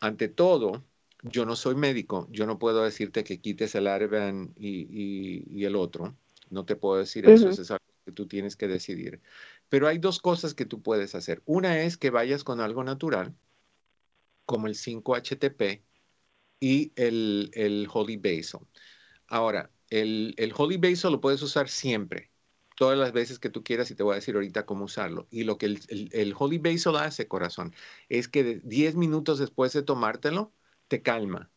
Ante 0.00 0.26
todo, 0.26 0.82
yo 1.22 1.46
no 1.46 1.54
soy 1.54 1.76
médico, 1.76 2.26
yo 2.32 2.44
no 2.44 2.58
puedo 2.58 2.82
decirte 2.82 3.22
que 3.22 3.40
quites 3.40 3.76
el 3.76 3.86
Ativan 3.86 4.52
y, 4.58 5.64
el 5.64 5.76
otro. 5.76 6.16
No 6.50 6.64
te 6.64 6.74
puedo 6.74 6.98
decir 6.98 7.24
eso, 7.28 7.50
eso 7.50 7.62
es 7.62 7.70
algo 7.70 7.84
que 8.04 8.10
tú 8.10 8.26
tienes 8.26 8.56
que 8.56 8.66
decidir. 8.66 9.20
Pero 9.68 9.86
hay 9.86 9.98
dos 9.98 10.18
cosas 10.18 10.54
que 10.54 10.66
tú 10.66 10.82
puedes 10.82 11.14
hacer. 11.14 11.40
Una 11.44 11.82
es 11.82 11.96
que 11.96 12.10
vayas 12.10 12.42
con 12.42 12.60
algo 12.60 12.82
natural, 12.82 13.32
como 14.44 14.66
el 14.66 14.74
5-HTP 14.74 15.84
y 16.58 16.90
el, 16.96 17.52
el 17.54 17.86
Holy 17.92 18.16
Basil. 18.16 18.66
Ahora, 19.28 19.70
el, 19.92 20.34
el 20.38 20.54
Holy 20.56 20.78
Basil 20.78 21.12
lo 21.12 21.20
puedes 21.20 21.42
usar 21.42 21.68
siempre, 21.68 22.30
todas 22.76 22.98
las 22.98 23.12
veces 23.12 23.38
que 23.38 23.50
tú 23.50 23.62
quieras 23.62 23.90
y 23.90 23.94
te 23.94 24.02
voy 24.02 24.12
a 24.12 24.16
decir 24.16 24.34
ahorita 24.34 24.64
cómo 24.64 24.86
usarlo. 24.86 25.28
Y 25.30 25.44
lo 25.44 25.58
que 25.58 25.66
el, 25.66 26.08
el, 26.12 26.34
Holy 26.36 26.58
Basil 26.58 26.96
hace, 26.96 27.28
corazón, 27.28 27.74
es 28.08 28.26
que 28.28 28.60
10 28.64 28.96
minutos 28.96 29.38
después 29.38 29.72
de 29.74 29.82
tomártelo, 29.82 30.52
te 30.88 31.02
calma, 31.02 31.50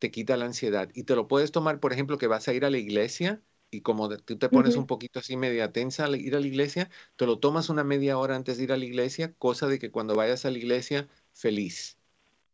te 0.00 0.10
quita 0.10 0.36
la 0.36 0.46
ansiedad. 0.46 0.90
Y 0.94 1.04
te 1.04 1.14
lo 1.14 1.28
puedes 1.28 1.52
tomar, 1.52 1.78
por 1.80 1.92
ejemplo, 1.92 2.18
que 2.18 2.26
vas 2.26 2.48
a 2.48 2.54
ir 2.54 2.64
a 2.64 2.70
la 2.70 2.78
iglesia 2.78 3.42
y 3.70 3.82
como 3.82 4.08
tú 4.08 4.38
te 4.38 4.48
pones 4.48 4.76
un 4.76 4.86
poquito 4.86 5.20
así 5.20 5.36
media 5.36 5.72
tensa 5.72 6.06
al 6.06 6.16
ir 6.16 6.34
a 6.34 6.40
la 6.40 6.46
iglesia, 6.46 6.90
te 7.16 7.26
lo 7.26 7.38
tomas 7.38 7.68
una 7.68 7.84
media 7.84 8.18
hora 8.18 8.34
antes 8.34 8.56
de 8.56 8.64
ir 8.64 8.72
a 8.72 8.76
la 8.76 8.84
iglesia, 8.86 9.34
cosa 9.34 9.66
de 9.68 9.78
que 9.78 9.90
cuando 9.90 10.14
vayas 10.14 10.44
a 10.44 10.50
la 10.50 10.58
iglesia, 10.58 11.08
feliz, 11.32 11.98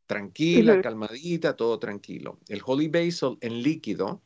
tranquila, 0.07 0.81
calmadita, 0.83 1.57
todo 1.57 1.79
tranquilo. 1.79 2.41
El 2.49 2.63
Holy 2.65 2.89
Basil 2.89 3.39
en 3.41 3.63
líquido, 3.63 4.23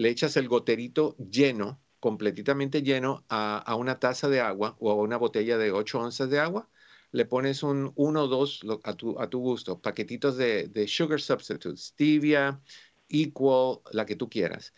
le 0.00 0.08
echas 0.08 0.38
el 0.38 0.48
goterito 0.48 1.14
lleno, 1.18 1.78
completamente 2.00 2.82
lleno, 2.82 3.22
a, 3.28 3.74
una 3.76 3.98
taza 3.98 4.30
de 4.30 4.40
agua 4.40 4.74
o 4.80 4.90
a 4.90 4.94
una 4.94 5.18
botella 5.18 5.58
de 5.58 5.72
8 5.72 6.00
onzas 6.00 6.30
de 6.30 6.40
agua. 6.40 6.70
Le 7.12 7.26
pones 7.26 7.62
un 7.62 7.92
uno 7.96 8.22
o 8.24 8.26
dos 8.26 8.62
a 8.84 8.94
tu, 8.94 9.20
a 9.20 9.28
tu 9.28 9.40
gusto, 9.40 9.78
paquetitos 9.78 10.38
de, 10.38 10.68
de 10.68 10.88
sugar 10.88 11.20
substitutes, 11.20 11.88
stevia, 11.88 12.62
equal, 13.10 13.80
la 13.92 14.06
que 14.06 14.16
tú 14.16 14.30
quieras. 14.30 14.72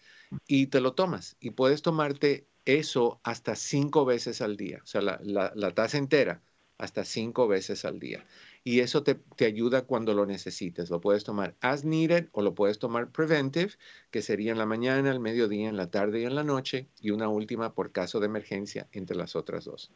Y 0.48 0.66
te 0.66 0.80
lo 0.80 0.94
tomas. 0.94 1.36
Y 1.38 1.50
puedes 1.50 1.82
tomarte 1.82 2.48
eso 2.64 3.20
hasta 3.22 3.54
cinco 3.54 4.04
veces 4.04 4.40
al 4.40 4.56
día, 4.56 4.80
o 4.82 4.86
sea, 4.86 5.02
la, 5.02 5.20
la, 5.22 5.52
la 5.54 5.72
taza 5.72 5.98
entera 5.98 6.42
hasta 6.78 7.04
cinco 7.04 7.46
veces 7.46 7.84
al 7.84 8.00
día 8.00 8.26
y 8.64 8.80
eso 8.80 9.02
te, 9.02 9.20
ayuda 9.44 9.82
cuando 9.82 10.14
lo 10.14 10.24
necesites. 10.24 10.88
Lo 10.90 11.00
puedes 11.00 11.24
tomar 11.24 11.56
as 11.60 11.84
needed 11.84 12.28
o 12.32 12.42
lo 12.42 12.54
puedes 12.54 12.78
tomar 12.78 13.10
preventive, 13.10 13.72
que 14.10 14.22
sería 14.22 14.52
en 14.52 14.58
la 14.58 14.66
mañana, 14.66 15.10
al 15.10 15.20
mediodía, 15.20 15.68
en 15.68 15.76
la 15.76 15.90
tarde 15.90 16.20
y 16.20 16.24
en 16.24 16.34
la 16.34 16.44
noche, 16.44 16.88
y 17.00 17.10
una 17.10 17.28
última 17.28 17.74
por 17.74 17.90
caso 17.90 18.20
de 18.20 18.26
emergencia 18.26 18.88
entre 18.92 19.16
las 19.16 19.34
otras 19.34 19.64
dos. 19.64 19.90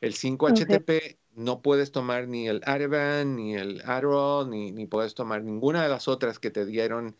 El 0.00 0.14
5-HTP 0.14 1.16
no 1.34 1.62
puedes 1.62 1.90
tomar 1.90 2.28
ni 2.28 2.48
el 2.48 2.60
Ativan, 2.64 3.36
ni 3.36 3.54
el 3.54 3.80
Adderall, 3.82 4.50
ni, 4.50 4.72
ni, 4.72 4.86
puedes 4.86 5.14
tomar 5.14 5.42
ninguna 5.42 5.82
de 5.82 5.88
las 5.88 6.06
otras 6.06 6.38
que 6.38 6.50
te 6.50 6.66
dieron 6.66 7.16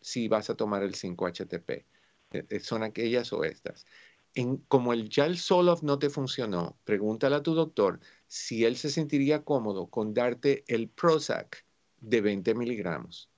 si 0.00 0.28
vas 0.28 0.50
a 0.50 0.56
tomar 0.56 0.82
el 0.82 0.94
5-HTP. 0.94 1.84
E, 2.30 2.46
e, 2.48 2.60
son 2.60 2.82
aquellas 2.82 3.32
o 3.32 3.44
estas. 3.44 3.86
En, 4.34 4.56
como 4.56 4.92
el, 4.92 5.08
ya 5.08 5.26
el 5.26 5.38
Solof 5.38 5.82
no 5.82 5.98
te 5.98 6.10
funcionó, 6.10 6.76
pregúntale 6.84 7.36
a 7.36 7.42
tu 7.42 7.54
doctor 7.54 8.00
si 8.34 8.64
él 8.64 8.74
se 8.76 8.90
sentiría 8.90 9.44
cómodo 9.44 9.86
con 9.86 10.12
darte 10.12 10.64
el 10.66 10.88
Prozac 10.88 11.64
de 12.00 12.20
20 12.20 12.56
miligramos. 12.56 13.30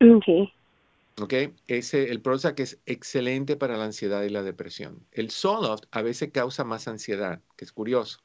Ok. 0.00 0.48
Ok, 1.20 1.34
ese, 1.66 2.12
el 2.12 2.20
Prozac 2.20 2.60
es 2.60 2.80
excelente 2.86 3.56
para 3.56 3.76
la 3.76 3.86
ansiedad 3.86 4.22
y 4.22 4.28
la 4.28 4.44
depresión. 4.44 5.04
El 5.10 5.32
Zoloft 5.32 5.86
a 5.90 6.02
veces 6.02 6.30
causa 6.30 6.62
más 6.62 6.86
ansiedad, 6.86 7.42
que 7.56 7.64
es 7.64 7.72
curioso, 7.72 8.20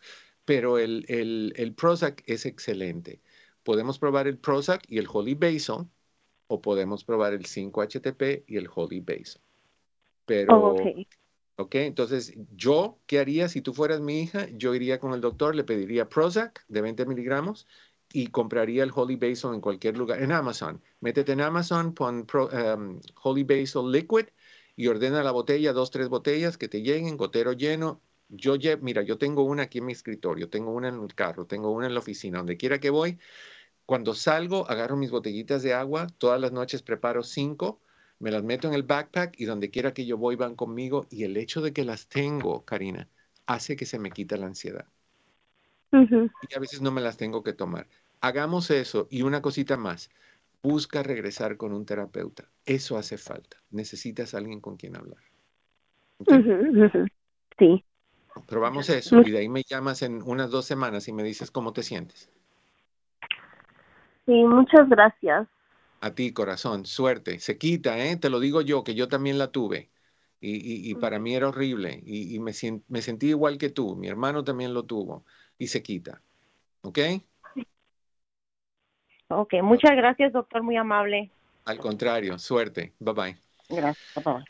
pero 0.46 0.78
el, 0.78 1.04
el, 1.08 1.52
el 1.56 1.74
Prozac 1.74 2.22
es 2.28 2.46
excelente. 2.46 3.20
Podemos 3.64 3.98
probar 3.98 4.28
el 4.28 4.38
Prozac 4.38 4.84
y 4.88 5.00
el 5.00 5.08
Holy 5.12 5.34
Basil, 5.34 5.88
o 6.46 6.62
podemos 6.62 7.04
probar 7.04 7.34
el 7.34 7.48
5-HTP 7.48 8.44
y 8.46 8.58
el 8.58 8.70
Holy 8.72 9.00
Basil. 9.00 9.42
Pero 10.28 10.76
oh, 10.76 10.94
Entonces, 11.72 12.34
yo, 12.56 13.00
¿qué 13.06 13.20
haría 13.20 13.50
si 13.50 13.62
tú 13.62 13.74
fueras 13.74 14.02
mi 14.02 14.22
hija? 14.22 14.48
Yo 14.54 14.74
iría 14.76 15.00
con 15.00 15.14
el 15.14 15.22
doctor, 15.22 15.56
le 15.56 15.64
pediría 15.64 16.10
Prozac 16.10 16.66
de 16.68 16.82
20 16.82 17.06
miligramos 17.06 17.68
y 18.14 18.28
compraría 18.28 18.84
el 18.84 18.92
Holy 18.94 19.16
Basil 19.16 19.52
en 19.54 19.62
cualquier 19.62 19.98
lugar, 19.98 20.22
en 20.22 20.32
Amazon. 20.32 20.82
Métete 21.00 21.32
en 21.34 21.42
Amazon, 21.42 21.94
pon 21.94 22.28
um, 22.34 23.00
Holy 23.24 23.44
Basil 23.44 23.92
Liquid 23.92 24.28
y 24.76 24.88
ordena 24.88 25.24
la 25.24 25.32
botella, 25.32 25.74
dos, 25.74 25.92
tres 25.92 26.10
botellas 26.10 26.58
que 26.58 26.68
te 26.68 26.82
lleguen, 26.82 27.18
gotero 27.18 27.54
lleno. 27.54 28.02
Yo, 28.30 28.56
mira, 28.82 29.02
yo 29.02 29.18
tengo 29.18 29.44
una 29.44 29.64
aquí 29.64 29.80
en 29.80 29.86
mi 29.86 29.94
escritorio, 29.94 30.50
tengo 30.50 30.72
una 30.72 30.90
en 30.90 31.02
el 31.02 31.14
carro, 31.16 31.46
tengo 31.46 31.72
una 31.72 31.88
en 31.88 31.94
la 31.94 32.00
oficina, 32.00 32.40
donde 32.40 32.58
quiera 32.58 32.80
que 32.80 32.90
voy. 32.90 33.20
Cuando 33.86 34.14
salgo, 34.14 34.70
agarro 34.70 34.98
mis 34.98 35.12
botellitas 35.12 35.64
de 35.64 35.74
agua, 35.74 36.08
todas 36.18 36.40
las 36.40 36.52
noches 36.52 36.82
preparo 36.82 37.24
cinco 37.24 37.82
me 38.22 38.32
las 38.32 38.44
meto 38.44 38.68
en 38.68 38.76
el 38.76 38.84
backpack 38.84 39.40
y 39.40 39.46
donde 39.46 39.72
quiera 39.72 39.94
que 39.94 40.06
yo 40.06 40.18
voy 40.18 40.36
van 40.36 40.56
conmigo 40.56 41.08
y 41.10 41.24
el 41.24 41.36
hecho 41.38 41.60
de 41.62 41.74
que 41.74 41.84
las 41.84 42.08
tengo, 42.08 42.64
Karina, 42.64 43.10
hace 43.48 43.76
que 43.76 43.86
se 43.86 43.98
me 44.00 44.12
quita 44.12 44.38
la 44.38 44.46
ansiedad. 44.46 44.86
Y 45.92 46.56
a 46.56 46.60
veces 46.60 46.82
no 46.82 46.92
me 46.92 47.02
las 47.02 47.18
tengo 47.18 47.44
que 47.44 47.54
tomar. 47.54 47.88
Hagamos 48.22 48.70
eso 48.70 49.08
y 49.10 49.24
una 49.24 49.42
cosita 49.42 49.76
más. 49.76 50.12
Busca 50.62 51.02
regresar 51.02 51.58
con 51.58 51.74
un 51.74 51.86
terapeuta. 51.86 52.48
Eso 52.66 52.96
hace 52.98 53.18
falta. 53.18 53.58
Necesitas 53.72 54.36
alguien 54.36 54.62
con 54.62 54.78
quien 54.78 54.96
hablar. 54.96 55.24
Sí. 57.58 57.84
Probamos 58.48 58.90
eso 58.90 59.22
y 59.22 59.32
de 59.32 59.40
ahí 59.40 59.50
me 59.50 59.64
llamas 59.64 60.04
en 60.04 60.22
unas 60.22 60.52
dos 60.52 60.66
semanas 60.66 61.08
y 61.08 61.14
me 61.14 61.24
dices 61.24 61.50
cómo 61.50 61.74
te 61.74 61.82
sientes. 61.82 62.30
Sí, 64.26 64.44
muchas 64.46 64.88
gracias. 64.88 65.48
A 66.02 66.16
ti, 66.16 66.34
corazón, 66.34 66.86
suerte. 66.86 67.40
Se 67.40 67.58
quita, 67.58 68.04
¿eh? 68.04 68.18
Te 68.18 68.30
lo 68.30 68.40
digo 68.40 68.62
yo, 68.62 68.84
que 68.84 68.96
yo 68.96 69.08
también 69.08 69.38
la 69.38 69.52
tuve. 69.52 69.92
Y, 70.40 70.90
y, 70.90 70.96
para 70.96 71.20
mí 71.20 71.36
era 71.36 71.50
horrible. 71.50 72.02
Y, 72.04 72.40
me, 72.40 72.52
me, 72.88 73.02
sentí 73.04 73.28
igual 73.28 73.60
que 73.60 73.70
tú. 73.70 73.96
Mi 73.96 74.08
hermano 74.08 74.44
también 74.44 74.74
lo 74.74 74.84
tuvo. 74.84 75.24
Y 75.60 75.68
se 75.68 75.84
quita. 75.84 76.24
¿Ok? 76.82 76.98
Ok, 79.28 79.54
muchas 79.62 79.96
gracias, 79.96 80.34
doctor. 80.34 80.64
Muy 80.64 80.78
amable. 80.78 81.30
Al 81.66 81.78
contrario, 81.78 82.40
suerte. 82.40 82.94
Bye 83.00 83.14
bye. 83.14 83.38
Gracias. 83.70 84.26
Bye 84.26 84.44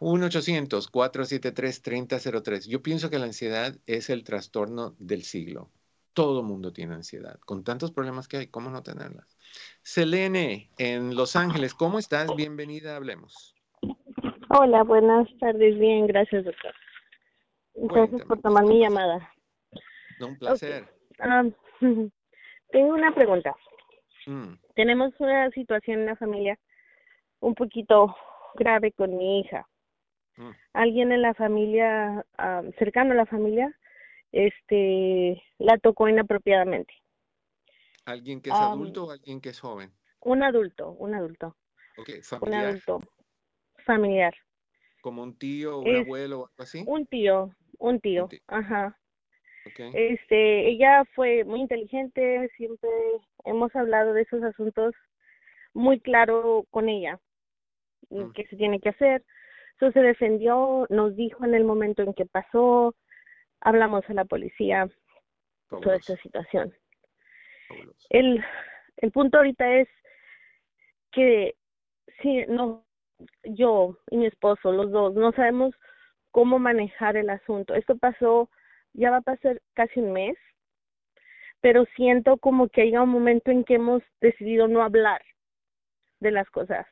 1-800-473-3003. 0.00 2.68
Yo 2.68 2.82
pienso 2.82 3.10
que 3.10 3.18
la 3.18 3.26
ansiedad 3.26 3.76
es 3.86 4.08
el 4.10 4.24
trastorno 4.24 4.96
del 4.98 5.22
siglo. 5.22 5.70
Todo 6.14 6.44
mundo 6.44 6.72
tiene 6.72 6.94
ansiedad. 6.94 7.40
Con 7.40 7.64
tantos 7.64 7.90
problemas 7.90 8.28
que 8.28 8.36
hay, 8.36 8.46
¿cómo 8.46 8.70
no 8.70 8.84
tenerlas? 8.84 9.36
Selene, 9.82 10.70
en 10.78 11.16
Los 11.16 11.34
Ángeles, 11.34 11.74
¿cómo 11.74 11.98
estás? 11.98 12.34
Bienvenida, 12.36 12.94
hablemos. 12.96 13.54
Hola, 14.48 14.84
buenas 14.84 15.26
tardes, 15.40 15.76
bien, 15.76 16.06
gracias, 16.06 16.44
doctor. 16.44 16.72
Gracias 17.74 18.22
por 18.22 18.40
tomar 18.40 18.64
mi 18.64 18.80
llamada. 18.80 19.28
un 20.20 20.38
placer. 20.38 20.88
tengo 21.80 22.94
una 22.94 23.12
pregunta. 23.12 23.52
Mm. 24.26 24.54
Tenemos 24.76 25.12
una 25.18 25.50
situación 25.50 26.00
en 26.00 26.06
la 26.06 26.16
familia 26.16 26.58
un 27.40 27.56
poquito 27.56 28.14
grave 28.54 28.92
con 28.92 29.16
mi 29.16 29.40
hija. 29.40 29.66
Mm. 30.36 30.50
Alguien 30.74 31.10
en 31.10 31.22
la 31.22 31.34
familia, 31.34 32.24
cercano 32.78 33.12
a 33.12 33.16
la 33.16 33.26
familia, 33.26 33.76
este, 34.34 35.40
la 35.58 35.78
tocó 35.78 36.08
inapropiadamente. 36.08 36.92
¿Alguien 38.04 38.42
que 38.42 38.50
es 38.50 38.56
adulto 38.56 39.04
o 39.04 39.10
alguien 39.12 39.40
que 39.40 39.50
es 39.50 39.60
joven? 39.60 39.92
Un 40.20 40.42
adulto, 40.42 40.90
un 40.92 41.14
adulto. 41.14 41.56
Ok, 41.96 42.10
familiar. 42.22 42.62
Un 42.62 42.68
adulto, 42.68 43.00
familiar. 43.86 44.34
¿Como 45.00 45.22
un 45.22 45.38
tío, 45.38 45.78
un 45.78 45.96
abuelo 45.96 46.40
o 46.40 46.44
algo 46.46 46.62
así? 46.62 46.82
Un 46.86 47.06
tío, 47.06 47.50
un 47.78 48.00
tío, 48.00 48.28
ajá. 48.48 48.98
Okay. 49.66 49.92
Este, 49.94 50.68
ella 50.68 51.04
fue 51.14 51.44
muy 51.44 51.60
inteligente, 51.60 52.50
siempre 52.56 52.90
hemos 53.44 53.74
hablado 53.76 54.12
de 54.12 54.22
esos 54.22 54.42
asuntos 54.42 54.94
muy 55.72 56.00
claro 56.00 56.66
con 56.70 56.88
ella, 56.88 57.20
mm. 58.10 58.32
qué 58.32 58.46
se 58.46 58.56
tiene 58.56 58.80
que 58.80 58.90
hacer. 58.90 59.24
Eso 59.76 59.92
se 59.92 60.00
defendió, 60.00 60.86
nos 60.90 61.14
dijo 61.16 61.44
en 61.44 61.54
el 61.54 61.64
momento 61.64 62.02
en 62.02 62.14
que 62.14 62.26
pasó, 62.26 62.94
hablamos 63.64 64.08
a 64.08 64.14
la 64.14 64.24
policía, 64.24 64.88
toda 65.68 65.96
esta 65.96 66.16
situación. 66.18 66.72
El, 68.10 68.44
el 68.98 69.10
punto 69.10 69.38
ahorita 69.38 69.76
es 69.76 69.88
que 71.10 71.56
si 72.20 72.44
no, 72.46 72.84
yo 73.42 73.98
y 74.10 74.18
mi 74.18 74.26
esposo, 74.26 74.70
los 74.70 74.92
dos, 74.92 75.14
no 75.14 75.32
sabemos 75.32 75.74
cómo 76.30 76.58
manejar 76.58 77.16
el 77.16 77.30
asunto. 77.30 77.74
Esto 77.74 77.96
pasó, 77.96 78.50
ya 78.92 79.10
va 79.10 79.18
a 79.18 79.22
pasar 79.22 79.60
casi 79.72 80.00
un 80.00 80.12
mes, 80.12 80.36
pero 81.60 81.86
siento 81.96 82.36
como 82.36 82.68
que 82.68 82.82
hay 82.82 82.96
un 82.96 83.08
momento 83.08 83.50
en 83.50 83.64
que 83.64 83.76
hemos 83.76 84.02
decidido 84.20 84.68
no 84.68 84.82
hablar 84.82 85.22
de 86.20 86.30
las 86.30 86.48
cosas. 86.50 86.86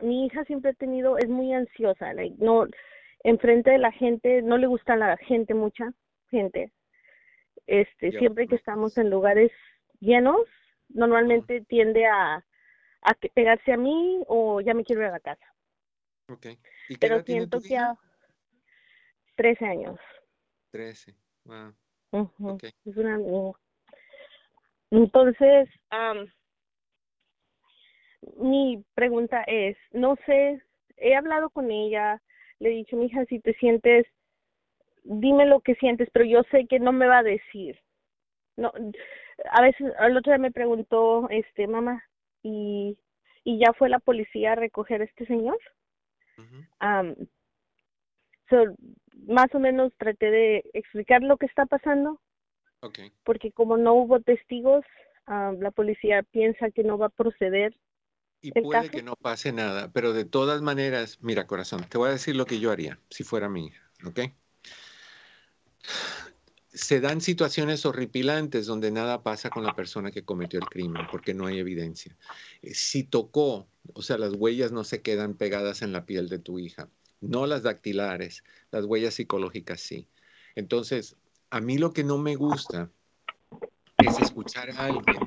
mi 0.00 0.26
hija 0.26 0.44
siempre 0.44 0.70
ha 0.70 0.74
tenido, 0.74 1.18
es 1.18 1.28
muy 1.28 1.52
ansiosa, 1.52 2.14
like, 2.14 2.36
no, 2.38 2.66
enfrente 3.24 3.70
de 3.70 3.78
la 3.78 3.92
gente, 3.92 4.42
no 4.42 4.58
le 4.58 4.66
gusta 4.66 4.96
la 4.96 5.16
gente, 5.16 5.54
mucha 5.54 5.92
gente. 6.30 6.72
Este, 7.66 8.12
siempre 8.12 8.46
que 8.46 8.56
estamos 8.56 8.96
en 8.96 9.10
lugares 9.10 9.52
llenos, 10.00 10.40
normalmente 10.88 11.60
tiende 11.62 12.06
a, 12.06 12.36
a 13.02 13.14
pegarse 13.34 13.72
a 13.72 13.76
mí 13.76 14.22
o 14.26 14.60
ya 14.60 14.74
me 14.74 14.84
quiero 14.84 15.02
ir 15.02 15.08
a 15.08 15.12
la 15.12 15.20
casa. 15.20 15.44
Okay. 16.28 16.58
Pero 17.00 17.22
siento 17.22 17.60
que 17.60 17.76
a 17.76 17.94
13 19.36 19.64
años. 19.64 19.98
13, 20.72 21.14
wow. 21.44 21.74
Es 22.84 22.96
una 22.96 23.18
Entonces, 24.90 25.68
mi 28.36 28.84
pregunta 28.94 29.42
es, 29.46 29.76
no 29.92 30.16
sé, 30.26 30.62
he 30.96 31.14
hablado 31.14 31.50
con 31.50 31.70
ella, 31.70 32.20
le 32.60 32.70
he 32.70 32.72
dicho, 32.72 32.96
mija, 32.96 33.24
si 33.26 33.40
te 33.40 33.54
sientes, 33.54 34.06
dime 35.04 35.46
lo 35.46 35.60
que 35.60 35.74
sientes, 35.76 36.08
pero 36.12 36.24
yo 36.24 36.42
sé 36.50 36.66
que 36.66 36.78
no 36.78 36.92
me 36.92 37.06
va 37.06 37.18
a 37.18 37.22
decir. 37.22 37.78
No, 38.56 38.72
a 39.50 39.62
veces, 39.62 39.92
el 40.00 40.16
otro 40.16 40.32
día 40.32 40.38
me 40.38 40.50
preguntó, 40.50 41.28
este, 41.30 41.66
mamá, 41.66 42.04
¿y, 42.42 42.98
y 43.44 43.58
ya 43.58 43.72
fue 43.72 43.88
la 43.88 44.00
policía 44.00 44.52
a 44.52 44.56
recoger 44.56 45.00
a 45.00 45.04
este 45.04 45.26
señor? 45.26 45.58
más 49.26 49.54
o 49.54 49.58
menos 49.58 49.92
traté 49.98 50.30
de 50.30 50.70
explicar 50.72 51.22
lo 51.22 51.36
que 51.36 51.46
está 51.46 51.66
pasando. 51.66 52.20
Porque 53.24 53.52
como 53.52 53.76
no 53.76 53.94
hubo 53.94 54.20
testigos, 54.20 54.84
la 55.26 55.70
policía 55.72 56.22
piensa 56.22 56.70
que 56.70 56.84
no 56.84 56.96
va 56.96 57.06
a 57.06 57.10
proceder 57.10 57.74
y 58.40 58.52
puede 58.52 58.90
que 58.90 59.02
no 59.02 59.16
pase 59.16 59.52
nada, 59.52 59.90
pero 59.92 60.12
de 60.12 60.24
todas 60.24 60.62
maneras, 60.62 61.18
mira 61.20 61.46
corazón, 61.46 61.84
te 61.88 61.98
voy 61.98 62.08
a 62.08 62.12
decir 62.12 62.36
lo 62.36 62.46
que 62.46 62.60
yo 62.60 62.70
haría 62.70 63.00
si 63.10 63.24
fuera 63.24 63.48
mi 63.48 63.66
hija, 63.66 63.90
¿ok? 64.04 64.20
Se 66.72 67.00
dan 67.00 67.20
situaciones 67.20 67.84
horripilantes 67.84 68.66
donde 68.66 68.90
nada 68.92 69.22
pasa 69.22 69.50
con 69.50 69.64
la 69.64 69.74
persona 69.74 70.10
que 70.10 70.24
cometió 70.24 70.60
el 70.60 70.66
crimen 70.66 71.06
porque 71.10 71.34
no 71.34 71.46
hay 71.46 71.58
evidencia. 71.58 72.16
Eh, 72.62 72.74
si 72.74 73.02
tocó, 73.02 73.66
o 73.94 74.02
sea, 74.02 74.18
las 74.18 74.34
huellas 74.34 74.70
no 74.70 74.84
se 74.84 75.02
quedan 75.02 75.34
pegadas 75.34 75.82
en 75.82 75.92
la 75.92 76.06
piel 76.06 76.28
de 76.28 76.38
tu 76.38 76.58
hija, 76.58 76.88
no 77.20 77.46
las 77.46 77.64
dactilares, 77.64 78.44
las 78.70 78.84
huellas 78.84 79.14
psicológicas 79.14 79.80
sí. 79.80 80.06
Entonces, 80.54 81.16
a 81.50 81.60
mí 81.60 81.78
lo 81.78 81.92
que 81.92 82.04
no 82.04 82.18
me 82.18 82.36
gusta 82.36 82.90
es 83.98 84.20
escuchar 84.20 84.70
a 84.70 84.86
alguien 84.86 85.18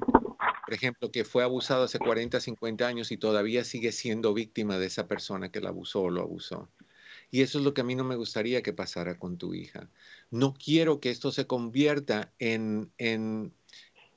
por 0.72 0.78
ejemplo, 0.78 1.12
que 1.12 1.26
fue 1.26 1.44
abusado 1.44 1.84
hace 1.84 2.00
40, 2.00 2.40
50 2.40 2.88
años 2.88 3.12
y 3.12 3.18
todavía 3.18 3.66
sigue 3.66 3.92
siendo 3.92 4.34
víctima 4.34 4.78
de 4.78 4.86
esa 4.86 5.06
persona 5.06 5.52
que 5.52 5.60
la 5.60 5.68
abusó 5.68 6.04
o 6.04 6.10
lo 6.10 6.22
abusó. 6.22 6.70
Y 7.30 7.42
eso 7.42 7.60
es 7.60 7.66
lo 7.66 7.74
que 7.74 7.82
a 7.82 7.84
mí 7.84 7.94
no 7.94 8.06
me 8.06 8.16
gustaría 8.16 8.62
que 8.62 8.72
pasara 8.72 9.20
con 9.20 9.38
tu 9.38 9.54
hija. 9.54 9.90
No 10.30 10.54
quiero 10.54 11.02
que 11.02 11.10
esto 11.10 11.34
se 11.34 11.46
convierta 11.46 12.32
en, 12.40 12.90
en 12.98 13.52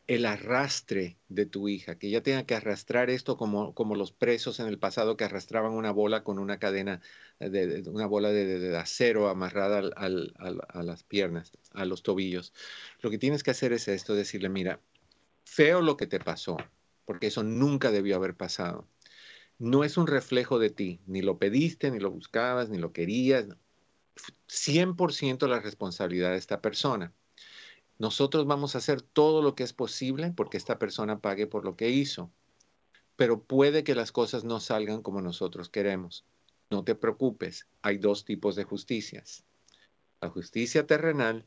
el 0.07 0.26
arrastre 0.26 1.18
de 1.28 1.44
tu 1.44 1.68
hija, 1.68 1.98
que 1.98 2.07
ella 2.07 2.22
tenga 2.22 2.46
que 2.46 2.55
arrastrar 2.55 3.11
esto 3.11 3.36
como, 3.36 3.74
los 3.96 4.12
presos 4.12 4.61
en 4.61 4.68
el 4.68 4.78
pasado 4.78 5.16
que 5.16 5.24
arrastraban 5.24 5.72
una 5.72 5.90
bola 5.90 6.22
con 6.22 6.38
una 6.38 6.61
cadena, 6.61 7.00
de, 7.40 7.82
una 7.88 8.07
bola 8.07 8.30
de, 8.30 8.76
acero 8.76 9.28
amarrada 9.28 9.90
a 9.96 10.82
las 10.84 11.02
piernas, 11.02 11.50
a 11.72 11.84
los 11.84 12.05
tobillos. 12.05 12.52
Lo 13.00 13.11
que 13.11 13.18
tienes 13.18 13.42
que 13.42 13.50
hacer 13.50 13.72
es 13.72 13.88
esto, 13.88 14.14
decirle, 14.14 14.50
mira, 14.50 14.78
feo 15.45 15.80
lo 15.80 15.97
que 15.97 16.07
te 16.07 16.20
pasó, 16.20 16.57
porque 17.05 17.28
eso 17.28 17.42
nunca 17.42 17.90
debió 17.90 18.16
haber 18.16 18.36
pasado. 18.36 18.86
No 19.59 19.84
es 19.84 19.97
un 19.97 20.07
reflejo 20.07 20.59
de 20.59 20.70
ti, 20.70 21.01
ni 21.07 21.22
lo 21.22 21.38
pediste, 21.38 21.90
ni 21.90 22.01
lo 22.01 22.11
buscabas, 22.11 22.70
ni 22.70 22.78
lo 22.78 22.92
querías. 22.92 23.47
100% 24.49 25.47
la 25.47 25.61
responsabilidad 25.61 26.30
de 26.30 26.38
esta 26.38 26.61
persona. 26.61 27.12
Nosotros 27.99 28.47
vamos 28.47 28.74
a 28.74 28.78
hacer 28.78 29.03
todo 29.03 29.42
lo 29.42 29.55
que 29.55 29.62
es 29.62 29.72
posible 29.72 30.32
porque 30.34 30.57
esta 30.57 30.78
persona 30.78 31.20
pague 31.20 31.47
por 31.47 31.64
lo 31.64 31.76
que 31.76 31.90
hizo, 31.90 32.30
pero 33.16 33.42
puede 33.42 33.84
que 33.84 33.95
las 33.95 34.11
cosas 34.11 34.42
no 34.42 34.59
salgan 34.59 35.03
como 35.03 35.20
nosotros 35.20 35.68
queremos. 35.68 36.24
No 36.70 36.82
te 36.82 36.97
preocupes, 36.97 37.68
hay 37.82 37.99
dos 37.99 38.24
tipos 38.24 38.57
de 38.57 38.64
justicias. 38.64 39.45
La 40.20 40.30
justicia 40.30 40.86
terrenal 40.86 41.47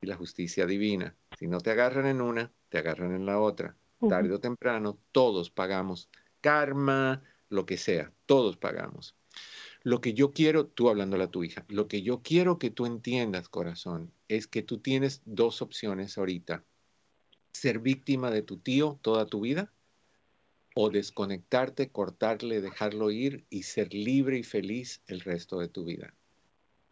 y 0.00 0.06
la 0.06 0.16
justicia 0.16 0.66
divina. 0.66 1.16
Si 1.38 1.46
no 1.46 1.60
te 1.60 1.70
agarran 1.70 2.06
en 2.06 2.20
una, 2.20 2.52
te 2.68 2.78
agarran 2.78 3.14
en 3.14 3.26
la 3.26 3.40
otra. 3.40 3.76
Tarde 4.08 4.34
o 4.34 4.40
temprano, 4.40 4.98
todos 5.10 5.50
pagamos. 5.50 6.08
Karma, 6.40 7.22
lo 7.48 7.66
que 7.66 7.76
sea, 7.76 8.12
todos 8.26 8.56
pagamos. 8.56 9.16
Lo 9.82 10.00
que 10.00 10.14
yo 10.14 10.32
quiero, 10.32 10.66
tú 10.66 10.88
hablándole 10.88 11.24
a 11.24 11.30
tu 11.30 11.42
hija, 11.42 11.64
lo 11.68 11.88
que 11.88 12.02
yo 12.02 12.22
quiero 12.22 12.58
que 12.58 12.70
tú 12.70 12.86
entiendas, 12.86 13.48
corazón, 13.48 14.12
es 14.28 14.46
que 14.46 14.62
tú 14.62 14.78
tienes 14.78 15.22
dos 15.24 15.62
opciones 15.62 16.16
ahorita. 16.16 16.64
Ser 17.52 17.80
víctima 17.80 18.30
de 18.30 18.42
tu 18.42 18.58
tío 18.58 18.98
toda 19.02 19.26
tu 19.26 19.40
vida 19.40 19.72
o 20.74 20.90
desconectarte, 20.90 21.90
cortarle, 21.90 22.60
dejarlo 22.60 23.10
ir 23.10 23.46
y 23.50 23.64
ser 23.64 23.92
libre 23.92 24.38
y 24.38 24.44
feliz 24.44 25.02
el 25.06 25.20
resto 25.20 25.58
de 25.58 25.68
tu 25.68 25.84
vida 25.84 26.14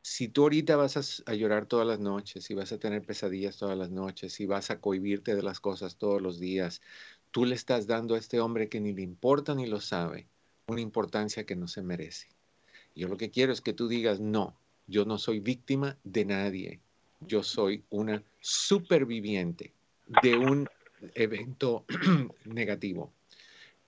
si 0.08 0.28
tú 0.28 0.42
ahorita 0.42 0.76
vas 0.76 1.20
a, 1.26 1.34
llorar 1.34 1.66
todas 1.66 1.84
las 1.84 1.98
noches, 1.98 2.48
y 2.48 2.54
vas 2.54 2.70
a 2.70 2.78
tener 2.78 3.02
pesadillas 3.02 3.56
todas 3.56 3.76
las 3.76 3.90
noches, 3.90 4.38
y 4.38 4.46
vas 4.46 4.70
a 4.70 4.80
cohibirte 4.80 5.34
de 5.34 5.42
las 5.42 5.58
cosas 5.58 5.96
todos 5.96 6.22
los 6.22 6.38
días, 6.38 6.80
tú 7.32 7.44
le 7.44 7.56
estás 7.56 7.88
dando 7.88 8.14
a 8.14 8.18
este 8.18 8.38
hombre 8.38 8.68
que 8.68 8.78
ni 8.78 8.92
le 8.92 9.02
importa 9.02 9.56
ni 9.56 9.66
lo 9.66 9.80
sabe 9.80 10.28
una 10.68 10.80
importancia 10.80 11.44
que 11.44 11.56
no 11.56 11.66
se 11.66 11.82
merece. 11.82 12.28
Yo 12.94 13.08
lo 13.08 13.16
que 13.16 13.32
quiero 13.32 13.52
es 13.52 13.60
que 13.60 13.72
tú 13.72 13.88
digas, 13.88 14.20
no, 14.20 14.56
yo 14.86 15.04
no 15.04 15.18
soy 15.18 15.40
víctima 15.40 15.98
de 16.04 16.24
nadie, 16.24 16.80
yo 17.18 17.42
soy 17.42 17.82
una 17.90 18.22
superviviente 18.40 19.72
de 20.22 20.36
un 20.36 20.68
evento 21.16 21.84
negativo, 22.44 23.12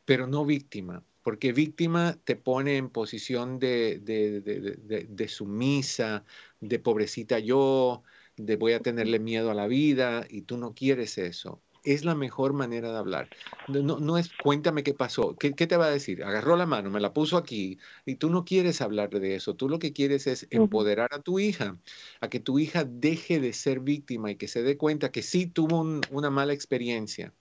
pero 0.05 0.27
no 0.27 0.45
víctima, 0.45 1.01
porque 1.29 1.53
víctima 1.53 2.17
te 2.25 2.37
pone 2.37 2.79
en 2.79 2.89
posición 2.89 3.59
de, 3.59 3.99
de, 4.01 5.29
sumisa, 5.29 6.25
de 6.59 6.79
pobrecita 6.79 7.39
yo, 7.39 8.03
de 8.39 8.57
voy 8.57 8.73
a 8.73 8.81
tenerle 8.81 9.19
miedo 9.19 9.51
a 9.51 9.55
la 9.55 9.67
vida 9.67 10.25
y 10.31 10.41
tú 10.41 10.57
no 10.57 10.73
quieres 10.73 11.19
eso. 11.19 11.61
Es 11.85 12.07
la 12.07 12.15
mejor 12.15 12.55
manera 12.55 12.91
de 12.93 12.97
hablar. 12.97 13.29
No, 13.69 14.01
no 14.01 14.17
es 14.17 14.31
cuéntame 14.43 14.83
qué 14.83 14.95
pasó. 14.95 15.37
¿Qué, 15.37 15.53
¿Qué, 15.53 15.67
te 15.67 15.77
va 15.77 15.89
a 15.89 15.91
decir? 15.91 16.25
Agarró 16.25 16.57
la 16.57 16.65
mano, 16.65 16.89
me 16.89 16.99
la 16.99 17.13
puso 17.13 17.37
aquí 17.37 17.79
y 18.07 18.15
tú 18.15 18.31
no 18.31 18.47
quieres 18.47 18.81
hablar 18.81 19.11
de 19.11 19.35
eso. 19.35 19.55
Tú 19.55 19.69
lo 19.69 19.79
que 19.79 19.93
quieres 19.93 20.27
es 20.27 20.47
empoderar 20.49 21.11
a 21.13 21.21
tu 21.21 21.41
hija, 21.41 21.77
a 22.23 22.31
que 22.31 22.41
tu 22.41 22.59
hija 22.59 22.85
deje 22.85 23.39
de 23.39 23.53
ser 23.53 23.81
víctima 23.81 24.31
y 24.31 24.37
que 24.37 24.49
se 24.49 24.63
dé 24.63 24.79
cuenta 24.79 25.13
que 25.13 25.21
sí 25.21 25.45
tuvo 25.45 26.01
una 26.11 26.31
mala 26.31 26.55
experiencia 26.55 27.35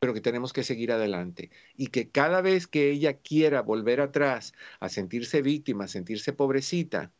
pero 0.00 0.14
que 0.14 0.22
tenemos 0.22 0.54
que 0.54 0.64
seguir 0.64 0.92
adelante 0.92 1.50
y 1.76 1.88
que 1.88 2.08
cada 2.08 2.40
vez 2.40 2.66
que 2.66 2.90
ella 2.90 3.18
quiera 3.18 3.60
volver 3.60 4.00
atrás 4.00 4.54
a 4.80 4.88
sentirse 4.88 5.42
víctima, 5.42 5.84
a 5.84 5.88
sentirse 5.88 6.32
pobrecita, 6.32 7.12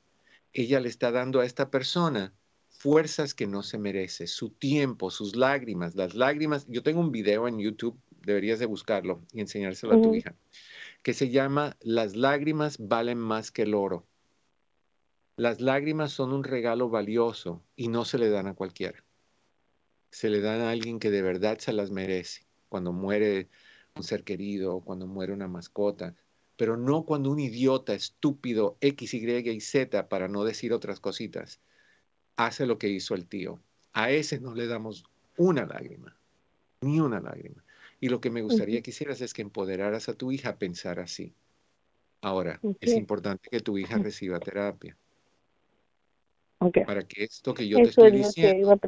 ella 0.54 0.80
le 0.80 0.88
está 0.88 1.12
dando 1.12 1.40
a 1.40 1.44
esta 1.44 1.70
persona 1.70 2.32
fuerzas 2.70 3.34
que 3.34 3.46
no 3.46 3.62
se 3.62 3.76
merece, 3.76 4.26
su 4.26 4.48
tiempo, 4.48 5.10
sus 5.10 5.36
lágrimas, 5.36 5.94
las 5.94 6.14
lágrimas. 6.14 6.66
Yo 6.68 6.82
tengo 6.82 7.00
un 7.00 7.12
video 7.12 7.46
en 7.46 7.58
YouTube, 7.58 8.00
deberías 8.22 8.58
de 8.58 8.64
buscarlo 8.64 9.20
y 9.34 9.42
enseñárselo 9.42 9.92
a 9.92 10.02
tu 10.02 10.14
hija, 10.14 10.34
que 11.02 11.12
se 11.12 11.28
llama 11.28 11.76
Las 11.80 12.16
lágrimas 12.16 12.78
valen 12.78 13.18
más 13.18 13.50
que 13.50 13.62
el 13.62 13.74
oro. 13.74 14.06
Las 15.36 15.60
lágrimas 15.60 16.12
son 16.12 16.32
un 16.32 16.44
regalo 16.44 16.88
valioso 16.88 17.62
y 17.76 17.88
no 17.88 18.06
se 18.06 18.16
le 18.16 18.30
dan 18.30 18.46
a 18.46 18.54
cualquiera. 18.54 19.04
Se 20.10 20.30
le 20.30 20.40
dan 20.40 20.62
a 20.62 20.70
alguien 20.70 20.98
que 20.98 21.10
de 21.10 21.20
verdad 21.20 21.58
se 21.58 21.74
las 21.74 21.90
merece 21.90 22.49
cuando 22.70 22.92
muere 22.92 23.48
un 23.96 24.02
ser 24.02 24.24
querido, 24.24 24.80
cuando 24.80 25.06
muere 25.06 25.34
una 25.34 25.48
mascota, 25.48 26.14
pero 26.56 26.78
no 26.78 27.04
cuando 27.04 27.30
un 27.30 27.40
idiota 27.40 27.92
estúpido 27.92 28.78
X, 28.80 29.12
Y 29.12 29.50
y 29.50 29.60
Z, 29.60 30.08
para 30.08 30.28
no 30.28 30.44
decir 30.44 30.72
otras 30.72 31.00
cositas, 31.00 31.60
hace 32.36 32.64
lo 32.66 32.78
que 32.78 32.88
hizo 32.88 33.14
el 33.14 33.26
tío. 33.26 33.60
A 33.92 34.10
ese 34.10 34.40
no 34.40 34.54
le 34.54 34.66
damos 34.66 35.04
una 35.36 35.66
lágrima, 35.66 36.16
ni 36.80 37.00
una 37.00 37.20
lágrima. 37.20 37.62
Y 38.00 38.08
lo 38.08 38.20
que 38.20 38.30
me 38.30 38.40
gustaría 38.40 38.80
que 38.80 38.90
hicieras 38.90 39.20
es 39.20 39.34
que 39.34 39.42
empoderaras 39.42 40.08
a 40.08 40.14
tu 40.14 40.32
hija 40.32 40.50
a 40.50 40.58
pensar 40.58 41.00
así. 41.00 41.34
Ahora, 42.22 42.60
es 42.80 42.94
importante 42.94 43.48
que 43.50 43.60
tu 43.60 43.76
hija 43.76 43.98
reciba 43.98 44.38
terapia. 44.38 44.96
Para 46.86 47.02
que 47.02 47.24
esto 47.24 47.54
que 47.54 47.66
yo 47.66 47.78
te 47.78 47.88
estoy 47.88 48.10
diciendo, 48.12 48.78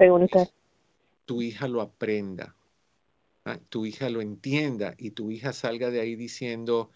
tu 1.25 1.41
hija 1.41 1.69
lo 1.69 1.81
aprenda. 1.81 2.55
Tu 3.69 3.87
hija 3.87 4.09
lo 4.09 4.21
entienda 4.21 4.95
y 4.99 5.11
tu 5.13 5.31
hija 5.31 5.53
salga 5.53 5.91
de 5.91 6.01
ahí 6.01 6.15
diciendo, 6.15 6.91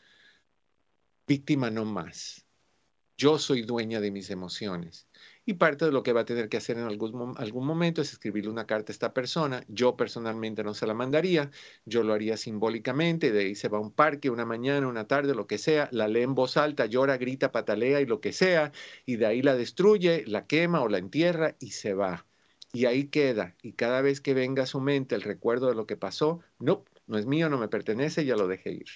víctima 1.26 1.70
no 1.70 1.84
más. 1.84 2.46
Yo 3.18 3.38
soy 3.38 3.62
dueña 3.62 4.00
de 4.00 4.10
mis 4.10 4.30
emociones. 4.30 5.08
Y 5.46 5.54
parte 5.54 5.86
de 5.86 5.92
lo 5.92 6.02
que 6.02 6.12
va 6.12 6.20
a 6.20 6.24
tener 6.24 6.48
que 6.48 6.58
hacer 6.58 6.76
en 6.76 6.84
algún, 6.84 7.34
algún 7.38 7.66
momento 7.66 8.02
es 8.02 8.12
escribirle 8.12 8.50
una 8.50 8.66
carta 8.66 8.92
a 8.92 8.94
esta 8.94 9.14
persona. 9.14 9.64
Yo 9.68 9.96
personalmente 9.96 10.62
no 10.62 10.74
se 10.74 10.86
la 10.86 10.94
mandaría, 10.94 11.50
yo 11.84 12.02
lo 12.02 12.12
haría 12.12 12.36
simbólicamente, 12.36 13.32
de 13.32 13.40
ahí 13.40 13.54
se 13.54 13.68
va 13.68 13.78
a 13.78 13.80
un 13.80 13.92
parque 13.92 14.28
una 14.28 14.44
mañana, 14.44 14.86
una 14.86 15.06
tarde, 15.06 15.34
lo 15.34 15.46
que 15.46 15.58
sea, 15.58 15.88
la 15.92 16.08
lee 16.08 16.22
en 16.22 16.34
voz 16.34 16.56
alta, 16.56 16.86
llora, 16.86 17.16
grita, 17.16 17.52
patalea 17.52 18.00
y 18.00 18.06
lo 18.06 18.20
que 18.20 18.32
sea, 18.32 18.72
y 19.06 19.16
de 19.16 19.26
ahí 19.26 19.40
la 19.40 19.56
destruye, 19.56 20.24
la 20.26 20.46
quema 20.46 20.82
o 20.82 20.88
la 20.88 20.98
entierra 20.98 21.56
y 21.58 21.70
se 21.70 21.94
va. 21.94 22.26
Y 22.76 22.84
ahí 22.84 23.06
queda. 23.06 23.54
Y 23.62 23.72
cada 23.72 24.02
vez 24.02 24.20
que 24.20 24.34
venga 24.34 24.64
a 24.64 24.66
su 24.66 24.82
mente 24.82 25.14
el 25.14 25.22
recuerdo 25.22 25.68
de 25.68 25.74
lo 25.74 25.86
que 25.86 25.96
pasó, 25.96 26.40
no, 26.58 26.84
no 27.06 27.16
es 27.16 27.24
mío, 27.24 27.48
no 27.48 27.56
me 27.56 27.68
pertenece, 27.68 28.26
ya 28.26 28.36
lo 28.36 28.48
dejé 28.48 28.72
ir. 28.72 28.86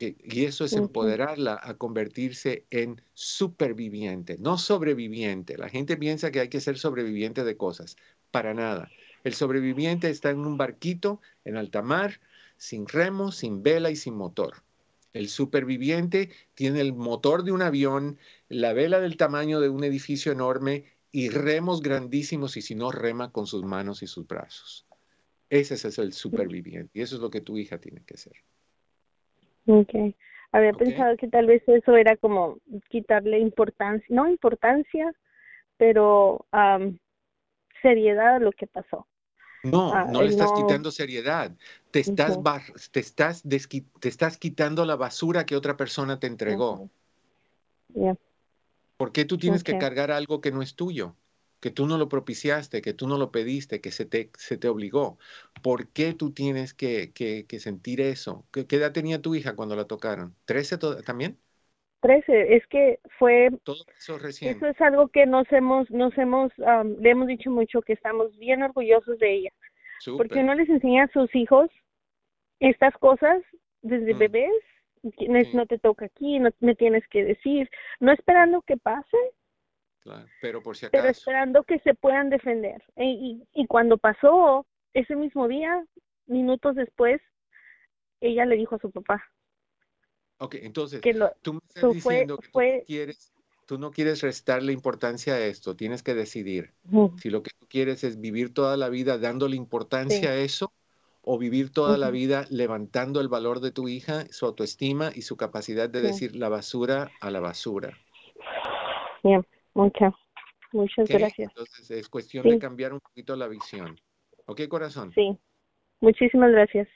Y 0.00 0.44
eso 0.46 0.64
es 0.64 0.72
empoderarla 0.72 1.60
a 1.62 1.74
convertirse 1.74 2.66
en 2.70 3.00
superviviente, 3.14 4.36
no 4.40 4.58
sobreviviente. 4.58 5.56
La 5.56 5.68
gente 5.68 5.96
piensa 5.96 6.32
que 6.32 6.40
hay 6.40 6.48
que 6.48 6.60
ser 6.60 6.76
sobreviviente 6.76 7.44
de 7.44 7.56
cosas. 7.56 7.96
Para 8.32 8.52
nada. 8.52 8.90
El 9.22 9.34
sobreviviente 9.34 10.10
está 10.10 10.30
en 10.30 10.40
un 10.40 10.56
barquito 10.56 11.20
en 11.44 11.56
alta 11.56 11.82
mar, 11.82 12.18
sin 12.56 12.88
remo, 12.88 13.30
sin 13.30 13.62
vela 13.62 13.92
y 13.92 13.96
sin 13.96 14.16
motor. 14.16 14.64
El 15.12 15.28
superviviente 15.28 16.30
tiene 16.54 16.80
el 16.80 16.94
motor 16.94 17.44
de 17.44 17.52
un 17.52 17.62
avión, 17.62 18.18
la 18.48 18.72
vela 18.72 18.98
del 18.98 19.16
tamaño 19.16 19.60
de 19.60 19.68
un 19.68 19.84
edificio 19.84 20.32
enorme 20.32 20.95
y 21.12 21.28
remos 21.30 21.82
grandísimos 21.82 22.56
y 22.56 22.62
si 22.62 22.74
no 22.74 22.90
rema 22.90 23.32
con 23.32 23.46
sus 23.46 23.64
manos 23.64 24.02
y 24.02 24.06
sus 24.06 24.26
brazos. 24.26 24.86
Ese 25.48 25.74
es 25.74 25.98
el 25.98 26.12
superviviente 26.12 26.90
y 26.98 27.02
eso 27.02 27.16
es 27.16 27.22
lo 27.22 27.30
que 27.30 27.40
tu 27.40 27.56
hija 27.56 27.78
tiene 27.78 28.02
que 28.04 28.16
ser. 28.16 28.34
Ok. 29.66 30.14
Había 30.52 30.72
pensado 30.72 31.16
que 31.16 31.28
tal 31.28 31.46
vez 31.46 31.62
eso 31.66 31.96
era 31.96 32.16
como 32.16 32.58
quitarle 32.88 33.38
importancia, 33.38 34.06
no 34.08 34.28
importancia, 34.28 35.12
pero 35.76 36.46
seriedad 37.82 38.36
a 38.36 38.38
lo 38.38 38.52
que 38.52 38.66
pasó. 38.66 39.06
No, 39.62 39.92
ah, 39.92 40.06
no 40.08 40.22
le 40.22 40.28
estás 40.28 40.52
quitando 40.52 40.90
seriedad. 40.90 41.52
Te 41.90 42.00
estás, 42.00 42.38
te, 42.92 43.00
estás 43.00 43.42
te 43.42 44.08
estás 44.08 44.38
quitando 44.38 44.84
la 44.84 44.96
basura 44.96 45.44
que 45.44 45.56
otra 45.56 45.76
persona 45.76 46.20
te 46.20 46.28
entregó. 46.28 46.88
¿Por 48.96 49.12
qué 49.12 49.24
tú 49.24 49.38
tienes 49.38 49.62
que 49.64 49.78
cargar 49.78 50.10
algo 50.10 50.40
que 50.40 50.52
no 50.52 50.62
es 50.62 50.74
tuyo? 50.74 51.16
que 51.60 51.70
tú 51.70 51.86
no 51.86 51.98
lo 51.98 52.08
propiciaste, 52.08 52.82
que 52.82 52.92
tú 52.92 53.08
no 53.08 53.18
lo 53.18 53.30
pediste, 53.30 53.80
que 53.80 53.90
se 53.90 54.04
te, 54.04 54.30
se 54.36 54.56
te 54.56 54.68
obligó. 54.68 55.18
¿Por 55.62 55.88
qué 55.88 56.12
tú 56.12 56.32
tienes 56.32 56.74
que, 56.74 57.12
que, 57.12 57.58
sentir 57.58 58.00
eso? 58.00 58.44
¿Qué, 58.52 58.66
edad 58.76 58.92
tenía 58.92 59.22
tu 59.22 59.34
hija 59.34 59.56
cuando 59.56 59.74
la 59.74 59.86
tocaron? 59.86 60.34
¿13 60.46 61.04
también? 61.04 61.38
13, 62.00 62.54
es 62.54 62.66
que 62.68 63.00
fue... 63.18 63.48
Todo 63.64 63.84
eso 63.98 64.18
recién. 64.18 64.56
Eso 64.56 64.66
es 64.66 64.80
algo 64.80 65.08
que 65.08 65.26
nos 65.26 65.50
hemos, 65.50 65.90
nos 65.90 66.16
hemos, 66.18 66.52
le 66.56 67.10
hemos 67.10 67.26
dicho 67.26 67.50
mucho, 67.50 67.82
que 67.82 67.94
estamos 67.94 68.36
bien 68.38 68.62
orgullosos 68.62 69.18
de 69.18 69.34
ella. 69.34 69.50
Porque 70.16 70.42
no 70.42 70.54
les 70.54 70.68
enseña 70.68 71.04
a 71.04 71.08
sus 71.08 71.34
hijos 71.34 71.70
estas 72.60 72.94
cosas 72.98 73.42
desde 73.82 74.14
mm. 74.14 74.18
bebés, 74.18 74.62
no 75.52 75.66
te 75.66 75.78
toca 75.78 76.06
aquí, 76.06 76.38
no 76.38 76.50
me 76.60 76.74
tienes 76.74 77.06
que 77.08 77.24
decir, 77.24 77.68
no 78.00 78.12
esperando 78.12 78.62
que 78.62 78.76
pase, 78.76 79.16
pero 80.40 80.62
por 80.62 80.76
si 80.76 80.86
acaso. 80.86 81.02
Pero 81.02 81.10
esperando 81.10 81.62
que 81.64 81.78
se 81.80 81.94
puedan 81.94 82.30
defender. 82.30 82.82
E, 82.96 83.06
y, 83.06 83.48
y, 83.54 83.66
cuando 83.66 83.98
pasó 83.98 84.66
ese 84.94 85.16
mismo 85.16 85.48
día, 85.48 85.84
minutos 86.26 86.76
después, 86.76 87.20
ella 88.20 88.44
le 88.46 88.56
dijo 88.56 88.76
a 88.76 88.78
su 88.78 88.90
papá. 88.90 89.24
Ok, 90.38 90.56
entonces, 90.56 91.00
tú 91.42 91.54
me 91.54 91.60
estás 91.66 91.92
diciendo 91.92 92.36
que 92.36 92.48
tú, 92.48 92.60
quieres, 92.86 93.32
tú 93.66 93.78
no 93.78 93.90
quieres 93.90 94.22
restarle 94.22 94.72
importancia 94.72 95.34
a 95.34 95.40
esto, 95.40 95.76
tienes 95.76 96.02
que 96.02 96.14
decidir 96.14 96.74
si 97.18 97.30
lo 97.30 97.42
que 97.42 97.50
tú 97.58 97.66
quieres 97.66 98.04
es 98.04 98.20
vivir 98.20 98.52
toda 98.52 98.76
la 98.76 98.90
vida 98.90 99.18
dándole 99.18 99.56
importancia 99.56 100.30
a 100.30 100.36
eso 100.36 100.72
o 101.28 101.38
vivir 101.38 101.72
toda 101.72 101.98
la 101.98 102.12
vida 102.12 102.46
levantando 102.50 103.20
el 103.20 103.26
valor 103.26 103.58
de 103.58 103.72
tu 103.72 103.88
hija, 103.88 104.26
su 104.30 104.46
autoestima 104.46 105.10
y 105.12 105.22
su 105.22 105.36
capacidad 105.36 105.90
de 105.90 106.00
decir 106.00 106.36
la 106.36 106.48
basura 106.48 107.10
a 107.20 107.32
la 107.32 107.40
basura. 107.40 107.98
Bien. 109.24 109.44
Muchas, 109.74 110.14
muchas 110.72 111.08
gracias. 111.08 111.50
Entonces 111.50 111.90
es 111.90 112.08
cuestión 112.08 112.48
de 112.48 112.60
cambiar 112.60 112.92
un 112.92 113.00
poquito 113.00 113.34
la 113.34 113.48
visión. 113.48 114.00
¿Ok, 114.46 114.68
corazón? 114.68 115.12
Sí. 115.16 115.36
Muchísimas 116.00 116.52
gracias. 116.52 116.88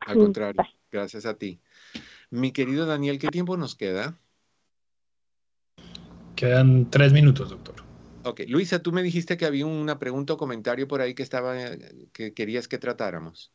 Al 0.00 0.18
contrario, 0.18 0.62
gracias 0.90 1.24
a 1.24 1.38
ti. 1.38 1.60
Mi 2.28 2.50
querido 2.50 2.86
Daniel, 2.86 3.20
¿qué 3.20 3.28
tiempo 3.28 3.56
nos 3.56 3.76
queda? 3.76 4.18
Quedan 6.34 6.90
tres 6.90 7.12
minutos, 7.12 7.50
doctor. 7.50 7.76
Ok, 8.24 8.40
Luisa, 8.48 8.82
tú 8.82 8.90
me 8.90 9.04
dijiste 9.04 9.36
que 9.36 9.46
había 9.46 9.64
una 9.64 10.00
pregunta 10.00 10.32
o 10.32 10.36
comentario 10.36 10.88
por 10.88 11.00
ahí 11.00 11.14
que 11.14 11.22
estaba, 11.22 11.54
que 12.12 12.34
querías 12.34 12.66
que 12.66 12.78
tratáramos. 12.78 13.52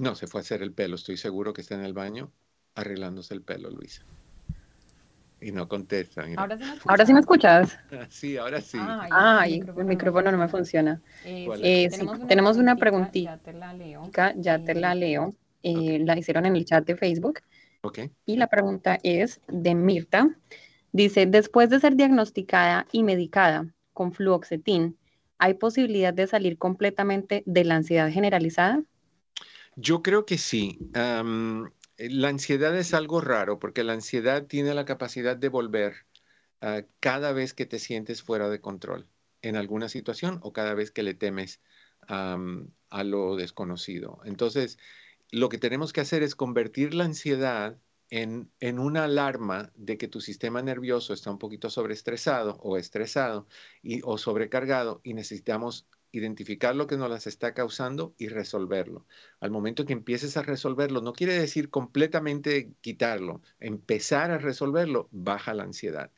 No, 0.00 0.14
se 0.14 0.26
fue 0.26 0.40
a 0.40 0.42
hacer 0.42 0.62
el 0.62 0.72
pelo, 0.72 0.96
estoy 0.96 1.16
seguro 1.16 1.52
que 1.52 1.60
está 1.60 1.74
en 1.74 1.84
el 1.84 1.92
baño 1.92 2.32
arreglándose 2.74 3.34
el 3.34 3.42
pelo, 3.42 3.70
Luisa 3.70 4.04
y 5.40 5.52
no 5.52 5.68
contesta. 5.68 6.24
Ahora 6.86 7.06
sí 7.06 7.12
me 7.12 7.20
escuchas. 7.20 7.78
Sí, 8.08 8.36
ahora 8.36 8.60
sí. 8.60 8.78
Ay, 9.10 9.62
el 9.76 9.84
micrófono, 9.84 10.30
no 10.30 10.38
me 10.38 10.48
funciona. 10.48 11.00
Eh, 11.24 11.48
eh, 11.62 11.88
tenemos, 12.28 12.56
una, 12.56 12.76
preguntita, 12.76 13.36
ya 13.36 13.38
te 13.38 13.52
la 13.52 13.72
leo. 13.72 14.10
Ya 14.36 14.64
te 14.64 14.74
la 14.74 14.94
leo. 14.94 15.34
Eh, 15.62 16.00
la 16.04 16.18
hicieron 16.18 16.46
en 16.46 16.56
el 16.56 16.64
chat 16.64 16.86
de 16.86 16.96
Facebook. 16.96 17.40
Okay. 17.82 18.10
Y 18.26 18.36
la 18.36 18.46
pregunta 18.46 18.98
es 19.02 19.40
de 19.48 19.74
Mirta. 19.74 20.28
Dice, 20.92 21.26
después 21.26 21.70
de 21.70 21.80
ser 21.80 21.96
diagnosticada 21.96 22.86
y 22.92 23.02
medicada 23.02 23.66
con 23.92 24.12
fluoxetin, 24.12 24.96
¿hay 25.38 25.54
posibilidad 25.54 26.12
de 26.12 26.26
salir 26.26 26.58
completamente 26.58 27.42
de 27.46 27.64
la 27.64 27.76
ansiedad 27.76 28.10
generalizada? 28.10 28.82
Yo 29.80 30.02
creo 30.02 30.26
que 30.26 30.38
sí. 30.38 30.78
Eh, 30.94 32.08
la 32.08 32.28
ansiedad 32.28 32.76
es 32.76 32.94
algo 32.94 33.20
raro 33.20 33.58
porque 33.58 33.84
la 33.84 33.92
ansiedad 33.92 34.46
tiene 34.46 34.74
la 34.74 34.84
capacidad 34.84 35.36
de 35.36 35.48
volver 35.48 36.06
cada 37.00 37.32
vez 37.32 37.54
que 37.54 37.64
te 37.64 37.78
sientes 37.78 38.22
fuera 38.22 38.50
de 38.50 38.60
control 38.60 39.06
en 39.40 39.56
alguna 39.56 39.88
situación 39.88 40.38
o 40.42 40.52
cada 40.52 40.74
vez 40.74 40.90
que 40.90 41.02
le 41.02 41.14
temes 41.14 41.60
a 42.08 43.04
lo 43.04 43.36
desconocido. 43.36 44.20
Entonces, 44.24 44.78
lo 45.30 45.48
que 45.48 45.58
tenemos 45.58 45.92
que 45.92 46.00
hacer 46.00 46.22
es 46.22 46.34
convertir 46.34 46.94
la 46.94 47.04
ansiedad 47.04 47.78
en, 48.10 48.50
en, 48.58 48.78
una 48.80 49.04
alarma 49.04 49.70
de 49.76 49.96
que 49.96 50.08
tu 50.08 50.20
sistema 50.20 50.62
nervioso 50.62 51.12
está 51.14 51.30
un 51.30 51.38
poquito 51.38 51.70
sobreestresado 51.70 52.58
o 52.60 52.76
estresado 52.76 53.46
y, 53.82 54.00
o 54.02 54.18
sobrecargado 54.18 55.00
y 55.04 55.14
necesitamos 55.14 55.86
identificar 56.12 56.74
lo 56.74 56.86
que 56.86 56.96
nos 56.96 57.10
las 57.10 57.26
está 57.26 57.54
causando 57.54 58.14
y 58.18 58.28
resolverlo. 58.28 59.06
Al 59.40 59.50
momento 59.50 59.84
que 59.84 59.92
empieces 59.92 60.36
a 60.36 60.42
resolverlo, 60.42 61.00
no 61.00 61.12
quiere 61.12 61.34
decir 61.34 61.70
completamente 61.70 62.72
quitarlo, 62.80 63.42
empezar 63.60 64.30
a 64.30 64.38
resolverlo, 64.38 65.08
baja 65.12 65.54
la 65.54 65.64
ansiedad. 65.64 66.10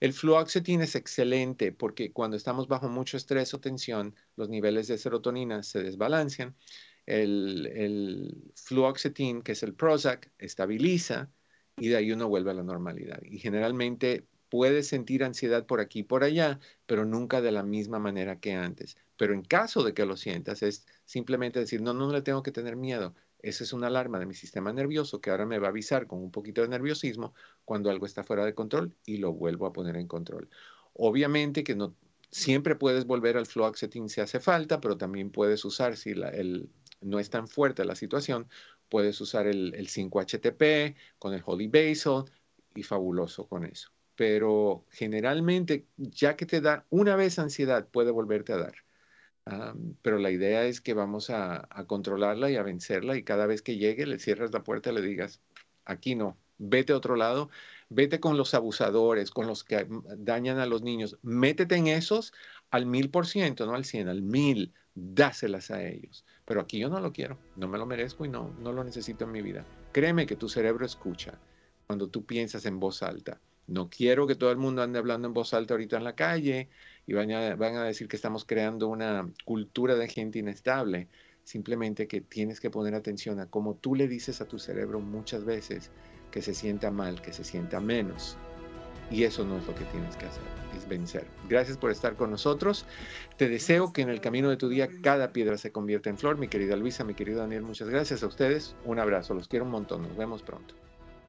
El 0.00 0.12
fluoxetine 0.12 0.84
es 0.84 0.96
excelente 0.96 1.72
porque 1.72 2.12
cuando 2.12 2.36
estamos 2.36 2.68
bajo 2.68 2.88
mucho 2.88 3.16
estrés 3.16 3.54
o 3.54 3.60
tensión, 3.60 4.14
los 4.36 4.48
niveles 4.48 4.88
de 4.88 4.98
serotonina 4.98 5.62
se 5.62 5.82
desbalancean. 5.82 6.54
El, 7.06 7.66
el 7.74 8.52
fluoxetine, 8.54 9.42
que 9.42 9.52
es 9.52 9.62
el 9.62 9.74
Prozac, 9.74 10.30
estabiliza 10.38 11.30
y 11.76 11.88
de 11.88 11.96
ahí 11.96 12.12
uno 12.12 12.28
vuelve 12.28 12.50
a 12.50 12.54
la 12.54 12.62
normalidad. 12.62 13.20
Y 13.22 13.38
generalmente 13.38 14.26
puedes 14.48 14.88
sentir 14.88 15.24
ansiedad 15.24 15.66
por 15.66 15.80
aquí 15.80 16.00
y 16.00 16.02
por 16.04 16.24
allá, 16.24 16.60
pero 16.86 17.04
nunca 17.04 17.40
de 17.40 17.52
la 17.52 17.62
misma 17.62 17.98
manera 17.98 18.40
que 18.40 18.54
antes. 18.54 18.96
Pero 19.16 19.34
en 19.34 19.42
caso 19.42 19.82
de 19.82 19.94
que 19.94 20.06
lo 20.06 20.16
sientas, 20.16 20.62
es 20.62 20.86
simplemente 21.04 21.60
decir, 21.60 21.82
no, 21.82 21.94
no 21.94 22.10
le 22.10 22.22
tengo 22.22 22.42
que 22.42 22.52
tener 22.52 22.76
miedo. 22.76 23.14
Esa 23.40 23.64
es 23.64 23.72
una 23.72 23.88
alarma 23.88 24.18
de 24.18 24.26
mi 24.26 24.34
sistema 24.34 24.72
nervioso 24.72 25.20
que 25.20 25.30
ahora 25.30 25.46
me 25.46 25.58
va 25.58 25.68
a 25.68 25.70
avisar 25.70 26.06
con 26.06 26.20
un 26.20 26.30
poquito 26.30 26.62
de 26.62 26.68
nerviosismo 26.68 27.34
cuando 27.64 27.90
algo 27.90 28.06
está 28.06 28.24
fuera 28.24 28.44
de 28.44 28.54
control 28.54 28.96
y 29.04 29.18
lo 29.18 29.32
vuelvo 29.32 29.66
a 29.66 29.72
poner 29.72 29.96
en 29.96 30.08
control. 30.08 30.48
Obviamente 30.94 31.62
que 31.64 31.74
no 31.74 31.94
siempre 32.30 32.74
puedes 32.74 33.06
volver 33.06 33.36
al 33.36 33.46
fluoxetine 33.46 34.08
si 34.08 34.20
hace 34.20 34.40
falta, 34.40 34.80
pero 34.80 34.96
también 34.96 35.30
puedes 35.30 35.64
usar, 35.64 35.96
si 35.96 36.10
el, 36.10 36.68
no 37.00 37.20
es 37.20 37.30
tan 37.30 37.46
fuerte 37.48 37.84
la 37.84 37.94
situación, 37.94 38.48
puedes 38.88 39.20
usar 39.20 39.46
el, 39.46 39.74
el 39.74 39.88
5-HTP 39.88 40.96
con 41.18 41.34
el 41.34 41.42
Holy 41.44 41.68
Basil 41.68 42.24
y 42.74 42.82
fabuloso 42.82 43.46
con 43.46 43.64
eso 43.64 43.94
pero 44.16 44.84
generalmente 44.90 45.86
ya 45.96 46.36
que 46.36 46.46
te 46.46 46.60
da 46.60 46.84
una 46.90 47.16
vez 47.16 47.38
ansiedad 47.38 47.88
puede 47.88 48.10
volverte 48.10 48.52
a 48.52 48.58
dar. 48.58 48.74
pero 50.02 50.18
la 50.18 50.30
idea 50.30 50.64
es 50.64 50.80
que 50.80 50.94
vamos 50.94 51.30
a, 51.30 51.68
controlarla 51.86 52.50
y 52.50 52.56
a 52.56 52.62
vencerla 52.62 53.16
y 53.16 53.24
cada 53.24 53.46
vez 53.46 53.62
que 53.62 53.76
llegue 53.76 54.06
le 54.06 54.18
cierras 54.18 54.52
la 54.52 54.62
puerta 54.62 54.90
y 54.90 54.94
le 54.94 55.02
digas, 55.02 55.40
aquí 55.84 56.14
no, 56.14 56.38
vete 56.58 56.92
a 56.92 56.96
otro 56.96 57.16
lado, 57.16 57.50
vete 57.90 58.20
con 58.20 58.36
los 58.36 58.54
abusadores, 58.54 59.30
con 59.30 59.46
los 59.46 59.64
que 59.64 59.86
dañan 60.18 60.58
a 60.58 60.66
los 60.66 60.82
niños, 60.82 61.18
métete 61.22 61.76
en 61.76 61.88
esos 61.88 62.32
al 62.70 62.86
mil 62.86 63.10
por 63.10 63.26
ciento, 63.26 63.66
no 63.66 63.74
al 63.74 63.84
cien, 63.84 64.08
al 64.08 64.22
mil, 64.22 64.72
dáselas 64.94 65.70
a 65.70 65.82
ellos. 65.84 66.24
Pero 66.44 66.60
aquí 66.60 66.78
yo 66.78 66.88
no 66.88 67.00
lo 67.00 67.12
quiero, 67.12 67.38
no 67.56 67.68
me 67.68 67.78
lo 67.78 67.86
merezco 67.86 68.24
y 68.24 68.28
no, 68.28 68.54
no 68.60 68.72
lo 68.72 68.84
necesito 68.84 69.24
en 69.24 69.32
mi 69.32 69.42
vida. 69.42 69.64
Créeme 69.92 70.26
que 70.26 70.36
tu 70.36 70.48
cerebro 70.48 70.86
escucha 70.86 71.38
cuando 71.86 72.08
tú 72.08 72.24
piensas 72.24 72.66
en 72.66 72.80
voz 72.80 73.02
alta. 73.02 73.40
No 73.66 73.88
quiero 73.88 74.26
que 74.26 74.34
todo 74.34 74.50
el 74.50 74.58
mundo 74.58 74.82
ande 74.82 74.98
hablando 74.98 75.26
en 75.28 75.34
voz 75.34 75.54
alta 75.54 75.74
ahorita 75.74 75.96
en 75.96 76.04
la 76.04 76.14
calle 76.14 76.68
y 77.06 77.14
van 77.14 77.30
a, 77.32 77.54
van 77.56 77.76
a 77.76 77.84
decir 77.84 78.08
que 78.08 78.16
estamos 78.16 78.44
creando 78.44 78.88
una 78.88 79.28
cultura 79.44 79.94
de 79.94 80.08
gente 80.08 80.38
inestable. 80.38 81.08
Simplemente 81.44 82.06
que 82.06 82.20
tienes 82.20 82.60
que 82.60 82.70
poner 82.70 82.94
atención 82.94 83.40
a 83.40 83.46
cómo 83.46 83.74
tú 83.74 83.94
le 83.94 84.08
dices 84.08 84.40
a 84.40 84.48
tu 84.48 84.58
cerebro 84.58 85.00
muchas 85.00 85.44
veces 85.44 85.90
que 86.30 86.42
se 86.42 86.54
sienta 86.54 86.90
mal, 86.90 87.20
que 87.22 87.32
se 87.32 87.44
sienta 87.44 87.80
menos. 87.80 88.36
Y 89.10 89.24
eso 89.24 89.44
no 89.44 89.58
es 89.58 89.66
lo 89.66 89.74
que 89.74 89.84
tienes 89.84 90.16
que 90.16 90.26
hacer, 90.26 90.42
es 90.76 90.88
vencer. 90.88 91.26
Gracias 91.48 91.76
por 91.76 91.90
estar 91.90 92.16
con 92.16 92.30
nosotros. 92.30 92.86
Te 93.36 93.48
deseo 93.48 93.92
que 93.92 94.02
en 94.02 94.08
el 94.08 94.20
camino 94.20 94.48
de 94.48 94.56
tu 94.56 94.68
día 94.68 94.88
cada 95.02 95.32
piedra 95.32 95.58
se 95.58 95.72
convierta 95.72 96.10
en 96.10 96.18
flor. 96.18 96.38
Mi 96.38 96.48
querida 96.48 96.76
Luisa, 96.76 97.04
mi 97.04 97.14
querido 97.14 97.40
Daniel, 97.40 97.62
muchas 97.62 97.88
gracias 97.88 98.22
a 98.22 98.26
ustedes. 98.26 98.74
Un 98.84 98.98
abrazo, 98.98 99.34
los 99.34 99.48
quiero 99.48 99.66
un 99.66 99.70
montón. 99.70 100.02
Nos 100.02 100.16
vemos 100.16 100.42
pronto. 100.42 100.74